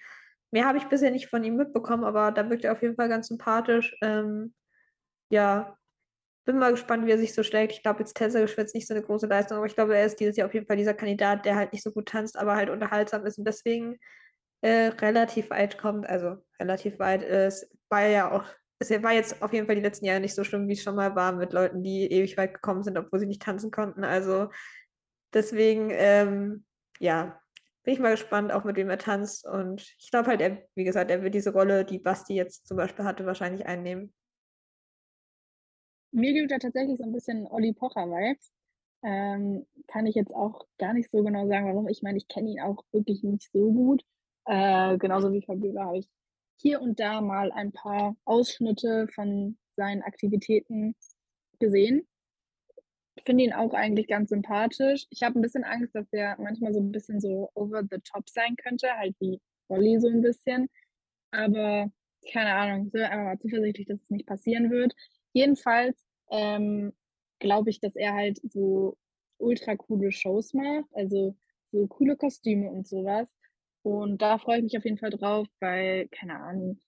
Mehr 0.51 0.65
habe 0.65 0.78
ich 0.78 0.86
bisher 0.86 1.10
nicht 1.12 1.28
von 1.28 1.43
ihm 1.43 1.56
mitbekommen, 1.56 2.04
aber 2.04 2.32
da 2.32 2.49
wirkt 2.49 2.65
er 2.65 2.73
auf 2.73 2.82
jeden 2.84 2.95
Fall 2.95 3.10
ganz 3.10 3.28
sympathisch. 3.30 3.95
Ähm, 4.01 4.54
ja, 5.32 5.78
bin 6.45 6.60
mal 6.60 6.71
gespannt, 6.71 7.08
wie 7.08 7.12
er 7.12 7.17
sich 7.17 7.34
so 7.34 7.43
schlägt. 7.43 7.73
Ich 7.73 7.82
glaube, 7.82 7.99
jetzt 8.01 8.19
wird 8.19 8.58
es 8.67 8.73
nicht 8.75 8.88
so 8.88 8.93
eine 8.93 9.04
große 9.04 9.28
Leistung, 9.28 9.58
aber 9.58 9.65
ich 9.65 9.75
glaube, 9.75 9.97
er 9.97 10.06
ist 10.06 10.19
dieses 10.19 10.38
Jahr 10.38 10.47
auf 10.47 10.54
jeden 10.54 10.67
Fall 10.67 10.78
dieser 10.78 10.93
Kandidat, 10.93 11.45
der 11.45 11.56
halt 11.56 11.73
nicht 11.73 11.84
so 11.84 11.91
gut 11.91 12.08
tanzt, 12.10 12.38
aber 12.38 12.56
halt 12.56 12.69
unterhaltsam 12.69 13.25
ist 13.25 13.39
und 13.39 13.45
deswegen 13.45 13.97
äh, 14.65 14.88
relativ 14.88 15.51
weit 15.51 15.78
kommt. 15.78 16.10
Also 16.10 16.38
relativ 16.60 16.97
weit. 16.97 17.21
Es 17.21 17.69
war 17.89 18.08
ja 18.08 18.32
auch, 18.32 18.43
es 18.80 18.89
war 18.89 19.13
jetzt 19.13 19.41
auf 19.43 19.54
jeden 19.54 19.67
Fall 19.67 19.75
die 19.75 19.82
letzten 19.82 20.06
Jahre 20.06 20.19
nicht 20.19 20.34
so 20.34 20.43
schlimm, 20.43 20.67
wie 20.67 20.73
es 20.73 20.82
schon 20.82 20.95
mal 20.95 21.15
war 21.15 21.34
mit 21.34 21.54
Leuten, 21.54 21.84
die 21.84 22.12
ewig 22.12 22.36
weit 22.36 22.56
gekommen 22.56 22.82
sind, 22.82 22.97
obwohl 22.97 23.19
sie 23.19 23.28
nicht 23.28 23.43
tanzen 23.43 23.69
konnten. 23.69 24.04
Also 24.04 24.49
deswegen, 25.34 25.89
ähm, 25.91 26.65
ja, 26.99 27.39
bin 27.84 27.93
ich 27.93 27.99
mal 27.99 28.12
gespannt, 28.12 28.51
auch 28.51 28.63
mit 28.63 28.75
wem 28.75 28.89
er 28.89 28.97
tanzt. 28.97 29.45
Und 29.45 29.82
ich 29.99 30.10
glaube 30.10 30.30
halt, 30.30 30.41
er, 30.41 30.63
wie 30.73 30.84
gesagt, 30.84 31.12
er 31.12 31.21
wird 31.21 31.36
diese 31.36 31.54
Rolle, 31.54 31.86
die 31.86 31.99
Basti 31.99 32.34
jetzt 32.34 32.67
zum 32.67 32.78
Beispiel 32.78 33.06
hatte, 33.06 33.28
wahrscheinlich 33.28 33.67
einnehmen. 33.67 34.15
Mir 36.12 36.34
gibt 36.34 36.51
er 36.51 36.60
tatsächlich 36.60 36.97
so 36.97 37.04
ein 37.04 37.13
bisschen 37.13 37.45
Olli 37.45 37.73
Pocher-Vibes. 37.73 38.51
Ähm, 39.04 39.67
kann 39.86 40.08
ich 40.08 40.15
jetzt 40.15 40.34
auch 40.34 40.65
gar 40.80 40.93
nicht 40.93 41.12
so 41.12 41.21
genau 41.21 41.47
sagen, 41.47 41.67
warum. 41.67 41.88
Ich 41.88 42.01
meine, 42.01 42.17
ich 42.17 42.28
kenne 42.28 42.49
ihn 42.49 42.62
auch 42.62 42.84
wirklich 42.91 43.21
nicht 43.21 43.51
so 43.51 43.71
gut. 43.71 44.04
Äh, 44.46 44.98
genauso 44.98 45.32
wie 45.34 45.42
Fabiola 45.42 45.86
habe 45.86 45.98
ich 46.00 46.10
hier 46.58 46.82
und 46.82 47.00
da 47.00 47.22
mal 47.22 47.52
ein 47.52 47.72
paar 47.72 48.16
Ausschnitte 48.26 49.08
von 49.14 49.58
seinen 49.76 50.02
Aktivitäten 50.04 50.96
gesehen. 51.60 52.08
Finde 53.26 53.44
ihn 53.46 53.54
auch 53.54 53.74
eigentlich 53.74 54.08
ganz 54.08 54.30
sympathisch. 54.30 55.08
Ich 55.10 55.24
habe 55.24 55.40
ein 55.40 55.42
bisschen 55.42 55.64
Angst, 55.64 55.96
dass 55.96 56.12
er 56.12 56.36
manchmal 56.40 56.74
so 56.74 56.80
ein 56.80 56.92
bisschen 56.92 57.20
so 57.20 57.50
over 57.56 57.82
the 57.90 57.98
top 58.04 58.30
sein 58.30 58.56
könnte, 58.58 58.90
halt 58.96 59.16
wie 59.20 59.42
Olli 59.68 60.00
so 60.00 60.08
ein 60.08 60.22
bisschen. 60.22 60.70
Aber 61.32 61.92
keine 62.32 62.54
Ahnung, 62.54 62.86
ich 62.88 62.92
bin 62.92 63.04
einfach 63.04 63.24
mal 63.26 63.40
zuversichtlich, 63.40 63.88
dass 63.88 64.02
es 64.02 64.10
nicht 64.10 64.28
passieren 64.28 64.70
wird. 64.70 64.94
Jedenfalls 65.34 66.06
ähm, 66.30 66.94
glaube 67.40 67.70
ich, 67.70 67.80
dass 67.80 67.96
er 67.96 68.14
halt 68.14 68.40
so 68.44 68.98
ultra 69.38 69.76
coole 69.76 70.12
Shows 70.12 70.54
macht, 70.54 70.86
also 70.94 71.36
so 71.72 71.88
coole 71.88 72.16
Kostüme 72.16 72.70
und 72.70 72.88
sowas. 72.88 73.36
Und 73.86 74.19
da 74.19 74.39
freue 74.39 74.58
ich 74.58 74.63
mich 74.63 74.78
auf 74.80 74.84
jeden 74.84 74.98
Fall 74.98 75.12
drauf, 75.12 75.48
weil, 75.60 76.08
keine 76.08 76.39
Ahnung, 76.39 76.82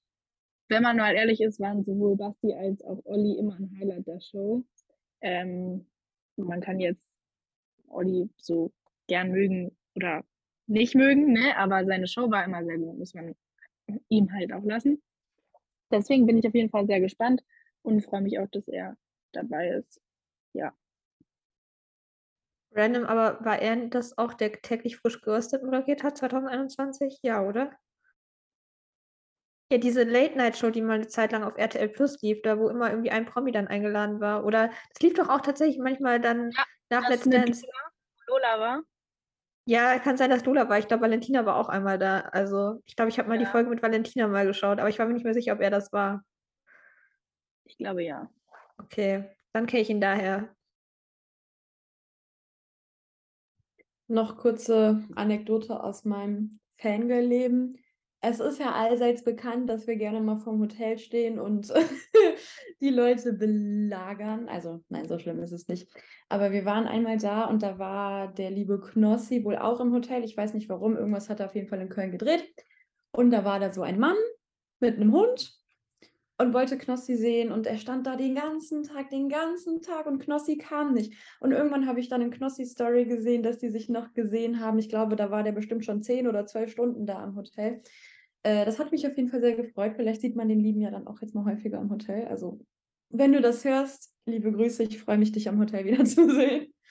wenn 0.67 0.81
man 0.81 0.97
mal 0.97 1.13
ehrlich 1.13 1.39
ist, 1.41 1.59
waren 1.59 1.83
sowohl 1.83 2.17
Basti 2.17 2.55
als 2.55 2.83
auch 2.83 3.05
Olli 3.05 3.37
immer 3.37 3.55
ein 3.55 3.71
Highlight 3.79 4.07
der 4.07 4.19
Show. 4.19 4.63
Ähm, 5.21 5.85
man 6.37 6.59
kann 6.59 6.79
jetzt 6.79 7.13
Olli 7.87 8.31
so 8.37 8.71
gern 9.05 9.29
mögen 9.29 9.77
oder 9.93 10.25
nicht 10.65 10.95
mögen, 10.95 11.33
ne? 11.33 11.55
aber 11.55 11.85
seine 11.85 12.07
Show 12.07 12.31
war 12.31 12.43
immer 12.43 12.65
sehr 12.65 12.79
gut, 12.79 12.97
muss 12.97 13.13
man 13.13 13.35
ihm 14.09 14.33
halt 14.33 14.51
auch 14.51 14.63
lassen. 14.63 14.99
Deswegen 15.91 16.25
bin 16.25 16.39
ich 16.39 16.47
auf 16.47 16.55
jeden 16.55 16.71
Fall 16.71 16.87
sehr 16.87 16.99
gespannt 16.99 17.43
und 17.83 18.03
freue 18.03 18.21
mich 18.21 18.39
auch, 18.39 18.49
dass 18.49 18.67
er 18.67 18.97
dabei 19.33 19.69
ist. 19.69 20.01
Ja. 20.53 20.73
Random, 22.77 23.05
aber 23.05 23.43
war 23.43 23.59
er 23.59 23.75
das 23.87 24.17
auch, 24.17 24.33
der 24.33 24.53
täglich 24.61 24.97
frisch 24.97 25.21
geröstet 25.21 25.63
moderiert 25.63 26.03
hat, 26.03 26.17
2021? 26.17 27.19
Ja, 27.23 27.41
oder? 27.41 27.71
Ja, 29.69 29.77
diese 29.77 30.03
Late-Night-Show, 30.03 30.69
die 30.69 30.81
mal 30.81 30.93
eine 30.93 31.07
Zeit 31.07 31.33
lang 31.33 31.43
auf 31.43 31.57
RTL 31.57 31.89
Plus 31.89 32.21
lief, 32.21 32.41
da 32.41 32.57
wo 32.57 32.69
immer 32.69 32.89
irgendwie 32.89 33.11
ein 33.11 33.25
Promi 33.25 33.51
dann 33.51 33.67
eingeladen 33.67 34.21
war. 34.21 34.45
Oder 34.45 34.69
das 34.93 35.01
lief 35.01 35.13
doch 35.13 35.27
auch 35.27 35.41
tatsächlich 35.41 35.77
manchmal 35.77 36.21
dann 36.21 36.51
ja, 36.51 36.63
nach 36.89 37.09
Let's 37.09 37.27
Dance. 37.29 37.65
Lola 38.27 38.59
war? 38.59 38.81
Ja, 39.65 39.99
kann 39.99 40.15
sein, 40.15 40.29
dass 40.29 40.45
Lola 40.45 40.69
war. 40.69 40.79
Ich 40.79 40.87
glaube, 40.87 41.03
Valentina 41.03 41.45
war 41.45 41.57
auch 41.57 41.67
einmal 41.67 41.99
da. 41.99 42.21
Also, 42.31 42.81
ich 42.85 42.95
glaube, 42.95 43.09
ich 43.09 43.19
habe 43.19 43.27
mal 43.27 43.35
ja. 43.35 43.41
die 43.41 43.51
Folge 43.51 43.69
mit 43.69 43.83
Valentina 43.83 44.27
mal 44.29 44.45
geschaut, 44.45 44.79
aber 44.79 44.87
ich 44.87 44.99
war 44.99 45.05
mir 45.05 45.13
nicht 45.13 45.25
mehr 45.25 45.33
sicher, 45.33 45.51
ob 45.51 45.59
er 45.59 45.69
das 45.69 45.91
war. 45.91 46.23
Ich 47.65 47.77
glaube 47.77 48.03
ja. 48.03 48.29
Okay, 48.77 49.29
dann 49.51 49.65
kenne 49.65 49.81
ich 49.81 49.89
ihn 49.89 49.99
daher. 49.99 50.55
Noch 54.07 54.37
kurze 54.37 55.03
Anekdote 55.15 55.83
aus 55.83 56.05
meinem 56.05 56.59
Fangirl-Leben. 56.77 57.77
Es 58.19 58.39
ist 58.39 58.59
ja 58.59 58.73
allseits 58.73 59.23
bekannt, 59.23 59.69
dass 59.69 59.85
wir 59.85 59.95
gerne 59.95 60.21
mal 60.21 60.37
vorm 60.37 60.59
Hotel 60.59 60.97
stehen 60.97 61.39
und 61.39 61.71
die 62.81 62.89
Leute 62.89 63.33
belagern. 63.33 64.49
Also, 64.49 64.83
nein, 64.89 65.07
so 65.07 65.19
schlimm 65.19 65.41
ist 65.43 65.51
es 65.51 65.67
nicht. 65.67 65.87
Aber 66.27 66.51
wir 66.51 66.65
waren 66.65 66.87
einmal 66.87 67.17
da 67.17 67.45
und 67.45 67.61
da 67.61 67.77
war 67.77 68.33
der 68.33 68.49
liebe 68.49 68.79
Knossi 68.79 69.43
wohl 69.43 69.55
auch 69.57 69.79
im 69.79 69.93
Hotel. 69.93 70.23
Ich 70.23 70.35
weiß 70.35 70.53
nicht 70.55 70.67
warum, 70.67 70.97
irgendwas 70.97 71.29
hat 71.29 71.39
er 71.39 71.45
auf 71.45 71.55
jeden 71.55 71.67
Fall 71.67 71.81
in 71.81 71.89
Köln 71.89 72.11
gedreht. 72.11 72.43
Und 73.11 73.29
da 73.31 73.45
war 73.45 73.59
da 73.59 73.71
so 73.71 73.83
ein 73.83 73.99
Mann 73.99 74.17
mit 74.79 74.95
einem 74.95 75.11
Hund 75.11 75.56
und 76.37 76.53
wollte 76.53 76.77
Knossi 76.77 77.15
sehen 77.15 77.51
und 77.51 77.65
er 77.65 77.77
stand 77.77 78.05
da 78.05 78.15
den 78.15 78.35
ganzen 78.35 78.83
Tag, 78.83 79.09
den 79.09 79.27
ganzen 79.27 79.81
Tag 79.81 80.05
und 80.05 80.19
Knossi 80.19 80.57
kam 80.57 80.93
nicht. 80.93 81.13
Und 81.39 81.51
irgendwann 81.51 81.87
habe 81.87 81.99
ich 81.99 82.09
dann 82.09 82.21
in 82.21 82.31
Knossis 82.31 82.71
Story 82.71 83.05
gesehen, 83.05 83.41
dass 83.41 83.57
die 83.57 83.69
sich 83.69 83.89
noch 83.89 84.13
gesehen 84.13 84.59
haben. 84.59 84.77
Ich 84.77 84.89
glaube, 84.89 85.15
da 85.15 85.31
war 85.31 85.43
der 85.43 85.51
bestimmt 85.51 85.83
schon 85.83 86.03
zehn 86.03 86.27
oder 86.27 86.45
zwölf 86.45 86.71
Stunden 86.71 87.05
da 87.07 87.23
am 87.23 87.35
Hotel. 87.35 87.81
Äh, 88.43 88.65
das 88.65 88.79
hat 88.79 88.91
mich 88.91 89.07
auf 89.07 89.17
jeden 89.17 89.29
Fall 89.29 89.41
sehr 89.41 89.55
gefreut. 89.55 89.93
Vielleicht 89.95 90.21
sieht 90.21 90.35
man 90.35 90.47
den 90.47 90.59
Lieben 90.59 90.81
ja 90.81 90.91
dann 90.91 91.07
auch 91.07 91.21
jetzt 91.21 91.33
mal 91.33 91.45
häufiger 91.45 91.79
am 91.79 91.89
Hotel. 91.89 92.27
Also, 92.27 92.59
wenn 93.09 93.33
du 93.33 93.41
das 93.41 93.65
hörst, 93.65 94.13
liebe 94.25 94.51
Grüße, 94.51 94.83
ich 94.83 94.99
freue 95.01 95.17
mich, 95.17 95.31
dich 95.31 95.49
am 95.49 95.59
Hotel 95.59 95.85
wiederzusehen. 95.85 96.73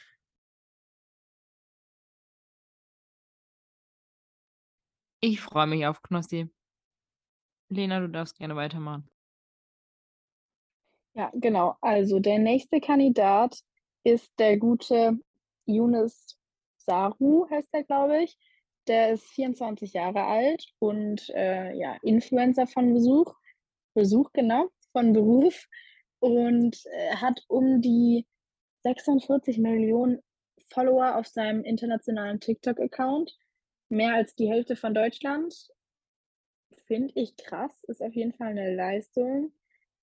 Ich 5.21 5.41
freue 5.41 5.67
mich 5.67 5.85
auf 5.87 6.03
Knossi. 6.03 6.49
Lena, 7.69 7.99
du 8.01 8.09
darfst 8.09 8.37
gerne 8.37 8.55
weitermachen. 8.55 9.09
Ja, 11.17 11.31
genau. 11.35 11.77
Also 11.81 12.21
der 12.21 12.39
nächste 12.39 12.79
Kandidat 12.79 13.59
ist 14.05 14.31
der 14.39 14.59
gute 14.59 15.19
Yunus 15.65 16.37
Saru, 16.77 17.49
heißt 17.49 17.69
er, 17.73 17.85
glaube 17.85 18.23
ich. 18.23 18.37
Der 18.87 19.13
ist 19.13 19.25
24 19.31 19.95
Jahre 19.95 20.25
alt 20.25 20.67
und 20.79 21.31
äh, 21.31 21.73
ja, 21.75 21.97
Influencer 22.03 22.67
von 22.67 22.93
Besuch. 22.93 23.35
Besuch, 23.95 24.31
genau, 24.35 24.69
von 24.93 25.15
Beruf. 25.15 25.67
Und 26.21 26.85
äh, 26.85 27.17
hat 27.17 27.43
um 27.49 27.81
die 27.81 28.27
46 28.83 29.57
Millionen 29.57 30.23
Follower 30.69 31.17
auf 31.17 31.27
seinem 31.29 31.65
internationalen 31.65 32.41
TikTok-Account. 32.41 33.35
Mehr 33.89 34.15
als 34.15 34.35
die 34.35 34.51
Hälfte 34.51 34.77
von 34.77 34.93
Deutschland. 34.93 35.55
Finde 36.87 37.13
ich 37.17 37.37
krass, 37.39 37.73
ist 37.85 38.03
auf 38.03 38.15
jeden 38.15 38.35
Fall 38.35 38.49
eine 38.49 38.75
Leistung. 38.75 39.53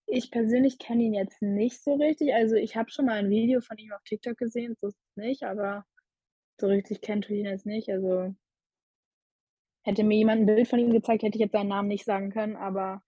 Ich 0.08 0.32
persönlich 0.32 0.80
kenne 0.80 1.04
ihn 1.04 1.14
jetzt 1.14 1.42
nicht 1.42 1.82
so 1.84 1.96
richtig. 1.96 2.34
Also, 2.34 2.56
ich 2.56 2.76
habe 2.76 2.90
schon 2.92 3.06
mal 3.06 3.16
ein 3.18 3.30
Video 3.30 3.62
von 3.62 3.78
ihm 3.78 3.92
auf 3.94 4.04
TikTok 4.04 4.38
gesehen, 4.38 4.76
so 4.80 4.88
ist 4.88 4.98
es 4.98 5.16
nicht, 5.18 5.44
aber 5.44 5.86
so 6.60 6.68
richtig 6.68 7.02
kennt 7.02 7.30
ich 7.30 7.40
ihn 7.40 7.46
jetzt 7.46 7.66
nicht. 7.66 7.90
Also 7.90 8.36
hätte 9.86 10.04
mir 10.04 10.18
jemand 10.18 10.42
ein 10.42 10.46
Bild 10.46 10.68
von 10.68 10.80
ihm 10.80 10.92
gezeigt, 10.92 11.24
hätte 11.24 11.38
ich 11.38 11.42
jetzt 11.42 11.52
seinen 11.52 11.68
Namen 11.70 11.88
nicht 11.90 12.06
sagen 12.06 12.30
können, 12.32 12.56
aber 12.56 13.04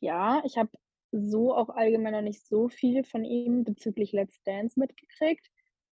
ja, 0.00 0.42
ich 0.44 0.56
habe 0.58 0.70
so 1.12 1.54
auch 1.54 1.70
allgemein 1.70 2.12
noch 2.12 2.22
nicht 2.22 2.46
so 2.46 2.68
viel 2.68 3.04
von 3.04 3.24
ihm 3.24 3.64
bezüglich 3.64 4.12
Let's 4.12 4.42
Dance 4.44 4.78
mitgekriegt. 4.78 5.48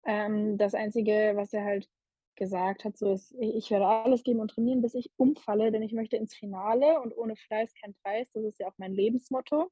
Ähm, 0.05 0.57
das 0.57 0.73
Einzige, 0.75 1.33
was 1.35 1.53
er 1.53 1.63
halt 1.65 1.89
gesagt 2.35 2.85
hat, 2.85 2.97
so 2.97 3.13
ist: 3.13 3.33
ich 3.39 3.69
werde 3.71 3.87
alles 3.87 4.23
geben 4.23 4.39
und 4.41 4.51
trainieren, 4.51 4.81
bis 4.81 4.93
ich 4.95 5.11
umfalle, 5.17 5.71
denn 5.71 5.83
ich 5.83 5.93
möchte 5.93 6.17
ins 6.17 6.35
Finale 6.35 7.01
und 7.01 7.15
ohne 7.17 7.35
Fleiß 7.35 7.73
kein 7.75 7.95
Preis.“ 8.03 8.29
Das 8.33 8.43
ist 8.45 8.59
ja 8.59 8.67
auch 8.67 8.77
mein 8.77 8.93
Lebensmotto. 8.93 9.69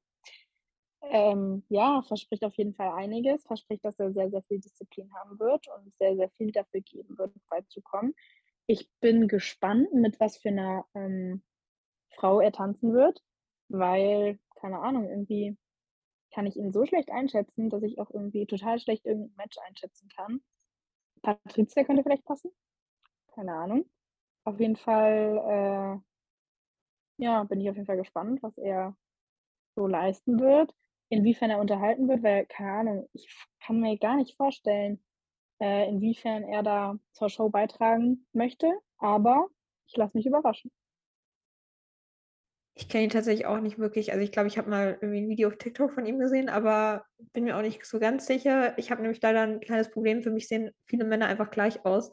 Ähm, 1.02 1.62
ja, 1.68 2.02
verspricht 2.02 2.44
auf 2.44 2.54
jeden 2.56 2.74
Fall 2.74 2.90
einiges, 2.92 3.44
verspricht, 3.44 3.84
dass 3.84 3.98
er 3.98 4.12
sehr, 4.12 4.30
sehr 4.30 4.42
viel 4.42 4.60
Disziplin 4.60 5.12
haben 5.14 5.38
wird 5.38 5.66
und 5.68 5.94
sehr, 5.98 6.16
sehr 6.16 6.28
viel 6.30 6.50
dafür 6.50 6.80
geben 6.80 7.16
wird, 7.16 7.32
weit 7.50 7.70
zu 7.70 7.80
kommen. 7.82 8.14
Ich 8.66 8.90
bin 9.00 9.28
gespannt, 9.28 9.92
mit 9.94 10.18
was 10.20 10.36
für 10.38 10.48
einer 10.50 10.86
ähm, 10.94 11.42
Frau 12.16 12.40
er 12.40 12.52
tanzen 12.52 12.92
wird, 12.92 13.22
weil, 13.68 14.38
keine 14.56 14.80
Ahnung, 14.80 15.08
irgendwie 15.08 15.56
kann 16.32 16.46
ich 16.46 16.56
ihn 16.56 16.72
so 16.72 16.84
schlecht 16.86 17.10
einschätzen, 17.10 17.70
dass 17.70 17.82
ich 17.82 17.98
auch 17.98 18.10
irgendwie 18.10 18.46
total 18.46 18.78
schlecht 18.78 19.06
irgendein 19.06 19.36
Match 19.36 19.58
einschätzen 19.66 20.08
kann. 20.14 20.42
Patricia 21.22 21.84
könnte 21.84 22.02
vielleicht 22.02 22.24
passen. 22.24 22.50
Keine 23.34 23.54
Ahnung. 23.54 23.90
Auf 24.44 24.60
jeden 24.60 24.76
Fall, 24.76 26.02
äh, 27.18 27.24
ja, 27.24 27.44
bin 27.44 27.60
ich 27.60 27.68
auf 27.68 27.76
jeden 27.76 27.86
Fall 27.86 27.96
gespannt, 27.96 28.42
was 28.42 28.56
er 28.58 28.96
so 29.74 29.86
leisten 29.86 30.40
wird. 30.40 30.74
Inwiefern 31.10 31.50
er 31.50 31.58
unterhalten 31.58 32.08
wird, 32.08 32.22
weil, 32.22 32.46
keine 32.46 32.72
Ahnung, 32.72 33.08
ich 33.12 33.28
kann 33.64 33.80
mir 33.80 33.98
gar 33.98 34.16
nicht 34.16 34.36
vorstellen, 34.36 35.02
äh, 35.60 35.88
inwiefern 35.88 36.44
er 36.44 36.62
da 36.62 36.98
zur 37.12 37.30
Show 37.30 37.48
beitragen 37.48 38.26
möchte, 38.32 38.72
aber 38.98 39.48
ich 39.86 39.96
lasse 39.96 40.16
mich 40.16 40.26
überraschen. 40.26 40.70
Ich 42.74 42.88
kenne 42.88 43.04
ihn 43.04 43.10
tatsächlich 43.10 43.44
auch 43.44 43.58
nicht 43.58 43.78
wirklich. 43.78 44.12
Also 44.12 44.22
ich 44.22 44.30
glaube, 44.30 44.46
ich 44.46 44.56
habe 44.56 44.70
mal 44.70 44.98
irgendwie 45.00 45.20
ein 45.22 45.28
Video 45.28 45.48
auf 45.48 45.56
TikTok 45.56 45.92
von 45.92 46.06
ihm 46.06 46.20
gesehen, 46.20 46.48
aber 46.48 47.04
bin 47.32 47.42
mir 47.42 47.56
auch 47.56 47.62
nicht 47.62 47.84
so 47.84 47.98
ganz 47.98 48.26
sicher. 48.26 48.78
Ich 48.78 48.92
habe 48.92 49.02
nämlich 49.02 49.20
leider 49.20 49.42
ein 49.42 49.58
kleines 49.58 49.90
Problem. 49.90 50.22
Für 50.22 50.30
mich 50.30 50.46
sehen 50.46 50.70
viele 50.86 51.04
Männer 51.04 51.26
einfach 51.26 51.50
gleich 51.50 51.84
aus. 51.84 52.12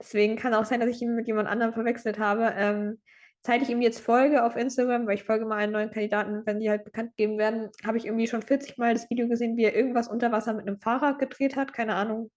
Deswegen 0.00 0.36
kann 0.36 0.54
auch 0.54 0.64
sein, 0.64 0.80
dass 0.80 0.88
ich 0.88 1.02
ihn 1.02 1.14
mit 1.14 1.26
jemand 1.26 1.48
anderem 1.48 1.74
verwechselt 1.74 2.18
habe. 2.18 2.54
Ähm, 2.56 3.02
seit 3.46 3.62
ich 3.62 3.70
ihm 3.70 3.80
jetzt 3.80 4.00
folge 4.00 4.44
auf 4.44 4.56
Instagram, 4.56 5.06
weil 5.06 5.14
ich 5.14 5.24
folge 5.24 5.46
mal 5.46 5.56
einen 5.56 5.72
neuen 5.72 5.90
Kandidaten, 5.90 6.42
wenn 6.44 6.60
die 6.60 6.68
halt 6.68 6.84
bekannt 6.84 7.16
gegeben 7.16 7.38
werden, 7.38 7.70
habe 7.84 7.96
ich 7.96 8.04
irgendwie 8.04 8.26
schon 8.26 8.42
40 8.42 8.76
Mal 8.76 8.92
das 8.92 9.08
Video 9.08 9.28
gesehen, 9.28 9.56
wie 9.56 9.64
er 9.64 9.74
irgendwas 9.74 10.08
unter 10.08 10.32
Wasser 10.32 10.52
mit 10.52 10.66
einem 10.66 10.80
Fahrrad 10.80 11.18
gedreht 11.18 11.56
hat. 11.56 11.72
Keine 11.72 11.94
Ahnung, 11.94 12.30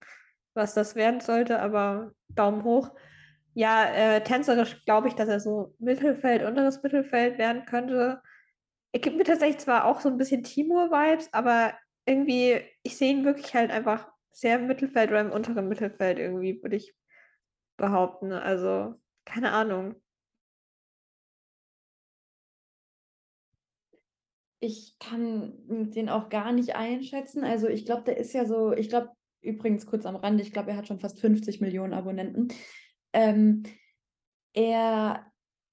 was 0.53 0.74
das 0.74 0.95
werden 0.95 1.20
sollte, 1.20 1.60
aber 1.60 2.12
Daumen 2.30 2.64
hoch. 2.64 2.91
Ja, 3.55 3.86
äh, 3.86 4.24
tänzerisch 4.24 4.86
glaube 4.86 5.07
ich, 5.07 5.16
dass 5.16 5.28
er 5.28 5.39
so 5.39 5.76
Mittelfeld, 5.80 6.43
unteres 6.43 6.84
Mittelfeld 6.84 7.38
werden 7.38 7.66
könnte. 7.66 8.22
Er 8.91 8.99
gibt 8.99 9.18
mir 9.18 9.24
tatsächlich 9.24 9.60
zwar 9.60 9.86
auch 9.86 10.01
so 10.01 10.10
ein 10.10 10.18
bisschen 10.18 10.43
Timur-Vibes, 10.43 11.30
aber 11.34 11.74
irgendwie, 12.05 12.62
ich 12.84 12.97
sehe 12.97 13.12
ihn 13.12 13.26
wirklich 13.26 13.53
halt 13.55 13.72
einfach 13.72 14.10
sehr 14.32 14.60
im 14.60 14.68
Mittelfeld 14.68 15.10
oder 15.10 15.22
im 15.22 15.32
unteren 15.32 15.68
Mittelfeld 15.68 16.20
irgendwie, 16.20 16.62
würde 16.62 16.76
ich 16.76 16.93
behaupten. 17.78 18.32
Also, 18.32 18.95
keine 19.26 19.51
Ahnung. 19.51 19.95
Ich 24.60 24.95
kann 24.99 25.53
den 25.91 26.10
auch 26.10 26.30
gar 26.30 26.51
nicht 26.51 26.76
einschätzen. 26.76 27.43
Also 27.43 27.68
ich 27.68 27.86
glaube, 27.86 28.03
der 28.03 28.18
ist 28.18 28.34
ja 28.34 28.45
so, 28.45 28.74
ich 28.74 28.89
glaube, 28.89 29.10
übrigens 29.41 29.86
kurz 29.86 30.05
am 30.05 30.18
Rande, 30.18 30.43
ich 30.43 30.51
glaube, 30.51 30.72
er 30.72 30.78
hat 30.78 30.88
schon 30.88 30.99
fast 30.99 31.20
50 31.20 31.62
Millionen 31.62 31.93
Abonnenten. 31.93 32.49
Ähm, 33.14 33.64
er 34.53 35.26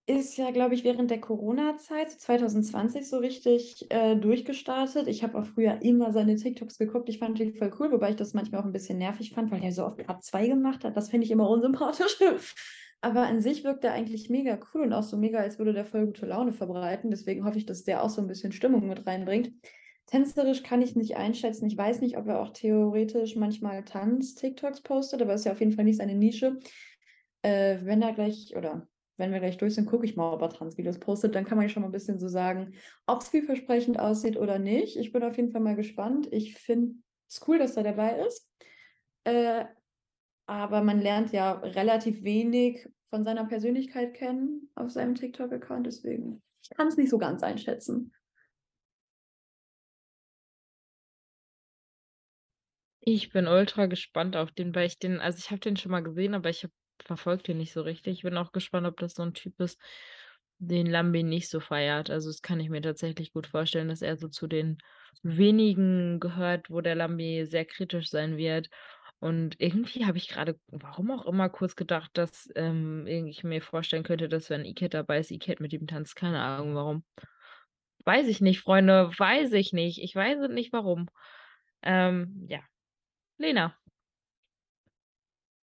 ist 0.08 0.36
ja, 0.36 0.52
glaube 0.52 0.74
ich, 0.74 0.84
während 0.84 1.10
der 1.10 1.20
Corona-Zeit 1.20 2.12
2020 2.12 3.08
so 3.08 3.18
richtig 3.18 3.90
äh, 3.90 4.14
durchgestartet. 4.14 5.08
Ich 5.08 5.24
habe 5.24 5.36
auch 5.36 5.46
früher 5.46 5.82
immer 5.82 6.12
seine 6.12 6.36
TikToks 6.36 6.78
geguckt. 6.78 7.08
Ich 7.08 7.18
fand 7.18 7.38
die 7.40 7.52
voll 7.52 7.72
cool, 7.80 7.90
wobei 7.90 8.10
ich 8.10 8.16
das 8.16 8.32
manchmal 8.32 8.60
auch 8.60 8.64
ein 8.64 8.72
bisschen 8.72 8.98
nervig 8.98 9.32
fand, 9.32 9.50
weil 9.50 9.64
er 9.64 9.72
so 9.72 9.84
oft 9.84 9.98
Part 9.98 10.22
2 10.22 10.46
gemacht 10.46 10.84
hat. 10.84 10.96
Das 10.96 11.08
finde 11.08 11.24
ich 11.24 11.32
immer 11.32 11.50
unsympathisch. 11.50 12.16
Aber 13.00 13.26
an 13.26 13.40
sich 13.40 13.62
wirkt 13.62 13.84
er 13.84 13.92
eigentlich 13.92 14.30
mega 14.30 14.58
cool 14.72 14.82
und 14.82 14.92
auch 14.92 15.02
so 15.02 15.16
mega, 15.16 15.38
als 15.38 15.58
würde 15.58 15.72
der 15.72 15.84
voll 15.84 16.06
gute 16.06 16.26
Laune 16.26 16.52
verbreiten. 16.52 17.10
Deswegen 17.10 17.44
hoffe 17.44 17.58
ich, 17.58 17.66
dass 17.66 17.84
der 17.84 18.02
auch 18.02 18.10
so 18.10 18.20
ein 18.20 18.26
bisschen 18.26 18.52
Stimmung 18.52 18.88
mit 18.88 19.06
reinbringt. 19.06 19.52
Tänzerisch 20.06 20.62
kann 20.62 20.82
ich 20.82 20.94
nicht 20.94 21.16
einschätzen. 21.16 21.66
Ich 21.66 21.76
weiß 21.76 22.00
nicht, 22.00 22.16
ob 22.16 22.28
er 22.28 22.40
auch 22.40 22.50
theoretisch 22.50 23.36
manchmal 23.36 23.84
Tanz-TikToks 23.84 24.82
postet, 24.82 25.20
aber 25.20 25.34
ist 25.34 25.44
ja 25.44 25.52
auf 25.52 25.60
jeden 25.60 25.72
Fall 25.72 25.84
nicht 25.84 25.98
seine 25.98 26.14
Nische. 26.14 26.58
Äh, 27.42 27.78
wenn 27.82 28.02
er 28.02 28.12
gleich, 28.12 28.54
oder 28.56 28.88
wenn 29.16 29.32
wir 29.32 29.40
gleich 29.40 29.58
durch 29.58 29.74
sind, 29.74 29.86
gucke 29.86 30.04
ich 30.04 30.16
mal, 30.16 30.32
ob 30.32 30.42
er 30.42 30.50
Tanzvideos 30.50 30.98
postet. 30.98 31.34
Dann 31.34 31.44
kann 31.44 31.58
man 31.58 31.66
ja 31.66 31.68
schon 31.68 31.82
mal 31.82 31.88
ein 31.88 31.92
bisschen 31.92 32.18
so 32.18 32.28
sagen, 32.28 32.74
ob 33.06 33.20
es 33.20 33.28
vielversprechend 33.28 33.98
aussieht 33.98 34.36
oder 34.36 34.58
nicht. 34.58 34.96
Ich 34.96 35.12
bin 35.12 35.22
auf 35.24 35.36
jeden 35.36 35.50
Fall 35.50 35.60
mal 35.60 35.76
gespannt. 35.76 36.28
Ich 36.30 36.54
finde 36.54 36.94
es 37.28 37.40
cool, 37.48 37.58
dass 37.58 37.76
er 37.76 37.82
dabei 37.82 38.20
ist. 38.26 38.48
Äh, 39.24 39.64
aber 40.46 40.82
man 40.82 41.00
lernt 41.00 41.32
ja 41.32 41.52
relativ 41.52 42.22
wenig 42.22 42.88
von 43.10 43.24
seiner 43.24 43.44
Persönlichkeit 43.46 44.14
kennen 44.14 44.70
auf 44.74 44.90
seinem 44.90 45.14
TikTok-Account, 45.14 45.86
deswegen 45.86 46.42
kann 46.76 46.88
es 46.88 46.96
nicht 46.96 47.10
so 47.10 47.18
ganz 47.18 47.42
einschätzen. 47.42 48.12
Ich 53.00 53.30
bin 53.30 53.46
ultra 53.46 53.86
gespannt 53.86 54.36
auf 54.36 54.50
den, 54.50 54.74
weil 54.74 54.86
ich 54.86 54.98
den, 54.98 55.20
also 55.20 55.38
ich 55.38 55.50
habe 55.50 55.60
den 55.60 55.76
schon 55.76 55.92
mal 55.92 56.02
gesehen, 56.02 56.34
aber 56.34 56.50
ich 56.50 56.66
verfolge 57.00 57.44
den 57.44 57.58
nicht 57.58 57.72
so 57.72 57.82
richtig. 57.82 58.14
Ich 58.18 58.22
bin 58.22 58.36
auch 58.36 58.50
gespannt, 58.52 58.86
ob 58.86 58.96
das 58.98 59.14
so 59.14 59.22
ein 59.22 59.32
Typ 59.32 59.60
ist, 59.60 59.78
den 60.58 60.86
Lambi 60.86 61.22
nicht 61.22 61.48
so 61.48 61.60
feiert. 61.60 62.10
Also 62.10 62.28
das 62.30 62.42
kann 62.42 62.58
ich 62.58 62.68
mir 62.68 62.82
tatsächlich 62.82 63.32
gut 63.32 63.46
vorstellen, 63.46 63.88
dass 63.88 64.02
er 64.02 64.16
so 64.16 64.28
zu 64.28 64.46
den 64.48 64.78
wenigen 65.22 66.18
gehört, 66.20 66.70
wo 66.70 66.80
der 66.80 66.94
Lambi 66.96 67.46
sehr 67.46 67.64
kritisch 67.64 68.10
sein 68.10 68.36
wird. 68.36 68.70
Und 69.18 69.56
irgendwie 69.58 70.04
habe 70.04 70.18
ich 70.18 70.28
gerade, 70.28 70.58
warum 70.68 71.10
auch 71.10 71.24
immer, 71.24 71.48
kurz 71.48 71.74
gedacht, 71.74 72.10
dass 72.14 72.48
ähm, 72.54 73.06
ich 73.06 73.44
mir 73.44 73.62
vorstellen 73.62 74.02
könnte, 74.02 74.28
dass 74.28 74.50
wenn 74.50 74.64
Iket 74.64 74.94
dabei 74.94 75.18
ist, 75.18 75.30
Iket 75.30 75.60
mit 75.60 75.72
ihm 75.72 75.86
tanzt. 75.86 76.16
Keine 76.16 76.40
Ahnung, 76.40 76.74
warum. 76.74 77.04
Weiß 78.04 78.28
ich 78.28 78.40
nicht, 78.40 78.60
Freunde, 78.60 79.10
weiß 79.16 79.52
ich 79.52 79.72
nicht. 79.72 80.02
Ich 80.02 80.14
weiß 80.14 80.48
nicht, 80.50 80.72
warum. 80.72 81.08
Ähm, 81.82 82.46
ja. 82.48 82.60
Lena. 83.38 83.74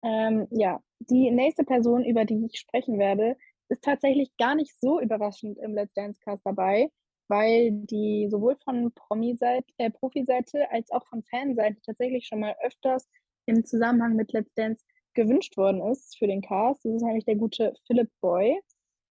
Ähm, 0.03 0.47
ja, 0.49 0.81
die 0.99 1.29
nächste 1.29 1.63
Person, 1.63 2.03
über 2.03 2.25
die 2.25 2.45
ich 2.45 2.59
sprechen 2.59 2.97
werde, 2.97 3.37
ist 3.69 3.83
tatsächlich 3.83 4.35
gar 4.37 4.55
nicht 4.55 4.73
so 4.79 4.99
überraschend 4.99 5.57
im 5.59 5.73
Let's 5.73 5.93
Dance 5.93 6.19
Cast 6.23 6.45
dabei, 6.45 6.89
weil 7.27 7.71
die 7.71 8.27
sowohl 8.29 8.57
von 8.63 8.91
Promi-Seite, 8.93 9.65
äh, 9.77 9.91
Profi-Seite 9.91 10.71
als 10.71 10.91
auch 10.91 11.05
von 11.07 11.23
Fanseite 11.23 11.79
tatsächlich 11.85 12.25
schon 12.27 12.39
mal 12.39 12.55
öfters 12.63 13.07
im 13.45 13.65
Zusammenhang 13.65 14.15
mit 14.15 14.31
Let's 14.33 14.53
Dance 14.53 14.83
gewünscht 15.13 15.57
worden 15.57 15.81
ist 15.91 16.17
für 16.17 16.27
den 16.27 16.41
Cast. 16.41 16.85
Das 16.85 16.93
ist 16.93 17.03
nämlich 17.03 17.25
der 17.25 17.35
gute 17.35 17.73
Philip 17.85 18.09
Boy. 18.21 18.59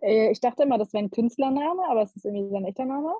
Äh, 0.01 0.31
ich 0.31 0.41
dachte 0.41 0.63
immer, 0.63 0.79
das 0.79 0.93
wäre 0.93 1.05
ein 1.05 1.11
Künstlername, 1.11 1.83
aber 1.89 2.03
es 2.03 2.15
ist 2.17 2.25
irgendwie 2.25 2.51
sein 2.51 2.65
echter 2.65 2.87
Name. 2.87 3.15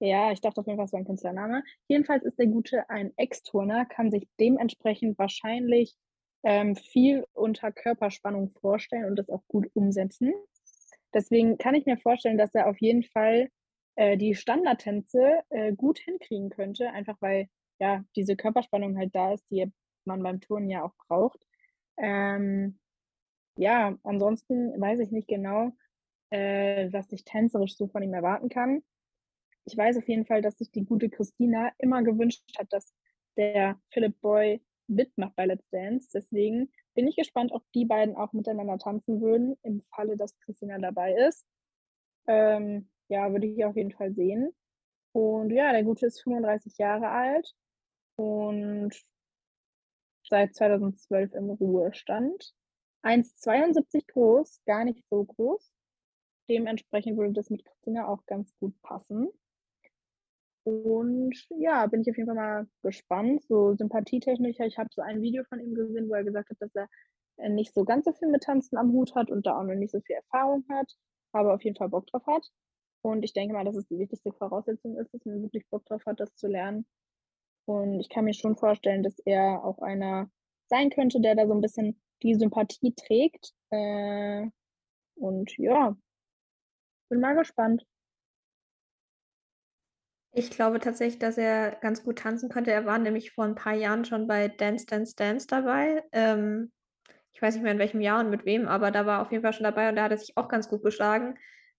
Ja, 0.00 0.32
ich 0.32 0.40
dachte 0.40 0.60
auf 0.60 0.66
jeden 0.66 0.76
Fall, 0.76 0.86
es 0.86 0.92
wäre 0.92 1.02
ein 1.02 1.06
Künstlername. 1.06 1.62
Jedenfalls 1.88 2.24
ist 2.24 2.38
der 2.38 2.46
Gute 2.46 2.88
ein 2.90 3.12
Ex-Turner, 3.16 3.86
kann 3.86 4.10
sich 4.10 4.28
dementsprechend 4.38 5.18
wahrscheinlich 5.18 5.96
ähm, 6.42 6.76
viel 6.76 7.24
unter 7.32 7.72
Körperspannung 7.72 8.50
vorstellen 8.60 9.06
und 9.06 9.16
das 9.16 9.30
auch 9.30 9.42
gut 9.48 9.70
umsetzen. 9.74 10.34
Deswegen 11.14 11.58
kann 11.58 11.74
ich 11.74 11.86
mir 11.86 11.96
vorstellen, 11.96 12.38
dass 12.38 12.54
er 12.54 12.68
auf 12.68 12.80
jeden 12.80 13.04
Fall 13.04 13.48
äh, 13.96 14.16
die 14.16 14.34
Standardtänze 14.34 15.40
äh, 15.50 15.72
gut 15.72 15.98
hinkriegen 15.98 16.50
könnte, 16.50 16.90
einfach 16.90 17.16
weil 17.20 17.48
ja 17.80 18.04
diese 18.16 18.36
Körperspannung 18.36 18.96
halt 18.98 19.14
da 19.14 19.32
ist, 19.32 19.48
die 19.50 19.70
man 20.04 20.22
beim 20.22 20.40
Turnen 20.40 20.70
ja 20.70 20.84
auch 20.84 20.94
braucht. 21.08 21.40
Ähm, 21.96 22.78
ja, 23.56 23.96
ansonsten 24.02 24.80
weiß 24.80 25.00
ich 25.00 25.10
nicht 25.10 25.28
genau, 25.28 25.72
äh, 26.30 26.92
was 26.92 27.10
ich 27.12 27.24
tänzerisch 27.24 27.76
so 27.76 27.86
von 27.88 28.02
ihm 28.02 28.14
erwarten 28.14 28.48
kann 28.48 28.82
ich 29.64 29.76
weiß 29.76 29.96
auf 29.96 30.08
jeden 30.08 30.26
Fall, 30.26 30.42
dass 30.42 30.58
sich 30.58 30.70
die 30.70 30.84
gute 30.84 31.08
Christina 31.08 31.72
immer 31.78 32.02
gewünscht 32.02 32.42
hat, 32.58 32.72
dass 32.72 32.92
der 33.36 33.80
Philip 33.90 34.20
Boy 34.20 34.62
mitmacht 34.86 35.34
bei 35.36 35.46
Let's 35.46 35.68
Dance. 35.70 36.08
Deswegen 36.12 36.70
bin 36.94 37.08
ich 37.08 37.16
gespannt, 37.16 37.52
ob 37.52 37.64
die 37.74 37.84
beiden 37.84 38.14
auch 38.16 38.32
miteinander 38.32 38.78
tanzen 38.78 39.20
würden, 39.20 39.56
im 39.62 39.82
Falle, 39.94 40.16
dass 40.16 40.38
Christina 40.40 40.78
dabei 40.78 41.14
ist. 41.14 41.46
Ähm, 42.26 42.90
ja, 43.08 43.30
würde 43.32 43.46
ich 43.46 43.64
auf 43.64 43.76
jeden 43.76 43.92
Fall 43.92 44.12
sehen. 44.12 44.50
Und 45.12 45.50
ja, 45.50 45.72
der 45.72 45.84
Gute 45.84 46.06
ist 46.06 46.22
35 46.22 46.76
Jahre 46.78 47.08
alt 47.08 47.54
und 48.16 48.92
seit 50.28 50.54
2012 50.54 51.34
im 51.34 51.50
Ruhestand. 51.50 52.54
1,72 53.02 54.06
groß, 54.06 54.62
gar 54.64 54.84
nicht 54.84 55.04
so 55.08 55.24
groß. 55.24 55.70
Dementsprechend 56.48 57.18
würde 57.18 57.32
das 57.32 57.50
mit 57.50 57.64
Christina 57.64 58.08
auch 58.08 58.24
ganz 58.26 58.54
gut 58.58 58.74
passen. 58.82 59.28
Und 60.64 61.34
ja, 61.50 61.86
bin 61.86 62.00
ich 62.00 62.10
auf 62.10 62.16
jeden 62.16 62.26
Fall 62.26 62.36
mal 62.36 62.66
gespannt. 62.82 63.42
So 63.44 63.74
sympathietechnisch, 63.74 64.58
ich 64.60 64.78
habe 64.78 64.88
so 64.92 65.02
ein 65.02 65.20
Video 65.20 65.44
von 65.44 65.60
ihm 65.60 65.74
gesehen, 65.74 66.08
wo 66.08 66.14
er 66.14 66.24
gesagt 66.24 66.50
hat, 66.50 66.56
dass 66.60 66.74
er 66.74 66.88
äh, 67.36 67.50
nicht 67.50 67.74
so 67.74 67.84
ganz 67.84 68.06
so 68.06 68.12
viel 68.12 68.28
mit 68.28 68.44
Tanzen 68.44 68.78
am 68.78 68.92
Hut 68.92 69.14
hat 69.14 69.30
und 69.30 69.46
da 69.46 69.58
auch 69.58 69.64
noch 69.64 69.74
nicht 69.74 69.92
so 69.92 70.00
viel 70.00 70.16
Erfahrung 70.16 70.64
hat, 70.70 70.90
aber 71.32 71.54
auf 71.54 71.62
jeden 71.62 71.76
Fall 71.76 71.90
Bock 71.90 72.06
drauf 72.06 72.26
hat. 72.26 72.50
Und 73.02 73.22
ich 73.22 73.34
denke 73.34 73.54
mal, 73.54 73.64
dass 73.64 73.76
es 73.76 73.86
die 73.86 73.98
wichtigste 73.98 74.32
Voraussetzung 74.32 74.96
ist, 74.96 75.12
dass 75.12 75.24
man 75.26 75.42
wirklich 75.42 75.66
Bock 75.68 75.84
drauf 75.84 76.06
hat, 76.06 76.20
das 76.20 76.34
zu 76.34 76.48
lernen. 76.48 76.86
Und 77.66 78.00
ich 78.00 78.08
kann 78.08 78.24
mir 78.24 78.34
schon 78.34 78.56
vorstellen, 78.56 79.02
dass 79.02 79.18
er 79.24 79.64
auch 79.64 79.78
einer 79.78 80.30
sein 80.68 80.90
könnte, 80.90 81.20
der 81.20 81.34
da 81.34 81.46
so 81.46 81.54
ein 81.54 81.60
bisschen 81.60 82.00
die 82.22 82.34
Sympathie 82.34 82.94
trägt. 82.94 83.52
Äh, 83.70 84.46
und 85.16 85.56
ja, 85.58 85.96
bin 87.08 87.20
mal 87.20 87.34
gespannt. 87.34 87.84
Ich 90.36 90.50
glaube 90.50 90.80
tatsächlich, 90.80 91.20
dass 91.20 91.38
er 91.38 91.76
ganz 91.76 92.02
gut 92.02 92.18
tanzen 92.18 92.48
könnte. 92.48 92.72
Er 92.72 92.86
war 92.86 92.98
nämlich 92.98 93.30
vor 93.30 93.44
ein 93.44 93.54
paar 93.54 93.74
Jahren 93.74 94.04
schon 94.04 94.26
bei 94.26 94.48
Dance 94.48 94.84
Dance 94.84 95.14
Dance 95.14 95.46
dabei. 95.46 96.02
Ähm, 96.10 96.72
ich 97.32 97.40
weiß 97.40 97.54
nicht 97.54 97.62
mehr 97.62 97.72
in 97.72 97.78
welchem 97.78 98.00
Jahr 98.00 98.20
und 98.20 98.30
mit 98.30 98.44
wem, 98.44 98.66
aber 98.66 98.90
da 98.90 99.06
war 99.06 99.18
er 99.18 99.22
auf 99.22 99.30
jeden 99.30 99.42
Fall 99.42 99.52
schon 99.52 99.64
dabei 99.64 99.88
und 99.88 99.96
da 99.96 100.04
hat 100.04 100.10
er 100.10 100.18
sich 100.18 100.36
auch 100.36 100.48
ganz 100.48 100.68
gut 100.68 100.82
geschlagen. 100.82 101.38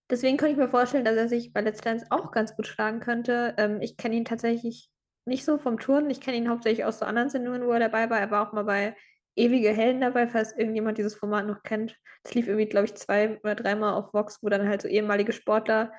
Deswegen 0.10 0.38
könnte 0.38 0.54
ich 0.54 0.58
mir 0.58 0.70
vorstellen, 0.70 1.04
dass 1.04 1.18
er 1.18 1.28
sich 1.28 1.52
bei 1.52 1.62
Let's 1.62 1.82
Dance 1.82 2.06
auch 2.12 2.32
ganz 2.32 2.56
gut 2.56 2.68
schlagen 2.68 3.02
könnte. 3.02 3.56
Ähm, 3.58 3.82
ich 3.82 3.98
kenne 3.98 4.16
ihn 4.16 4.26
tatsächlich 4.26 4.90
nicht 5.26 5.46
so 5.46 5.58
vom 5.58 5.80
Touren. 5.80 6.10
Ich 6.10 6.22
kenne 6.22 6.38
ihn 6.38 6.50
hauptsächlich 6.50 6.86
aus 6.86 7.00
so 7.00 7.06
anderen 7.06 7.30
Sendungen, 7.30 7.66
wo 7.66 7.72
er 7.72 7.80
dabei 7.80 8.10
war. 8.10 8.20
Er 8.20 8.32
war 8.32 8.48
auch 8.48 8.54
mal 8.54 8.64
bei 8.64 8.96
Ewige 9.36 9.70
Helden 9.74 10.02
dabei, 10.02 10.28
falls 10.28 10.58
irgendjemand 10.58 10.98
dieses 10.98 11.16
Format 11.16 11.46
noch 11.46 11.62
kennt. 11.64 11.98
Das 12.24 12.34
lief 12.34 12.48
irgendwie, 12.48 12.68
glaube 12.68 12.86
ich, 12.86 12.96
zwei 12.96 13.38
oder 13.42 13.56
dreimal 13.56 13.94
auf 13.94 14.14
Vox, 14.14 14.42
wo 14.42 14.50
dann 14.50 14.68
halt 14.68 14.82
so 14.82 14.88
ehemalige 14.88 15.34
Sportler 15.34 15.92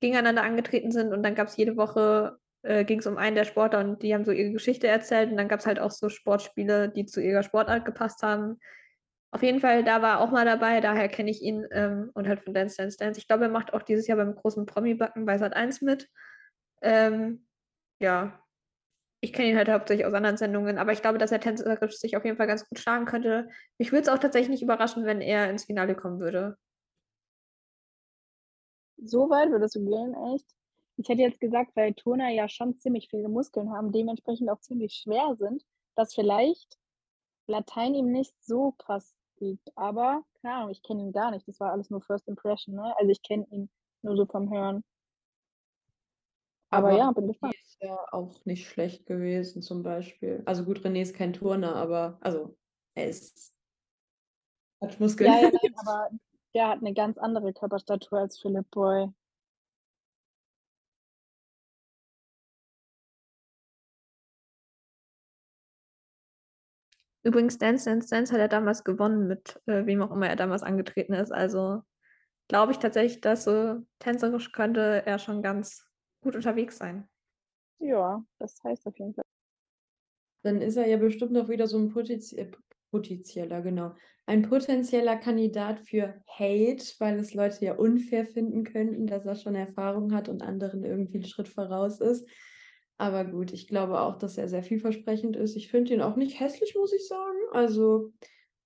gegeneinander 0.00 0.42
angetreten 0.42 0.92
sind 0.92 1.12
und 1.12 1.22
dann 1.22 1.34
gab 1.34 1.48
es 1.48 1.56
jede 1.56 1.76
Woche, 1.76 2.36
äh, 2.62 2.84
ging 2.84 3.00
es 3.00 3.06
um 3.06 3.16
einen 3.16 3.36
der 3.36 3.44
Sportler 3.44 3.80
und 3.80 4.02
die 4.02 4.14
haben 4.14 4.24
so 4.24 4.32
ihre 4.32 4.52
Geschichte 4.52 4.86
erzählt 4.86 5.30
und 5.30 5.36
dann 5.36 5.48
gab 5.48 5.60
es 5.60 5.66
halt 5.66 5.80
auch 5.80 5.90
so 5.90 6.08
Sportspiele, 6.08 6.88
die 6.90 7.06
zu 7.06 7.20
ihrer 7.20 7.42
Sportart 7.42 7.84
gepasst 7.84 8.22
haben. 8.22 8.58
Auf 9.32 9.42
jeden 9.42 9.60
Fall, 9.60 9.82
da 9.82 10.02
war 10.02 10.16
er 10.16 10.20
auch 10.20 10.30
mal 10.30 10.44
dabei, 10.44 10.80
daher 10.80 11.08
kenne 11.08 11.30
ich 11.30 11.42
ihn 11.42 11.66
ähm, 11.72 12.10
und 12.14 12.28
halt 12.28 12.40
von 12.40 12.54
Dance 12.54 12.76
Dance 12.76 12.96
Dance. 12.96 13.18
Ich 13.18 13.26
glaube, 13.26 13.44
er 13.44 13.50
macht 13.50 13.72
auch 13.72 13.82
dieses 13.82 14.06
Jahr 14.06 14.18
beim 14.18 14.34
großen 14.36 14.66
Promi-Backen 14.66 15.26
bei 15.26 15.38
Sat 15.38 15.54
1 15.56 15.80
mit. 15.80 16.08
Ähm, 16.82 17.46
ja, 17.98 18.43
ich 19.24 19.32
kenne 19.32 19.48
ihn 19.48 19.56
halt 19.56 19.70
hauptsächlich 19.70 20.06
aus 20.06 20.12
anderen 20.12 20.36
Sendungen, 20.36 20.76
aber 20.76 20.92
ich 20.92 21.00
glaube, 21.00 21.16
dass 21.16 21.32
er 21.32 21.40
tänzerisch 21.40 21.96
sich 21.96 22.14
auf 22.16 22.26
jeden 22.26 22.36
Fall 22.36 22.46
ganz 22.46 22.68
gut 22.68 22.78
schlagen 22.78 23.06
könnte. 23.06 23.48
Mich 23.78 23.90
würde 23.90 24.02
es 24.02 24.08
auch 24.08 24.18
tatsächlich 24.18 24.50
nicht 24.50 24.62
überraschen, 24.62 25.06
wenn 25.06 25.22
er 25.22 25.48
ins 25.48 25.64
Finale 25.64 25.94
kommen 25.94 26.20
würde. 26.20 26.58
So 28.98 29.30
weit 29.30 29.50
würdest 29.50 29.76
du 29.76 29.84
gehen, 29.84 30.14
echt? 30.34 30.46
Ich 30.96 31.08
hätte 31.08 31.22
jetzt 31.22 31.40
gesagt, 31.40 31.74
weil 31.74 31.94
Turner 31.94 32.28
ja 32.28 32.48
schon 32.48 32.78
ziemlich 32.78 33.08
viele 33.08 33.28
Muskeln 33.28 33.72
haben, 33.72 33.92
dementsprechend 33.92 34.50
auch 34.50 34.60
ziemlich 34.60 34.94
schwer 34.94 35.34
sind, 35.38 35.64
dass 35.96 36.14
vielleicht 36.14 36.78
Latein 37.46 37.94
ihm 37.94 38.12
nicht 38.12 38.34
so 38.44 38.72
krass 38.72 39.16
liegt. 39.38 39.76
Aber, 39.76 40.22
keine 40.42 40.54
Ahnung, 40.54 40.70
ich 40.70 40.82
kenne 40.82 41.02
ihn 41.02 41.12
gar 41.12 41.30
nicht. 41.30 41.48
Das 41.48 41.58
war 41.60 41.72
alles 41.72 41.88
nur 41.88 42.02
First 42.02 42.28
Impression, 42.28 42.74
ne? 42.76 42.94
Also 42.98 43.10
ich 43.10 43.22
kenne 43.22 43.46
ihn 43.50 43.70
nur 44.02 44.16
so 44.16 44.26
vom 44.26 44.52
Hören. 44.52 44.84
Aber, 46.70 46.88
Aber 46.88 46.98
ja, 46.98 47.10
bin 47.12 47.26
gespannt. 47.26 47.54
Ist 47.74 47.82
ja 47.82 47.98
auch 48.12 48.44
nicht 48.44 48.68
schlecht 48.68 49.06
gewesen, 49.06 49.62
zum 49.62 49.82
Beispiel. 49.82 50.42
Also 50.46 50.64
gut, 50.64 50.80
René 50.80 51.02
ist 51.02 51.14
kein 51.14 51.32
Turner, 51.32 51.74
aber 51.76 52.18
also 52.20 52.56
er 52.94 53.08
ist 53.08 53.52
hat 54.80 55.00
Muskeln. 55.00 55.32
Ja, 55.32 55.40
ja, 55.40 55.50
nein, 55.50 55.74
aber 55.76 56.10
der 56.54 56.68
hat 56.68 56.78
eine 56.80 56.94
ganz 56.94 57.18
andere 57.18 57.52
Körperstatur 57.52 58.18
als 58.18 58.38
Philipp 58.38 58.70
Boy. 58.70 59.08
Übrigens, 67.22 67.56
Dance 67.56 67.88
Dance 67.88 68.08
Dance 68.10 68.32
hat 68.34 68.40
er 68.40 68.48
damals 68.48 68.84
gewonnen, 68.84 69.26
mit 69.26 69.60
äh, 69.64 69.86
wem 69.86 70.02
auch 70.02 70.10
immer 70.10 70.28
er 70.28 70.36
damals 70.36 70.62
angetreten 70.62 71.14
ist. 71.14 71.32
Also 71.32 71.82
glaube 72.48 72.72
ich 72.72 72.78
tatsächlich, 72.78 73.22
dass 73.22 73.44
so 73.44 73.82
tänzerisch 73.98 74.52
könnte 74.52 75.06
er 75.06 75.18
schon 75.18 75.42
ganz 75.42 75.88
gut 76.20 76.36
unterwegs 76.36 76.76
sein. 76.76 77.08
Ja, 77.78 78.24
das 78.38 78.62
heißt 78.64 78.86
auf 78.86 78.98
jeden 78.98 79.14
Fall. 79.14 79.24
Dann 80.42 80.60
ist 80.60 80.76
er 80.76 80.86
ja 80.86 80.96
bestimmt 80.96 81.32
noch 81.32 81.48
wieder 81.48 81.66
so 81.66 81.78
ein 81.78 81.88
Potenzi 81.90 82.36
äh, 82.36 82.50
potenzieller, 82.94 83.60
genau. 83.60 83.92
Ein 84.26 84.42
potenzieller 84.42 85.16
Kandidat 85.16 85.80
für 85.80 86.14
Hate, 86.28 86.84
weil 87.00 87.18
es 87.18 87.34
Leute 87.34 87.64
ja 87.64 87.74
unfair 87.74 88.24
finden 88.24 88.62
könnten, 88.62 89.08
dass 89.08 89.26
er 89.26 89.34
schon 89.34 89.56
Erfahrung 89.56 90.14
hat 90.14 90.28
und 90.28 90.42
anderen 90.42 90.84
irgendwie 90.84 91.16
einen 91.16 91.26
Schritt 91.26 91.48
voraus 91.48 92.00
ist. 92.00 92.26
Aber 92.96 93.24
gut, 93.24 93.52
ich 93.52 93.66
glaube 93.66 94.00
auch, 94.00 94.16
dass 94.16 94.38
er 94.38 94.48
sehr 94.48 94.62
vielversprechend 94.62 95.34
ist. 95.34 95.56
Ich 95.56 95.68
finde 95.68 95.94
ihn 95.94 96.02
auch 96.02 96.14
nicht 96.14 96.38
hässlich, 96.38 96.76
muss 96.76 96.92
ich 96.92 97.08
sagen. 97.08 97.38
Also, 97.50 98.12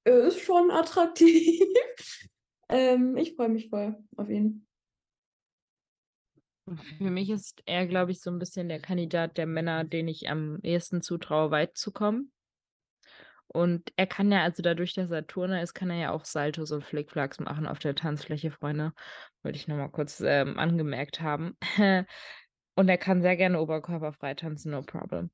er 0.05 0.25
ist 0.25 0.41
schon 0.41 0.71
attraktiv. 0.71 1.63
ähm, 2.69 3.17
ich 3.17 3.35
freue 3.35 3.49
mich 3.49 3.71
voll 3.71 3.97
auf 4.17 4.29
ihn. 4.29 4.68
Für 6.99 7.11
mich 7.11 7.31
ist 7.31 7.63
er, 7.67 7.87
glaube 7.87 8.13
ich, 8.13 8.21
so 8.21 8.31
ein 8.31 8.39
bisschen 8.39 8.69
der 8.69 8.81
Kandidat 8.81 9.37
der 9.37 9.47
Männer, 9.47 9.85
den 9.85 10.09
ich 10.09 10.29
am 10.29 10.59
ehesten 10.63 11.03
zutraue, 11.03 11.51
weit 11.51 11.77
zu 11.77 11.93
kommen. 11.93 12.33
Und 13.47 13.93
er 13.97 14.07
kann 14.07 14.31
ja, 14.31 14.43
also 14.43 14.63
dadurch, 14.63 14.93
dass 14.93 15.11
er 15.11 15.27
Turner 15.27 15.63
ist, 15.63 15.73
kann 15.73 15.91
er 15.91 15.97
ja 15.97 16.11
auch 16.13 16.25
Saltos 16.25 16.71
und 16.71 16.85
Flickflacks 16.85 17.41
machen 17.41 17.67
auf 17.67 17.79
der 17.79 17.95
Tanzfläche, 17.95 18.51
Freunde. 18.51 18.93
Wollte 19.43 19.57
ich 19.57 19.69
nochmal 19.69 19.91
kurz 19.91 20.21
ähm, 20.21 20.59
angemerkt 20.59 21.21
haben. 21.21 21.57
Und 22.75 22.89
er 22.89 22.99
kann 22.99 23.23
sehr 23.23 23.37
gerne 23.37 23.61
oberkörperfrei 23.61 24.35
tanzen, 24.35 24.71
no 24.71 24.83
problem. 24.83 25.31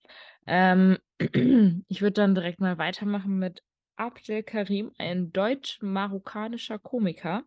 Ähm, 0.46 0.96
ich 1.88 2.00
würde 2.00 2.14
dann 2.14 2.34
direkt 2.34 2.58
mal 2.58 2.78
weitermachen 2.78 3.38
mit 3.38 3.62
Abdel 3.96 4.42
Karim, 4.42 4.92
ein 4.96 5.30
deutsch-marokkanischer 5.30 6.78
Komiker. 6.78 7.42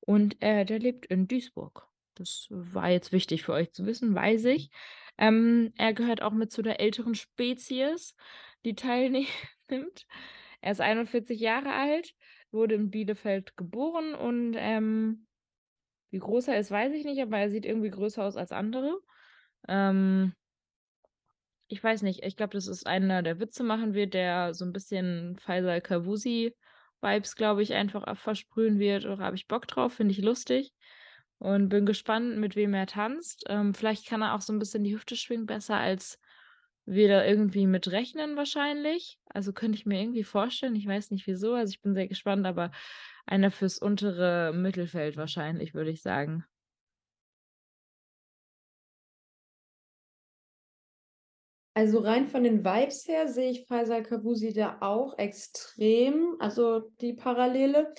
Und 0.00 0.40
äh, 0.40 0.64
der 0.64 0.78
lebt 0.78 1.04
in 1.04 1.28
Duisburg. 1.28 1.86
Das 2.16 2.46
war 2.50 2.90
jetzt 2.90 3.12
wichtig 3.12 3.44
für 3.44 3.52
euch 3.52 3.72
zu 3.72 3.86
wissen, 3.86 4.14
weiß 4.14 4.46
ich. 4.46 4.70
Ähm, 5.18 5.72
er 5.76 5.92
gehört 5.92 6.22
auch 6.22 6.32
mit 6.32 6.50
zu 6.50 6.62
der 6.62 6.80
älteren 6.80 7.14
Spezies, 7.14 8.14
die 8.64 8.74
teilnimmt. 8.74 9.26
Er 10.62 10.72
ist 10.72 10.80
41 10.80 11.38
Jahre 11.38 11.72
alt, 11.72 12.14
wurde 12.50 12.74
in 12.74 12.90
Bielefeld 12.90 13.56
geboren 13.56 14.14
und 14.14 14.54
ähm, 14.56 15.26
wie 16.10 16.18
groß 16.18 16.48
er 16.48 16.58
ist, 16.58 16.70
weiß 16.70 16.92
ich 16.94 17.04
nicht, 17.04 17.20
aber 17.20 17.38
er 17.38 17.50
sieht 17.50 17.66
irgendwie 17.66 17.90
größer 17.90 18.24
aus 18.24 18.36
als 18.36 18.52
andere. 18.52 18.98
Ähm, 19.68 20.32
ich 21.68 21.82
weiß 21.82 22.02
nicht, 22.02 22.24
ich 22.24 22.36
glaube, 22.36 22.54
das 22.54 22.68
ist 22.68 22.86
einer, 22.86 23.22
der 23.22 23.38
Witze 23.38 23.64
machen 23.64 23.94
wird, 23.94 24.14
der 24.14 24.54
so 24.54 24.64
ein 24.64 24.72
bisschen 24.72 25.36
Faisal 25.38 25.80
Kavusi-Vibes, 25.80 27.36
glaube 27.36 27.62
ich, 27.62 27.74
einfach 27.74 28.16
versprühen 28.16 28.78
wird. 28.78 29.04
Oder 29.04 29.18
habe 29.18 29.36
ich 29.36 29.48
Bock 29.48 29.66
drauf, 29.66 29.94
finde 29.94 30.12
ich 30.12 30.22
lustig. 30.22 30.72
Und 31.38 31.68
bin 31.68 31.84
gespannt, 31.84 32.38
mit 32.38 32.56
wem 32.56 32.72
er 32.74 32.86
tanzt. 32.86 33.44
Ähm, 33.48 33.74
vielleicht 33.74 34.06
kann 34.06 34.22
er 34.22 34.34
auch 34.34 34.40
so 34.40 34.52
ein 34.52 34.58
bisschen 34.58 34.84
die 34.84 34.94
Hüfte 34.94 35.16
schwingen, 35.16 35.46
besser 35.46 35.76
als 35.76 36.18
wir 36.86 37.08
da 37.08 37.24
irgendwie 37.24 37.66
mit 37.66 37.90
rechnen 37.90 38.36
wahrscheinlich. 38.36 39.18
Also 39.28 39.52
könnte 39.52 39.76
ich 39.76 39.86
mir 39.86 40.00
irgendwie 40.00 40.24
vorstellen. 40.24 40.76
Ich 40.76 40.86
weiß 40.86 41.10
nicht 41.10 41.26
wieso. 41.26 41.54
Also 41.54 41.70
ich 41.70 41.82
bin 41.82 41.94
sehr 41.94 42.08
gespannt, 42.08 42.46
aber 42.46 42.70
einer 43.26 43.50
fürs 43.50 43.78
untere 43.78 44.52
Mittelfeld 44.54 45.16
wahrscheinlich, 45.16 45.74
würde 45.74 45.90
ich 45.90 46.00
sagen. 46.00 46.44
Also 51.74 51.98
rein 51.98 52.26
von 52.26 52.42
den 52.42 52.64
Vibes 52.64 53.06
her 53.06 53.28
sehe 53.28 53.50
ich 53.50 53.66
Faisal 53.66 54.02
Kavusi 54.02 54.54
da 54.54 54.78
auch 54.80 55.18
extrem, 55.18 56.36
also 56.38 56.90
die 57.02 57.12
Parallele. 57.12 57.92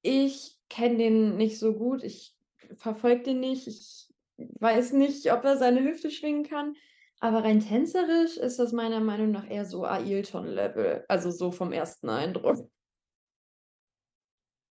Ich 0.00 0.56
kenne 0.70 0.96
den 0.96 1.36
nicht 1.36 1.58
so 1.58 1.74
gut, 1.74 2.02
ich 2.02 2.34
verfolge 2.76 3.22
den 3.22 3.40
nicht, 3.40 3.66
ich 3.66 4.12
weiß 4.36 4.92
nicht, 4.92 5.32
ob 5.32 5.44
er 5.44 5.56
seine 5.56 5.82
Hüfte 5.82 6.10
schwingen 6.10 6.44
kann, 6.44 6.74
aber 7.20 7.44
rein 7.44 7.60
tänzerisch 7.60 8.38
ist 8.38 8.58
das 8.58 8.72
meiner 8.72 9.00
Meinung 9.00 9.30
nach 9.30 9.48
eher 9.48 9.66
so 9.66 9.84
Ailton-Level, 9.84 11.04
also 11.08 11.30
so 11.30 11.50
vom 11.50 11.72
ersten 11.72 12.08
Eindruck. 12.08 12.70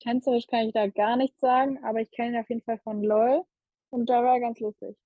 Tänzerisch 0.01 0.47
kann 0.47 0.67
ich 0.67 0.73
da 0.73 0.87
gar 0.87 1.17
nichts 1.17 1.41
sagen, 1.41 1.83
aber 1.83 2.01
ich 2.01 2.11
kenne 2.13 2.37
ihn 2.37 2.41
auf 2.41 2.49
jeden 2.49 2.63
Fall 2.63 2.79
von 2.79 3.03
LOL 3.03 3.43
und 3.91 4.09
da 4.09 4.23
war 4.23 4.35
er 4.35 4.41
ganz 4.41 4.61
lustig. 4.61 4.97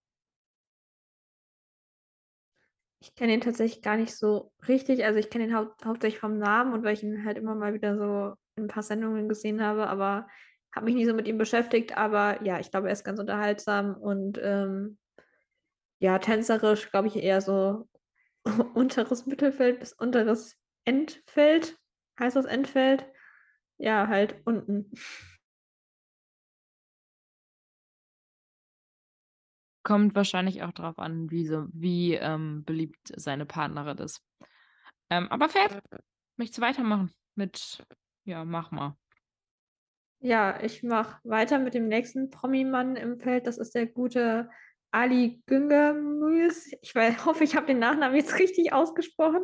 Ich 3.02 3.14
kenne 3.14 3.32
ihn 3.32 3.40
tatsächlich 3.40 3.82
gar 3.82 3.96
nicht 3.96 4.14
so 4.14 4.52
richtig. 4.68 5.04
Also 5.04 5.18
ich 5.18 5.30
kenne 5.30 5.44
ihn 5.44 5.56
hau 5.56 5.68
hauptsächlich 5.84 6.20
vom 6.20 6.36
Namen 6.36 6.74
und 6.74 6.84
weil 6.84 6.92
ich 6.92 7.02
ihn 7.02 7.24
halt 7.24 7.38
immer 7.38 7.54
mal 7.54 7.72
wieder 7.72 7.96
so 7.96 8.36
in 8.56 8.64
ein 8.64 8.68
paar 8.68 8.82
Sendungen 8.82 9.26
gesehen 9.28 9.62
habe, 9.62 9.86
aber 9.86 10.28
habe 10.74 10.86
mich 10.86 10.94
nie 10.94 11.06
so 11.06 11.14
mit 11.14 11.28
ihm 11.28 11.38
beschäftigt. 11.38 11.96
Aber 11.96 12.42
ja, 12.42 12.60
ich 12.60 12.70
glaube, 12.70 12.88
er 12.88 12.92
ist 12.92 13.04
ganz 13.04 13.18
unterhaltsam 13.18 13.94
und 13.94 14.38
ähm, 14.42 14.98
ja, 16.00 16.18
tänzerisch, 16.18 16.90
glaube 16.90 17.08
ich, 17.08 17.16
eher 17.16 17.40
so 17.40 17.88
unteres 18.74 19.26
Mittelfeld 19.26 19.80
bis 19.80 19.92
unteres 19.92 20.56
Endfeld. 20.84 21.78
Heißt 22.18 22.36
das 22.36 22.46
Endfeld? 22.46 23.06
Ja, 23.78 24.08
halt 24.08 24.40
unten. 24.44 24.90
Kommt 29.82 30.14
wahrscheinlich 30.14 30.62
auch 30.62 30.72
drauf 30.72 30.98
an, 30.98 31.30
wie, 31.30 31.46
so, 31.46 31.66
wie 31.72 32.14
ähm, 32.14 32.64
beliebt 32.64 33.12
seine 33.16 33.46
Partnerin 33.46 33.96
ist. 33.98 34.22
Ähm, 35.08 35.28
aber 35.30 35.48
fair, 35.48 35.82
möchtest 36.36 36.58
du 36.58 36.62
weitermachen 36.62 37.10
mit, 37.34 37.82
ja, 38.24 38.44
mach 38.44 38.70
mal. 38.70 38.96
Ja, 40.20 40.62
ich 40.62 40.82
mache 40.82 41.18
weiter 41.24 41.58
mit 41.58 41.72
dem 41.72 41.88
nächsten 41.88 42.28
Promi-Mann 42.28 42.96
im 42.96 43.18
Feld. 43.18 43.46
Das 43.46 43.56
ist 43.56 43.74
der 43.74 43.86
gute 43.86 44.50
Ali 44.90 45.42
Güngermüs. 45.46 46.70
Ich 46.82 46.94
hoffe, 47.24 47.44
ich 47.44 47.56
habe 47.56 47.66
den 47.66 47.78
Nachnamen 47.78 48.16
jetzt 48.16 48.38
richtig 48.38 48.72
ausgesprochen. 48.72 49.42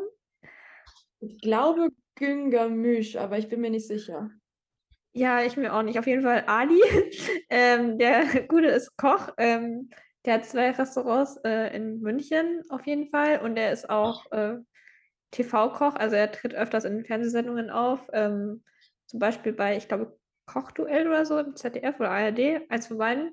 Ich 1.21 1.41
glaube 1.41 1.89
Güngermüsch, 2.17 3.17
aber 3.17 3.39
ich 3.39 3.49
bin 3.49 3.61
mir 3.63 3.71
nicht 3.71 3.87
sicher. 3.87 4.31
Ja, 5.13 5.43
ich 5.43 5.57
mir 5.57 5.73
auch 5.73 5.83
nicht. 5.83 5.99
Auf 5.99 6.07
jeden 6.07 6.23
Fall 6.23 6.45
Ali. 6.47 6.81
ähm, 7.49 7.99
der 7.99 8.43
Gute 8.49 8.69
ist 8.69 8.95
Koch. 8.99 9.31
Ähm, 9.39 9.89
der 10.27 10.35
hat 10.35 10.45
zwei 10.45 10.73
Restaurants 10.73 11.39
äh, 11.45 11.75
in 11.75 12.01
München 12.01 12.63
auf 12.69 12.87
jeden 12.87 13.09
Fall 13.09 13.39
und 13.41 13.57
er 13.57 13.73
ist 13.73 13.89
auch 13.89 14.31
äh, 14.33 14.57
TV-Koch, 15.31 15.95
also 15.95 16.17
er 16.17 16.33
tritt 16.33 16.55
öfters 16.55 16.85
in 16.85 17.05
Fernsehsendungen 17.05 17.71
auf, 17.71 18.01
ähm, 18.13 18.65
zum 19.07 19.21
Beispiel 19.21 19.53
bei, 19.53 19.77
ich 19.77 19.87
glaube, 19.87 20.19
Kochduell 20.47 21.07
oder 21.07 21.27
so 21.27 21.39
im 21.39 21.55
ZDF 21.57 21.99
oder 22.01 22.11
ARD, 22.11 22.63
eins 22.69 22.87
von 22.87 22.99
beiden. 22.99 23.33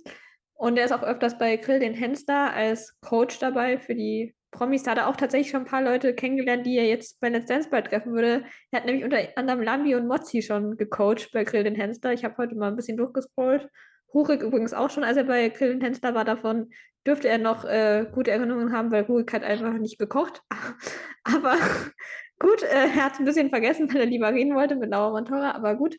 Und 0.55 0.77
er 0.77 0.85
ist 0.85 0.91
auch 0.91 1.03
öfters 1.03 1.37
bei 1.37 1.57
Grill 1.57 1.79
den 1.79 1.93
Hensler 1.93 2.53
als 2.53 2.99
Coach 3.01 3.39
dabei 3.39 3.77
für 3.77 3.95
die 3.95 4.35
Promis. 4.51 4.83
Da 4.83 4.91
hat 4.91 4.97
er 4.99 5.07
auch 5.07 5.15
tatsächlich 5.15 5.51
schon 5.51 5.61
ein 5.61 5.67
paar 5.67 5.81
Leute 5.81 6.13
kennengelernt, 6.13 6.65
die 6.65 6.77
er 6.77 6.85
jetzt 6.85 7.19
bei 7.19 7.29
Let's 7.29 7.47
Dance 7.47 7.69
bald 7.69 7.87
treffen 7.87 8.13
würde. 8.13 8.45
Er 8.71 8.79
hat 8.79 8.85
nämlich 8.85 9.03
unter 9.03 9.17
anderem 9.35 9.61
Lambi 9.61 9.95
und 9.95 10.07
Mozzi 10.07 10.41
schon 10.41 10.77
gecoacht 10.77 11.31
bei 11.33 11.43
Grill 11.43 11.63
den 11.63 11.75
Hensler. 11.75 12.13
Ich 12.13 12.23
habe 12.23 12.37
heute 12.37 12.55
mal 12.55 12.69
ein 12.69 12.75
bisschen 12.75 12.97
durchgescrollt. 12.97 13.67
Hurik 14.13 14.41
übrigens 14.41 14.73
auch 14.73 14.89
schon, 14.89 15.03
als 15.03 15.17
er 15.17 15.23
bei 15.23 15.49
Grill 15.49 15.73
den 15.73 15.81
Hensler 15.81 16.13
war. 16.13 16.23
Davon 16.23 16.69
dürfte 17.05 17.27
er 17.27 17.39
noch 17.39 17.65
äh, 17.65 18.05
gute 18.13 18.31
Erinnerungen 18.31 18.71
haben, 18.71 18.91
weil 18.91 19.07
Hurik 19.07 19.33
hat 19.33 19.43
einfach 19.43 19.73
nicht 19.73 19.97
gekocht. 19.97 20.41
aber 21.23 21.57
gut, 22.39 22.63
äh, 22.63 22.87
er 22.95 23.05
hat 23.05 23.19
ein 23.19 23.25
bisschen 23.25 23.49
vergessen, 23.49 23.91
weil 23.91 24.01
er 24.01 24.05
lieber 24.05 24.31
reden 24.31 24.55
wollte 24.55 24.75
mit 24.75 24.91
Laura 24.91 25.11
Montora, 25.11 25.51
aber 25.51 25.75
gut. 25.75 25.97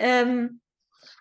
Ähm, 0.00 0.60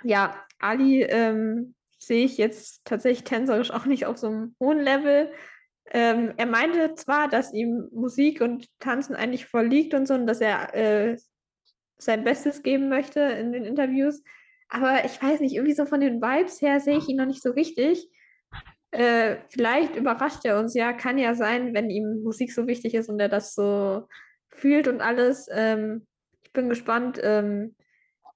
ja, 0.04 0.42
Ali 0.58 1.04
ähm, 1.04 1.76
sehe 2.00 2.26
ich 2.26 2.38
jetzt 2.38 2.86
tatsächlich 2.86 3.26
tänzerisch 3.26 3.72
auch 3.72 3.86
nicht 3.86 4.06
auf 4.06 4.18
so 4.18 4.28
einem 4.28 4.56
hohen 4.60 4.80
Level. 4.80 5.32
Ähm, 5.92 6.34
er 6.38 6.46
meinte 6.46 6.96
zwar, 6.96 7.28
dass 7.28 7.54
ihm 7.54 7.90
Musik 7.92 8.42
und 8.42 8.68
Tanzen 8.80 9.16
eigentlich 9.16 9.46
voll 9.46 9.68
liegt 9.68 9.94
und 9.94 10.08
so, 10.08 10.14
und 10.14 10.28
dass 10.28 10.40
er 10.40 10.74
äh, 10.74 11.18
sein 11.98 12.24
Bestes 12.24 12.64
geben 12.64 12.90
möchte 12.90 13.20
in 13.20 13.52
den 13.52 13.66
Interviews. 13.66 14.24
Aber 14.70 15.04
ich 15.04 15.22
weiß 15.22 15.42
nicht, 15.42 15.56
irgendwie 15.56 15.74
so 15.74 15.86
von 15.86 16.00
den 16.00 16.22
Vibes 16.22 16.62
her 16.62 16.80
sehe 16.80 16.98
ich 16.98 17.10
ihn 17.10 17.18
noch 17.18 17.26
nicht 17.26 17.42
so 17.42 17.52
richtig. 17.52 18.08
Äh, 18.92 19.38
vielleicht 19.50 19.96
überrascht 19.96 20.46
er 20.46 20.60
uns 20.60 20.74
ja, 20.74 20.94
kann 20.94 21.18
ja 21.18 21.36
sein, 21.36 21.74
wenn 21.74 21.90
ihm 21.90 22.24
Musik 22.24 22.54
so 22.54 22.66
wichtig 22.66 22.94
ist 22.94 23.10
und 23.10 23.20
er 23.20 23.30
das 23.30 23.54
so 23.54 24.08
fühlt 24.48 24.88
und 24.88 25.02
alles. 25.02 25.48
Ähm, 25.52 26.08
ich 26.44 26.54
bin 26.54 26.70
gespannt. 26.70 27.20
Ähm, 27.22 27.76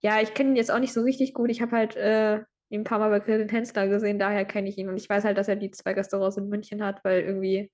ja, 0.04 0.22
ich 0.22 0.34
kenne 0.34 0.52
ihn 0.52 0.56
jetzt 0.56 0.72
auch 0.72 0.80
nicht 0.80 0.94
so 0.94 1.02
richtig 1.02 1.34
gut. 1.34 1.50
Ich 1.50 1.62
habe 1.62 1.76
halt 1.76 1.96
äh, 1.96 2.40
ihn 2.70 2.82
ein 2.82 2.84
paar 2.84 3.00
Mal 3.00 3.10
bei 3.10 3.20
Grill 3.20 3.38
den 3.38 3.50
Hensler 3.50 3.88
gesehen, 3.88 4.20
daher 4.20 4.46
kenne 4.46 4.68
ich 4.68 4.78
ihn. 4.78 4.90
Und 4.90 4.98
ich 4.98 5.08
weiß 5.08 5.24
halt, 5.24 5.38
dass 5.38 5.48
er 5.48 5.56
die 5.56 5.72
zwei 5.72 5.94
Restaurants 5.94 6.38
in 6.38 6.50
München 6.50 6.84
hat, 6.84 7.04
weil 7.06 7.22
irgendwie 7.22 7.72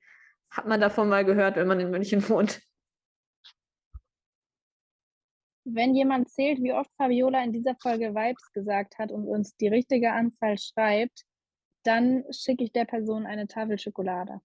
hat 0.51 0.67
man 0.67 0.79
davon 0.79 1.09
mal 1.09 1.25
gehört, 1.25 1.55
wenn 1.55 1.67
man 1.67 1.79
in 1.79 1.89
München 1.89 2.27
wohnt. 2.29 2.61
Wenn 5.65 5.95
jemand 5.95 6.29
zählt, 6.29 6.61
wie 6.61 6.73
oft 6.73 6.89
Fabiola 6.97 7.43
in 7.43 7.53
dieser 7.53 7.75
Folge 7.75 8.15
Vibes 8.15 8.51
gesagt 8.53 8.97
hat 8.97 9.11
und 9.11 9.27
uns 9.27 9.55
die 9.57 9.67
richtige 9.67 10.11
Anzahl 10.11 10.57
schreibt, 10.57 11.23
dann 11.83 12.23
schicke 12.31 12.63
ich 12.63 12.71
der 12.71 12.85
Person 12.85 13.25
eine 13.25 13.47
Tafel 13.47 13.77
Schokolade. 13.77 14.39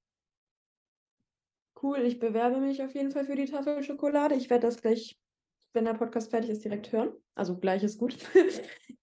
Cool, 1.83 2.01
ich 2.01 2.19
bewerbe 2.19 2.61
mich 2.61 2.83
auf 2.83 2.95
jeden 2.95 3.11
Fall 3.11 3.25
für 3.25 3.37
die 3.37 3.47
Tafel 3.47 3.83
Schokolade. 3.83 4.35
Ich 4.35 4.49
werde 4.51 4.67
das 4.67 4.81
gleich, 4.81 5.19
wenn 5.75 5.85
der 5.85 5.95
Podcast 5.95 6.31
fertig 6.31 6.51
ist, 6.51 6.65
direkt 6.65 6.93
hören. 6.93 7.13
Also 7.35 7.59
gleich 7.59 7.83
ist 7.83 7.99
gut. 7.99 8.17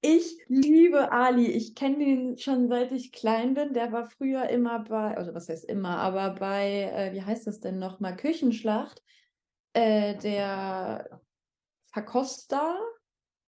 Ich 0.04 0.40
liebe 0.48 1.12
Ali. 1.12 1.46
Ich 1.46 1.76
kenne 1.76 2.04
ihn 2.04 2.38
schon 2.40 2.68
seit 2.70 2.92
ich 2.92 3.12
klein 3.12 3.54
bin. 3.54 3.74
Der 3.74 3.92
war 3.92 4.10
früher 4.10 4.50
immer 4.50 4.80
bei, 4.80 5.16
also 5.16 5.36
was 5.36 5.48
heißt 5.48 5.66
immer, 5.66 5.98
aber 5.98 6.32
bei, 6.34 6.92
äh, 6.92 7.14
wie 7.14 7.22
heißt 7.22 7.46
das 7.46 7.60
denn 7.60 7.78
nochmal, 7.78 8.16
Küchenschlacht. 8.16 9.04
Äh, 9.74 10.18
der 10.18 11.22
Verkoster, 11.94 12.80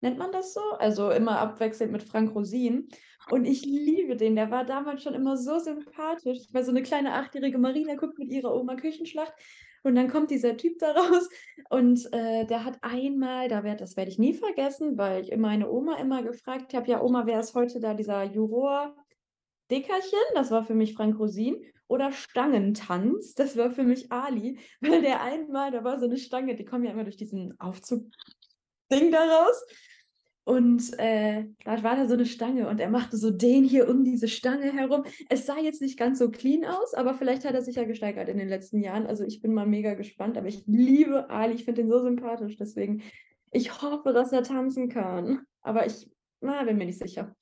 nennt 0.02 0.18
man 0.18 0.30
das 0.30 0.52
so? 0.52 0.60
Also 0.78 1.10
immer 1.10 1.38
abwechselnd 1.38 1.90
mit 1.90 2.02
Frank 2.02 2.34
Rosin. 2.34 2.86
Und 3.30 3.46
ich 3.46 3.64
liebe 3.64 4.16
den. 4.16 4.36
Der 4.36 4.50
war 4.50 4.66
damals 4.66 5.02
schon 5.02 5.14
immer 5.14 5.38
so 5.38 5.58
sympathisch. 5.58 6.40
Weil 6.52 6.64
so 6.64 6.70
eine 6.70 6.82
kleine 6.82 7.14
achtjährige 7.14 7.56
Marina 7.56 7.94
guckt 7.94 8.18
mit 8.18 8.30
ihrer 8.30 8.54
Oma 8.54 8.76
Küchenschlacht. 8.76 9.32
Und 9.82 9.96
dann 9.96 10.08
kommt 10.08 10.30
dieser 10.30 10.56
Typ 10.56 10.78
da 10.78 10.92
raus 10.92 11.28
und 11.70 12.08
äh, 12.12 12.46
der 12.46 12.64
hat 12.64 12.78
einmal, 12.82 13.48
da 13.48 13.64
werd, 13.64 13.80
das 13.80 13.96
werde 13.96 14.10
ich 14.10 14.18
nie 14.18 14.34
vergessen, 14.34 14.96
weil 14.96 15.24
ich 15.24 15.36
meine 15.36 15.70
Oma 15.70 15.96
immer 15.96 16.22
gefragt 16.22 16.74
habe, 16.74 16.88
ja 16.88 17.02
Oma, 17.02 17.26
wer 17.26 17.40
ist 17.40 17.54
heute 17.54 17.80
da 17.80 17.94
dieser 17.94 18.22
Juror 18.24 18.94
Dickerchen? 19.70 20.18
Das 20.34 20.50
war 20.50 20.64
für 20.64 20.74
mich 20.74 20.94
Frank 20.94 21.18
Rosin. 21.18 21.64
Oder 21.88 22.10
Stangentanz, 22.12 23.34
das 23.36 23.56
war 23.56 23.70
für 23.70 23.82
mich 23.82 24.10
Ali, 24.10 24.58
weil 24.80 25.02
der 25.02 25.22
einmal, 25.22 25.70
da 25.70 25.84
war 25.84 25.98
so 25.98 26.06
eine 26.06 26.16
Stange, 26.16 26.54
die 26.54 26.64
kommen 26.64 26.84
ja 26.84 26.92
immer 26.92 27.04
durch 27.04 27.16
diesen 27.18 27.58
Aufzug-Ding 27.60 29.10
da 29.10 29.24
raus. 29.24 29.62
Und 30.44 30.98
äh, 30.98 31.44
da 31.64 31.82
war 31.84 31.94
da 31.94 32.06
so 32.08 32.14
eine 32.14 32.26
Stange 32.26 32.68
und 32.68 32.80
er 32.80 32.90
machte 32.90 33.16
so 33.16 33.30
den 33.30 33.62
hier 33.62 33.88
um 33.88 34.02
diese 34.02 34.26
Stange 34.26 34.72
herum. 34.72 35.04
Es 35.28 35.46
sah 35.46 35.58
jetzt 35.58 35.80
nicht 35.80 35.96
ganz 35.96 36.18
so 36.18 36.30
clean 36.30 36.64
aus, 36.64 36.94
aber 36.94 37.14
vielleicht 37.14 37.44
hat 37.44 37.54
er 37.54 37.62
sich 37.62 37.76
ja 37.76 37.84
gesteigert 37.84 38.28
in 38.28 38.38
den 38.38 38.48
letzten 38.48 38.80
Jahren. 38.80 39.06
Also 39.06 39.24
ich 39.24 39.40
bin 39.40 39.54
mal 39.54 39.66
mega 39.66 39.94
gespannt, 39.94 40.36
aber 40.36 40.48
ich 40.48 40.66
liebe 40.66 41.30
Ali, 41.30 41.54
ich 41.54 41.64
finde 41.64 41.82
ihn 41.82 41.90
so 41.90 42.00
sympathisch. 42.00 42.56
Deswegen, 42.56 43.02
ich 43.52 43.82
hoffe, 43.82 44.12
dass 44.12 44.32
er 44.32 44.42
tanzen 44.42 44.88
kann. 44.88 45.46
Aber 45.60 45.86
ich 45.86 46.10
na, 46.40 46.64
bin 46.64 46.76
mir 46.76 46.86
nicht 46.86 46.98
sicher. 46.98 47.36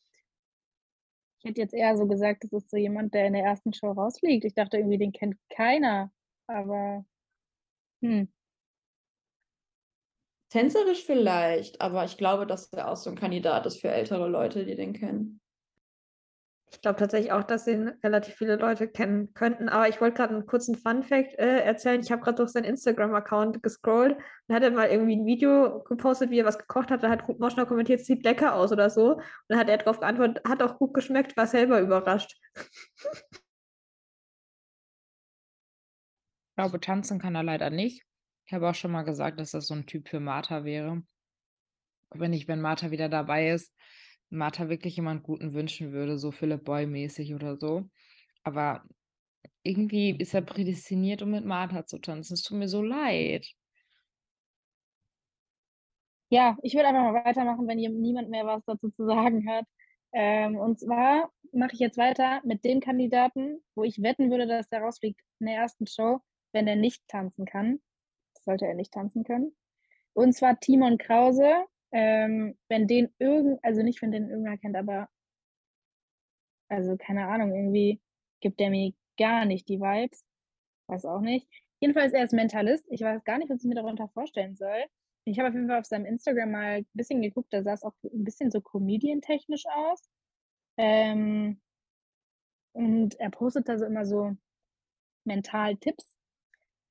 Ich 1.39 1.49
hätte 1.49 1.63
jetzt 1.63 1.73
eher 1.73 1.97
so 1.97 2.07
gesagt, 2.07 2.45
das 2.45 2.53
ist 2.53 2.71
so 2.71 2.77
jemand, 2.77 3.15
der 3.15 3.27
in 3.27 3.33
der 3.33 3.45
ersten 3.45 3.73
Show 3.73 3.93
rausfliegt. 3.93 4.45
Ich 4.45 4.53
dachte 4.53 4.77
irgendwie, 4.77 4.99
den 4.99 5.13
kennt 5.13 5.37
keiner. 5.49 6.13
Aber 6.47 7.07
hm. 8.03 8.29
Tänzerisch 10.51 11.05
vielleicht, 11.05 11.81
aber 11.81 12.05
ich 12.05 12.17
glaube, 12.17 12.45
dass 12.45 12.73
er 12.73 12.91
auch 12.91 12.97
so 12.97 13.09
ein 13.09 13.17
Kandidat 13.17 13.67
ist 13.67 13.81
für 13.81 13.89
ältere 13.89 14.29
Leute, 14.29 14.65
die 14.65 14.75
den 14.75 14.93
kennen. 14.93 15.41
Ich 16.73 16.81
glaube 16.81 16.99
tatsächlich 16.99 17.33
auch, 17.33 17.43
dass 17.43 17.67
ihn 17.67 17.89
relativ 18.03 18.35
viele 18.35 18.57
Leute 18.57 18.89
kennen 18.89 19.33
könnten. 19.35 19.69
Aber 19.69 19.89
ich 19.89 20.01
wollte 20.01 20.17
gerade 20.17 20.35
einen 20.35 20.47
kurzen 20.47 20.77
Fun-Fact 20.77 21.35
äh, 21.39 21.61
erzählen. 21.61 22.01
Ich 22.01 22.13
habe 22.13 22.23
gerade 22.23 22.37
durch 22.37 22.51
seinen 22.51 22.65
Instagram-Account 22.65 23.63
gescrollt 23.63 24.17
und 24.47 24.55
hat 24.55 24.63
er 24.63 24.71
mal 24.71 24.89
irgendwie 24.89 25.17
ein 25.17 25.27
Video 25.27 25.83
gepostet, 25.83 26.31
wie 26.31 26.39
er 26.39 26.45
was 26.45 26.59
gekocht 26.59 26.91
hat. 26.91 27.03
Da 27.03 27.11
hat 27.11 27.29
Moschner 27.41 27.67
kommentiert, 27.67 28.01
sieht 28.01 28.25
lecker 28.25 28.55
aus 28.55 28.71
oder 28.71 28.89
so. 28.89 29.15
Und 29.15 29.25
dann 29.49 29.59
hat 29.59 29.69
er 29.69 29.79
darauf 29.79 29.99
geantwortet, 29.99 30.45
hat 30.49 30.63
auch 30.63 30.79
gut 30.79 30.95
geschmeckt, 30.95 31.37
war 31.37 31.47
selber 31.47 31.81
überrascht. 31.81 32.37
Ich 36.51 36.57
glaube, 36.57 36.81
tanzen 36.81 37.19
kann 37.19 37.35
er 37.35 37.43
leider 37.43 37.71
nicht. 37.71 38.05
Ich 38.51 38.55
habe 38.55 38.69
auch 38.69 38.75
schon 38.75 38.91
mal 38.91 39.05
gesagt, 39.05 39.39
dass 39.39 39.53
das 39.53 39.69
so 39.69 39.75
ein 39.75 39.87
Typ 39.87 40.09
für 40.09 40.19
Martha 40.19 40.65
wäre. 40.65 41.05
Wenn 42.11 42.33
ich, 42.33 42.49
wenn 42.49 42.61
Martha 42.61 42.91
wieder 42.91 43.09
dabei 43.09 43.51
ist, 43.51 43.73
Martha 44.29 44.69
wirklich 44.69 44.97
jemand 44.97 45.23
Guten 45.23 45.55
wünschen 45.55 45.93
würde, 45.93 46.19
so 46.19 46.33
Philipp 46.33 46.65
Boy-mäßig 46.65 47.33
oder 47.33 47.57
so. 47.57 47.89
Aber 48.43 48.83
irgendwie 49.63 50.11
ist 50.19 50.35
er 50.35 50.43
prädestiniert, 50.43 51.23
um 51.23 51.31
mit 51.31 51.45
Martha 51.45 51.87
zu 51.87 52.01
tanzen. 52.01 52.35
Es 52.35 52.43
tut 52.43 52.59
mir 52.59 52.67
so 52.67 52.83
leid. 52.83 53.47
Ja, 56.29 56.59
ich 56.65 56.75
würde 56.75 56.89
einfach 56.89 57.13
mal 57.13 57.25
weitermachen, 57.25 57.69
wenn 57.69 57.79
hier 57.79 57.91
niemand 57.91 58.31
mehr 58.31 58.47
was 58.47 58.65
dazu 58.65 58.91
zu 58.91 59.07
sagen 59.07 59.49
hat. 59.49 59.65
Ähm, 60.13 60.57
und 60.57 60.81
zwar 60.81 61.31
mache 61.53 61.75
ich 61.75 61.79
jetzt 61.79 61.99
weiter 61.99 62.41
mit 62.43 62.65
dem 62.65 62.81
Kandidaten, 62.81 63.63
wo 63.77 63.85
ich 63.85 64.03
wetten 64.03 64.29
würde, 64.29 64.49
dass 64.49 64.69
der 64.69 64.81
rausfliegt 64.81 65.21
in 65.39 65.47
der 65.47 65.55
ersten 65.55 65.87
Show, 65.87 66.19
wenn 66.51 66.67
er 66.67 66.75
nicht 66.75 67.07
tanzen 67.07 67.45
kann. 67.45 67.81
Sollte 68.41 68.67
er 68.67 68.75
nicht 68.75 68.93
tanzen 68.93 69.25
können. 69.25 69.55
Und 70.13 70.35
zwar 70.35 70.59
Timon 70.61 70.99
Krause. 70.99 71.65
Ähm, 71.93 72.57
wenn 72.69 72.87
den 72.87 73.13
irgend, 73.19 73.59
also 73.65 73.83
nicht, 73.83 74.01
wenn 74.01 74.13
den 74.13 74.29
irgendwer 74.31 74.59
kennt, 74.59 74.77
aber 74.77 75.09
also 76.69 76.97
keine 76.97 77.27
Ahnung, 77.27 77.53
irgendwie 77.53 78.01
gibt 78.41 78.61
der 78.61 78.71
mir 78.71 78.93
gar 79.19 79.45
nicht 79.45 79.69
die 79.69 79.81
Vibes. 79.81 80.25
Weiß 80.87 81.05
auch 81.05 81.21
nicht. 81.21 81.49
Jedenfalls, 81.81 82.13
er 82.13 82.25
ist 82.25 82.33
Mentalist. 82.33 82.87
Ich 82.91 83.01
weiß 83.01 83.25
gar 83.25 83.39
nicht, 83.39 83.51
was 83.51 83.63
ich 83.63 83.69
mir 83.69 83.75
darunter 83.75 84.09
vorstellen 84.09 84.57
soll. 84.57 84.85
Ich 85.25 85.39
habe 85.39 85.49
auf 85.49 85.55
jeden 85.55 85.69
Fall 85.69 85.81
auf 85.81 85.87
seinem 85.87 86.07
Instagram 86.07 86.51
mal 86.51 86.77
ein 86.79 86.87
bisschen 86.95 87.23
geguckt, 87.23 87.53
da 87.53 87.63
sah 87.63 87.75
es 87.75 87.83
auch 87.83 87.95
ein 88.05 88.25
bisschen 88.25 88.51
so 88.51 88.61
comedian-technisch 88.61 89.65
aus. 89.67 90.09
Ähm, 90.79 91.61
und 92.73 93.15
er 93.21 93.31
postet 93.31 93.69
da 93.69 93.79
so 93.79 93.85
immer 93.85 94.05
so 94.05 94.37
mental 95.25 95.77
Tipps. 95.77 96.17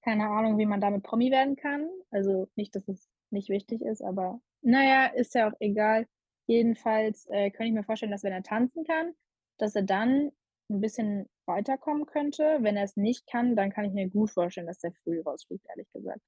Keine 0.03 0.29
Ahnung, 0.29 0.57
wie 0.57 0.65
man 0.65 0.81
damit 0.81 1.03
Promi 1.03 1.31
werden 1.31 1.55
kann. 1.55 1.89
Also 2.11 2.47
nicht, 2.55 2.75
dass 2.75 2.87
es 2.87 3.09
nicht 3.31 3.49
wichtig 3.49 3.81
ist, 3.81 4.01
aber 4.01 4.41
naja, 4.61 5.07
ist 5.07 5.35
ja 5.35 5.49
auch 5.49 5.55
egal. 5.59 6.07
Jedenfalls 6.47 7.27
äh, 7.27 7.51
könnte 7.51 7.69
ich 7.69 7.73
mir 7.73 7.83
vorstellen, 7.83 8.11
dass 8.11 8.23
wenn 8.23 8.33
er 8.33 8.43
tanzen 8.43 8.83
kann, 8.85 9.13
dass 9.57 9.75
er 9.75 9.83
dann 9.83 10.31
ein 10.69 10.81
bisschen 10.81 11.27
weiterkommen 11.45 12.05
könnte. 12.05 12.59
Wenn 12.61 12.77
er 12.77 12.83
es 12.83 12.95
nicht 12.95 13.27
kann, 13.27 13.55
dann 13.55 13.71
kann 13.71 13.85
ich 13.85 13.93
mir 13.93 14.09
gut 14.09 14.31
vorstellen, 14.31 14.67
dass 14.67 14.79
der 14.79 14.93
früh 15.03 15.21
rausfliegt, 15.21 15.65
ehrlich 15.69 15.91
gesagt. 15.93 16.21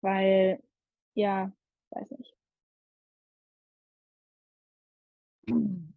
Weil, 0.00 0.62
ja, 1.14 1.52
weiß 1.90 2.10
nicht. 2.10 2.34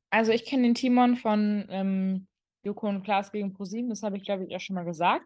Also 0.10 0.32
ich 0.32 0.46
kenne 0.46 0.64
den 0.64 0.76
Timon 0.76 1.16
von 1.16 1.66
ähm, 1.70 2.28
Joko 2.64 2.88
und 2.88 3.04
Klaas 3.04 3.32
gegen 3.32 3.54
ProSieben, 3.54 3.90
das 3.90 4.04
habe 4.04 4.18
ich, 4.18 4.24
glaube 4.24 4.46
ich, 4.46 4.56
auch 4.56 4.60
schon 4.60 4.76
mal 4.76 4.84
gesagt. 4.84 5.26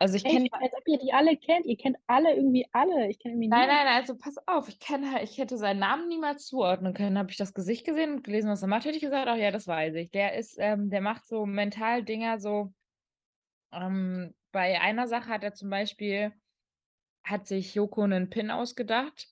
Also 0.00 0.16
ich 0.16 0.24
kenne? 0.24 0.48
Als 0.52 0.72
ob 0.74 0.86
ihr 0.86 0.98
die 0.98 1.12
alle 1.12 1.36
kennt. 1.36 1.66
Ihr 1.66 1.76
kennt 1.76 1.96
alle 2.06 2.34
irgendwie 2.34 2.66
alle. 2.72 3.08
Ich 3.08 3.18
kenne 3.18 3.34
irgendwie 3.34 3.48
Nein, 3.48 3.62
niemanden. 3.62 3.84
nein, 3.84 3.96
also 3.96 4.16
pass 4.16 4.36
auf, 4.46 4.68
ich 4.68 4.78
kenne 4.78 5.12
halt, 5.12 5.24
ich 5.24 5.38
hätte 5.38 5.58
seinen 5.58 5.80
Namen 5.80 6.08
niemals 6.08 6.46
zuordnen 6.46 6.94
können. 6.94 7.18
Habe 7.18 7.30
ich 7.30 7.36
das 7.36 7.52
Gesicht 7.52 7.84
gesehen 7.84 8.12
und 8.12 8.24
gelesen, 8.24 8.48
was 8.48 8.62
er 8.62 8.68
macht, 8.68 8.84
hätte 8.84 8.96
ich 8.96 9.02
gesagt, 9.02 9.26
ach 9.28 9.36
ja, 9.36 9.50
das 9.50 9.66
weiß 9.66 9.94
ich. 9.96 10.10
Der 10.10 10.34
ist, 10.34 10.56
ähm, 10.58 10.90
der 10.90 11.00
macht 11.00 11.26
so 11.26 11.46
mental 11.46 12.04
Dinger 12.04 12.38
so. 12.38 12.72
Ähm, 13.72 14.34
bei 14.52 14.80
einer 14.80 15.08
Sache 15.08 15.28
hat 15.28 15.42
er 15.42 15.54
zum 15.54 15.68
Beispiel, 15.68 16.32
hat 17.24 17.46
sich 17.46 17.74
Joko 17.74 18.02
einen 18.02 18.30
Pin 18.30 18.50
ausgedacht 18.50 19.28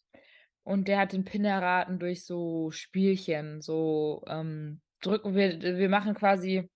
und 0.64 0.88
der 0.88 0.98
hat 0.98 1.12
den 1.12 1.24
Pin 1.24 1.44
erraten 1.44 1.98
durch 2.00 2.24
so 2.26 2.70
Spielchen. 2.72 3.62
So 3.62 4.24
ähm, 4.26 4.82
drücken 5.00 5.34
wir, 5.34 5.60
wir 5.60 5.88
machen 5.88 6.14
quasi 6.14 6.68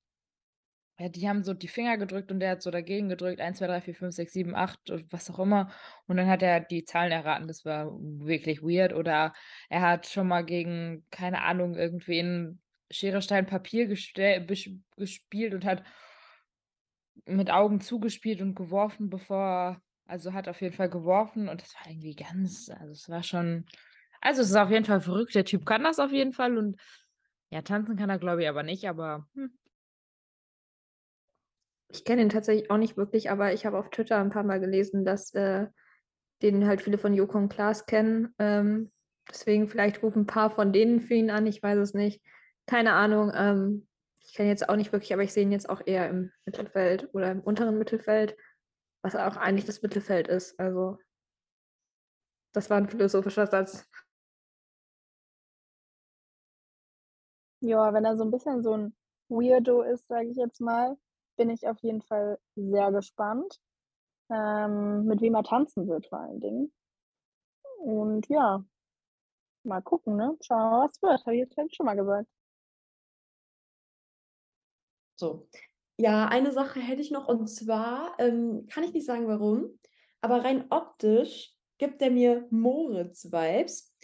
ja, 1.01 1.09
die 1.09 1.27
haben 1.31 1.43
so 1.43 1.55
die 1.55 1.67
Finger 1.69 1.97
gedrückt 1.97 2.31
und 2.31 2.41
der 2.41 2.51
hat 2.51 2.63
so 2.63 2.71
dagegen 2.71 3.09
gedrückt, 3.09 3.41
1, 3.41 3.57
2, 3.57 3.67
3, 3.67 3.81
4, 3.81 3.95
5, 3.95 4.15
6, 4.15 4.33
7, 4.35 4.55
8 4.55 4.91
und 4.91 5.11
was 5.11 5.31
auch 5.31 5.39
immer. 5.39 5.71
Und 6.07 6.19
dann 6.19 6.27
hat 6.27 6.43
er 6.43 6.61
die 6.61 6.85
Zahlen 6.85 7.11
erraten, 7.11 7.49
das 7.49 7.65
war 7.65 7.91
wirklich 7.99 8.63
weird. 8.63 8.93
Oder 8.93 9.33
er 9.71 9.81
hat 9.81 10.07
schon 10.07 10.29
mal 10.29 10.45
gegen, 10.45 11.07
keine 11.11 11.41
Ahnung, 11.41 11.75
irgendwen 11.75 12.61
Schere, 12.91 13.23
Stein, 13.23 13.47
Papier 13.47 13.87
gespielt 13.87 15.55
und 15.55 15.65
hat 15.65 15.85
mit 17.25 17.51
Augen 17.51 17.81
zugespielt 17.81 18.43
und 18.43 18.55
geworfen, 18.55 19.09
bevor, 19.09 19.81
also 20.05 20.35
hat 20.35 20.49
auf 20.49 20.61
jeden 20.61 20.75
Fall 20.75 20.91
geworfen 20.91 21.49
und 21.49 21.63
das 21.63 21.75
war 21.77 21.91
irgendwie 21.91 22.15
ganz, 22.15 22.69
also 22.69 22.93
es 22.93 23.09
war 23.09 23.23
schon, 23.23 23.65
also 24.21 24.43
es 24.43 24.51
ist 24.51 24.57
auf 24.57 24.71
jeden 24.71 24.85
Fall 24.85 25.01
verrückt. 25.01 25.35
Der 25.35 25.47
Typ 25.47 25.65
kann 25.65 25.85
das 25.85 25.99
auf 25.99 26.13
jeden 26.13 26.35
Fall 26.35 26.59
und 26.59 26.79
ja, 27.49 27.63
tanzen 27.63 27.97
kann 27.97 28.11
er, 28.11 28.19
glaube 28.19 28.43
ich, 28.43 28.49
aber 28.49 28.63
nicht, 28.63 28.87
aber 28.87 29.27
hm, 29.35 29.51
Ich 31.93 32.05
kenne 32.05 32.23
ihn 32.23 32.29
tatsächlich 32.29 32.71
auch 32.71 32.77
nicht 32.77 32.97
wirklich, 32.97 33.31
aber 33.31 33.53
ich 33.53 33.67
habe 33.67 33.79
auf 33.79 33.91
Twitter 33.91 34.19
ein 34.19 34.31
paar 34.31 34.45
Mal 34.45 34.61
gelesen, 34.61 35.05
dass 35.05 35.35
äh, 35.35 35.67
den 36.43 36.67
halt 36.67 36.83
viele 36.83 36.99
von 36.99 37.15
Joko 37.15 37.39
und 37.39 37.49
Klaas 37.49 37.87
kennen. 37.87 38.35
Ähm, 38.39 38.93
deswegen 39.29 39.69
vielleicht 39.69 40.03
rufen 40.03 40.23
ein 40.23 40.27
paar 40.27 40.51
von 40.51 40.73
denen 40.73 41.01
für 41.01 41.15
ihn 41.15 41.31
an, 41.31 41.47
ich 41.47 41.63
weiß 41.63 41.79
es 41.79 41.95
nicht. 41.95 42.23
Keine 42.67 42.93
Ahnung. 42.93 43.33
Ähm, 43.35 43.89
ich 44.23 44.35
kenne 44.35 44.49
jetzt 44.49 44.69
auch 44.69 44.77
nicht 44.77 44.93
wirklich, 44.93 45.13
aber 45.13 45.25
ich 45.25 45.33
sehe 45.33 45.43
ihn 45.43 45.53
jetzt 45.53 45.69
auch 45.69 45.83
eher 45.85 46.09
im 46.09 46.31
Mittelfeld 46.45 47.09
oder 47.13 47.33
im 47.33 47.41
unteren 47.41 47.79
Mittelfeld, 47.79 48.37
was 49.03 49.17
auch 49.17 49.37
eigentlich 49.37 49.65
das 49.65 49.83
Mittelfeld 49.83 50.29
ist. 50.29 50.59
Also 50.61 50.99
das 52.53 52.71
war 52.71 52.77
ein 52.77 52.89
philosophischer 52.89 53.47
Satz. 53.47 53.89
Ja, 57.61 57.93
wenn 57.93 58.05
er 58.05 58.17
so 58.17 58.25
ein 58.25 58.31
bisschen 58.31 58.63
so 58.63 58.77
ein 58.77 58.97
Weirdo 59.29 59.83
ist, 59.83 60.09
sage 60.09 60.29
ich 60.29 60.37
jetzt 60.37 60.61
mal, 60.61 60.97
bin 61.41 61.49
ich 61.49 61.67
auf 61.67 61.79
jeden 61.79 62.03
Fall 62.03 62.39
sehr 62.55 62.93
gespannt, 62.93 63.59
ähm, 64.29 65.07
mit 65.07 65.23
wem 65.23 65.35
er 65.35 65.43
tanzen 65.43 65.89
wird 65.89 66.07
vor 66.07 66.21
allen 66.21 66.39
Dingen. 66.39 66.73
Und 67.79 68.29
ja, 68.29 68.63
mal 69.63 69.81
gucken, 69.81 70.17
ne? 70.17 70.37
Schauen 70.43 70.59
wir 70.59 70.71
mal, 70.71 70.85
was 70.85 71.01
wird. 71.01 71.25
Habe 71.25 71.37
ich 71.37 71.49
jetzt 71.49 71.75
schon 71.75 71.87
mal 71.87 71.97
gesagt. 71.97 72.29
So. 75.19 75.49
Ja, 75.97 76.27
eine 76.27 76.53
Sache 76.53 76.79
hätte 76.79 77.01
ich 77.01 77.11
noch 77.11 77.27
und 77.27 77.47
zwar 77.47 78.15
ähm, 78.19 78.67
kann 78.71 78.85
ich 78.85 78.93
nicht 78.93 79.07
sagen 79.07 79.27
warum, 79.27 79.79
aber 80.21 80.45
rein 80.45 80.67
optisch 80.69 81.55
gibt 81.79 82.03
er 82.03 82.11
mir 82.11 82.47
Moritz-Vibes. 82.51 83.97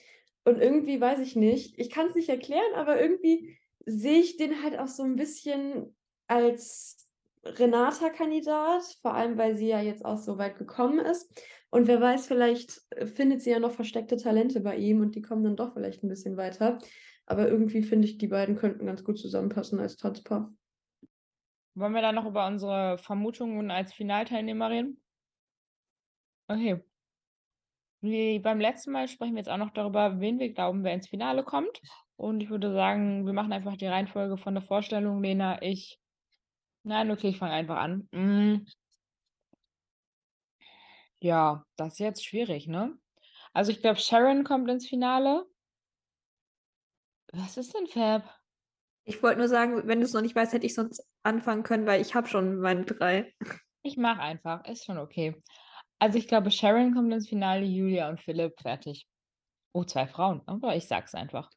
Und 0.44 0.58
irgendwie 0.58 0.98
weiß 0.98 1.18
ich 1.18 1.36
nicht, 1.36 1.78
ich 1.78 1.90
kann 1.90 2.06
es 2.06 2.14
nicht 2.14 2.30
erklären, 2.30 2.74
aber 2.76 2.98
irgendwie 2.98 3.58
sehe 3.84 4.20
ich 4.20 4.38
den 4.38 4.62
halt 4.62 4.78
auch 4.78 4.88
so 4.88 5.02
ein 5.02 5.16
bisschen 5.16 5.94
als 6.28 7.05
Renata-Kandidat, 7.58 8.82
vor 9.02 9.14
allem 9.14 9.38
weil 9.38 9.56
sie 9.56 9.68
ja 9.68 9.80
jetzt 9.80 10.04
auch 10.04 10.18
so 10.18 10.38
weit 10.38 10.58
gekommen 10.58 10.98
ist. 10.98 11.30
Und 11.70 11.86
wer 11.86 12.00
weiß, 12.00 12.26
vielleicht 12.26 12.80
äh, 12.90 13.06
findet 13.06 13.42
sie 13.42 13.50
ja 13.50 13.58
noch 13.58 13.72
versteckte 13.72 14.16
Talente 14.16 14.60
bei 14.60 14.76
ihm 14.76 15.00
und 15.00 15.14
die 15.14 15.22
kommen 15.22 15.44
dann 15.44 15.56
doch 15.56 15.74
vielleicht 15.74 16.02
ein 16.02 16.08
bisschen 16.08 16.36
weiter. 16.36 16.78
Aber 17.26 17.48
irgendwie 17.48 17.82
finde 17.82 18.06
ich, 18.06 18.18
die 18.18 18.28
beiden 18.28 18.56
könnten 18.56 18.86
ganz 18.86 19.02
gut 19.02 19.18
zusammenpassen 19.18 19.80
als 19.80 19.96
Tanzpaar. 19.96 20.52
Wollen 21.74 21.92
wir 21.92 22.02
dann 22.02 22.14
noch 22.14 22.26
über 22.26 22.46
unsere 22.46 22.96
Vermutungen 22.98 23.70
als 23.70 23.92
Finalteilnehmer 23.92 24.70
reden? 24.70 25.00
Okay. 26.48 26.82
Wie 28.00 28.38
beim 28.38 28.60
letzten 28.60 28.92
Mal 28.92 29.08
sprechen 29.08 29.34
wir 29.34 29.40
jetzt 29.40 29.50
auch 29.50 29.56
noch 29.56 29.72
darüber, 29.72 30.20
wen 30.20 30.38
wir 30.38 30.52
glauben, 30.52 30.84
wer 30.84 30.94
ins 30.94 31.08
Finale 31.08 31.42
kommt. 31.42 31.80
Und 32.16 32.42
ich 32.42 32.48
würde 32.48 32.72
sagen, 32.72 33.26
wir 33.26 33.32
machen 33.32 33.52
einfach 33.52 33.76
die 33.76 33.86
Reihenfolge 33.86 34.36
von 34.36 34.54
der 34.54 34.62
Vorstellung, 34.62 35.22
Lena, 35.22 35.60
ich. 35.60 35.98
Nein, 36.86 37.10
okay, 37.10 37.30
ich 37.30 37.38
fange 37.38 37.52
einfach 37.52 37.78
an. 37.78 38.08
Mm. 38.12 38.64
Ja, 41.20 41.64
das 41.76 41.94
ist 41.94 41.98
jetzt 41.98 42.24
schwierig, 42.24 42.68
ne? 42.68 42.96
Also 43.52 43.72
ich 43.72 43.80
glaube, 43.80 43.98
Sharon 43.98 44.44
kommt 44.44 44.70
ins 44.70 44.86
Finale. 44.86 45.46
Was 47.32 47.56
ist 47.56 47.74
denn 47.74 47.88
Fab? 47.88 48.32
Ich 49.04 49.22
wollte 49.22 49.38
nur 49.40 49.48
sagen, 49.48 49.88
wenn 49.88 50.00
du 50.00 50.06
es 50.06 50.12
noch 50.12 50.22
nicht 50.22 50.36
weißt, 50.36 50.52
hätte 50.52 50.66
ich 50.66 50.74
sonst 50.74 51.04
anfangen 51.24 51.64
können, 51.64 51.86
weil 51.86 52.00
ich 52.00 52.14
habe 52.14 52.28
schon 52.28 52.60
meine 52.60 52.84
drei. 52.84 53.34
Ich 53.82 53.96
mache 53.96 54.20
einfach, 54.20 54.64
ist 54.66 54.84
schon 54.84 54.98
okay. 54.98 55.42
Also 55.98 56.18
ich 56.18 56.28
glaube, 56.28 56.52
Sharon 56.52 56.94
kommt 56.94 57.12
ins 57.12 57.28
Finale, 57.28 57.64
Julia 57.64 58.08
und 58.08 58.20
Philipp, 58.20 58.60
fertig. 58.60 59.08
Oh, 59.72 59.84
zwei 59.84 60.06
Frauen, 60.06 60.42
aber 60.46 60.76
ich 60.76 60.86
sag's 60.86 61.14
einfach. 61.14 61.50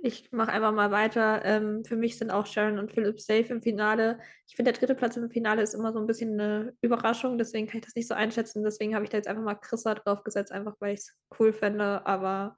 Ich 0.00 0.30
mache 0.30 0.52
einfach 0.52 0.72
mal 0.72 0.92
weiter. 0.92 1.44
Ähm, 1.44 1.84
für 1.84 1.96
mich 1.96 2.18
sind 2.18 2.30
auch 2.30 2.46
Sharon 2.46 2.78
und 2.78 2.92
Philipp 2.92 3.20
safe 3.20 3.52
im 3.52 3.62
Finale. 3.62 4.20
Ich 4.46 4.54
finde, 4.54 4.70
der 4.72 4.78
dritte 4.78 4.94
Platz 4.94 5.16
im 5.16 5.28
Finale 5.28 5.62
ist 5.62 5.74
immer 5.74 5.92
so 5.92 5.98
ein 5.98 6.06
bisschen 6.06 6.40
eine 6.40 6.72
Überraschung, 6.82 7.36
deswegen 7.36 7.66
kann 7.66 7.78
ich 7.80 7.84
das 7.84 7.96
nicht 7.96 8.06
so 8.06 8.14
einschätzen. 8.14 8.62
Deswegen 8.62 8.94
habe 8.94 9.04
ich 9.04 9.10
da 9.10 9.16
jetzt 9.16 9.26
einfach 9.26 9.42
mal 9.42 9.56
Chrissa 9.56 9.94
draufgesetzt, 9.94 10.52
einfach 10.52 10.76
weil 10.78 10.94
ich 10.94 11.00
es 11.00 11.16
cool 11.38 11.52
fände. 11.52 12.06
Aber 12.06 12.56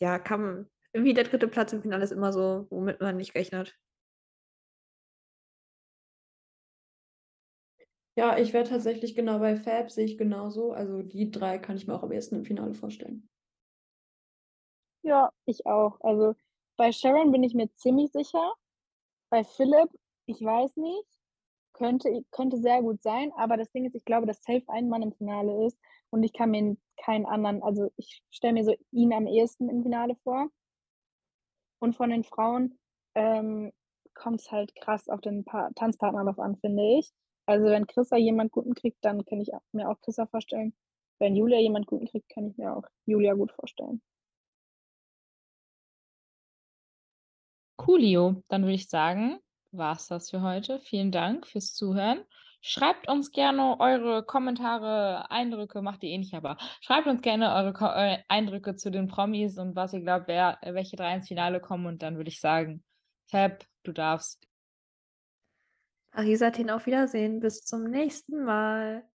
ja, 0.00 0.20
kann, 0.20 0.68
irgendwie 0.92 1.14
der 1.14 1.24
dritte 1.24 1.48
Platz 1.48 1.72
im 1.72 1.82
Finale 1.82 2.04
ist 2.04 2.12
immer 2.12 2.32
so, 2.32 2.68
womit 2.70 3.00
man 3.00 3.16
nicht 3.16 3.34
rechnet. 3.34 3.76
Ja, 8.16 8.38
ich 8.38 8.52
wäre 8.52 8.64
tatsächlich 8.68 9.16
genau 9.16 9.40
bei 9.40 9.56
Fab, 9.56 9.90
sehe 9.90 10.04
ich 10.04 10.18
genauso. 10.18 10.72
Also 10.72 11.02
die 11.02 11.32
drei 11.32 11.58
kann 11.58 11.76
ich 11.76 11.88
mir 11.88 11.94
auch 11.94 12.02
am 12.04 12.12
ehesten 12.12 12.36
im 12.36 12.44
Finale 12.44 12.74
vorstellen. 12.74 13.28
Ja, 15.02 15.30
ich 15.46 15.66
auch. 15.66 15.98
Also 16.00 16.34
bei 16.80 16.92
Sharon 16.92 17.30
bin 17.30 17.42
ich 17.42 17.52
mir 17.52 17.70
ziemlich 17.74 18.10
sicher. 18.10 18.54
Bei 19.28 19.44
Philipp, 19.44 19.90
ich 20.24 20.40
weiß 20.42 20.78
nicht. 20.78 21.06
Könnte, 21.74 22.24
könnte 22.30 22.56
sehr 22.56 22.80
gut 22.80 23.02
sein, 23.02 23.32
aber 23.36 23.58
das 23.58 23.70
Ding 23.70 23.84
ist, 23.84 23.94
ich 23.94 24.06
glaube, 24.06 24.26
dass 24.26 24.42
safe 24.42 24.64
ein 24.68 24.88
Mann 24.88 25.02
im 25.02 25.12
Finale 25.12 25.66
ist 25.66 25.78
und 26.08 26.22
ich 26.22 26.32
kann 26.32 26.52
mir 26.52 26.78
keinen 26.96 27.26
anderen, 27.26 27.62
also 27.62 27.90
ich 27.96 28.22
stelle 28.30 28.54
mir 28.54 28.64
so 28.64 28.74
ihn 28.92 29.12
am 29.12 29.26
ehesten 29.26 29.68
im 29.68 29.82
Finale 29.82 30.16
vor. 30.24 30.48
Und 31.80 31.96
von 31.96 32.08
den 32.08 32.24
Frauen 32.24 32.78
ähm, 33.14 33.72
kommt 34.14 34.40
es 34.40 34.50
halt 34.50 34.74
krass 34.74 35.10
auf 35.10 35.20
den 35.20 35.44
pa 35.44 35.70
Tanzpartner 35.74 36.24
drauf 36.24 36.38
an, 36.38 36.56
finde 36.56 36.98
ich. 36.98 37.12
Also 37.44 37.66
wenn 37.66 37.88
Chrissa 37.88 38.16
jemand 38.16 38.52
Guten 38.52 38.74
kriegt, 38.74 39.04
dann 39.04 39.26
kann 39.26 39.42
ich 39.42 39.50
mir 39.72 39.90
auch 39.90 40.00
Chrissa 40.00 40.24
vorstellen. 40.24 40.74
Wenn 41.18 41.36
Julia 41.36 41.58
jemand 41.58 41.86
Guten 41.86 42.06
kriegt, 42.06 42.30
kann 42.30 42.46
ich 42.46 42.56
mir 42.56 42.74
auch 42.74 42.84
Julia 43.04 43.34
gut 43.34 43.52
vorstellen. 43.52 44.00
Coolio, 47.80 48.42
dann 48.48 48.62
würde 48.62 48.74
ich 48.74 48.90
sagen, 48.90 49.40
war 49.72 49.96
es 49.96 50.06
das 50.06 50.28
für 50.28 50.42
heute. 50.42 50.80
Vielen 50.80 51.10
Dank 51.10 51.46
fürs 51.46 51.72
Zuhören. 51.72 52.22
Schreibt 52.60 53.08
uns 53.08 53.30
gerne 53.30 53.80
eure 53.80 54.22
Kommentare, 54.22 55.30
Eindrücke, 55.30 55.80
macht 55.80 56.02
ihr 56.02 56.10
eh 56.10 56.18
nicht, 56.18 56.34
aber 56.34 56.58
schreibt 56.82 57.06
uns 57.06 57.22
gerne 57.22 57.54
eure 57.54 57.72
Ko 57.72 57.86
äh, 57.86 58.18
Eindrücke 58.28 58.76
zu 58.76 58.90
den 58.90 59.08
Promis 59.08 59.56
und 59.56 59.76
was 59.76 59.94
ihr 59.94 60.00
glaubt, 60.00 60.28
wer, 60.28 60.58
welche 60.62 60.96
drei 60.96 61.14
ins 61.14 61.28
Finale 61.28 61.58
kommen. 61.58 61.86
Und 61.86 62.02
dann 62.02 62.18
würde 62.18 62.28
ich 62.28 62.40
sagen, 62.40 62.84
Fab, 63.30 63.64
du 63.82 63.92
darfst. 63.92 64.46
Paris 66.10 66.42
Athen, 66.42 66.68
auf 66.68 66.84
Wiedersehen. 66.84 67.40
Bis 67.40 67.64
zum 67.64 67.84
nächsten 67.84 68.44
Mal. 68.44 69.09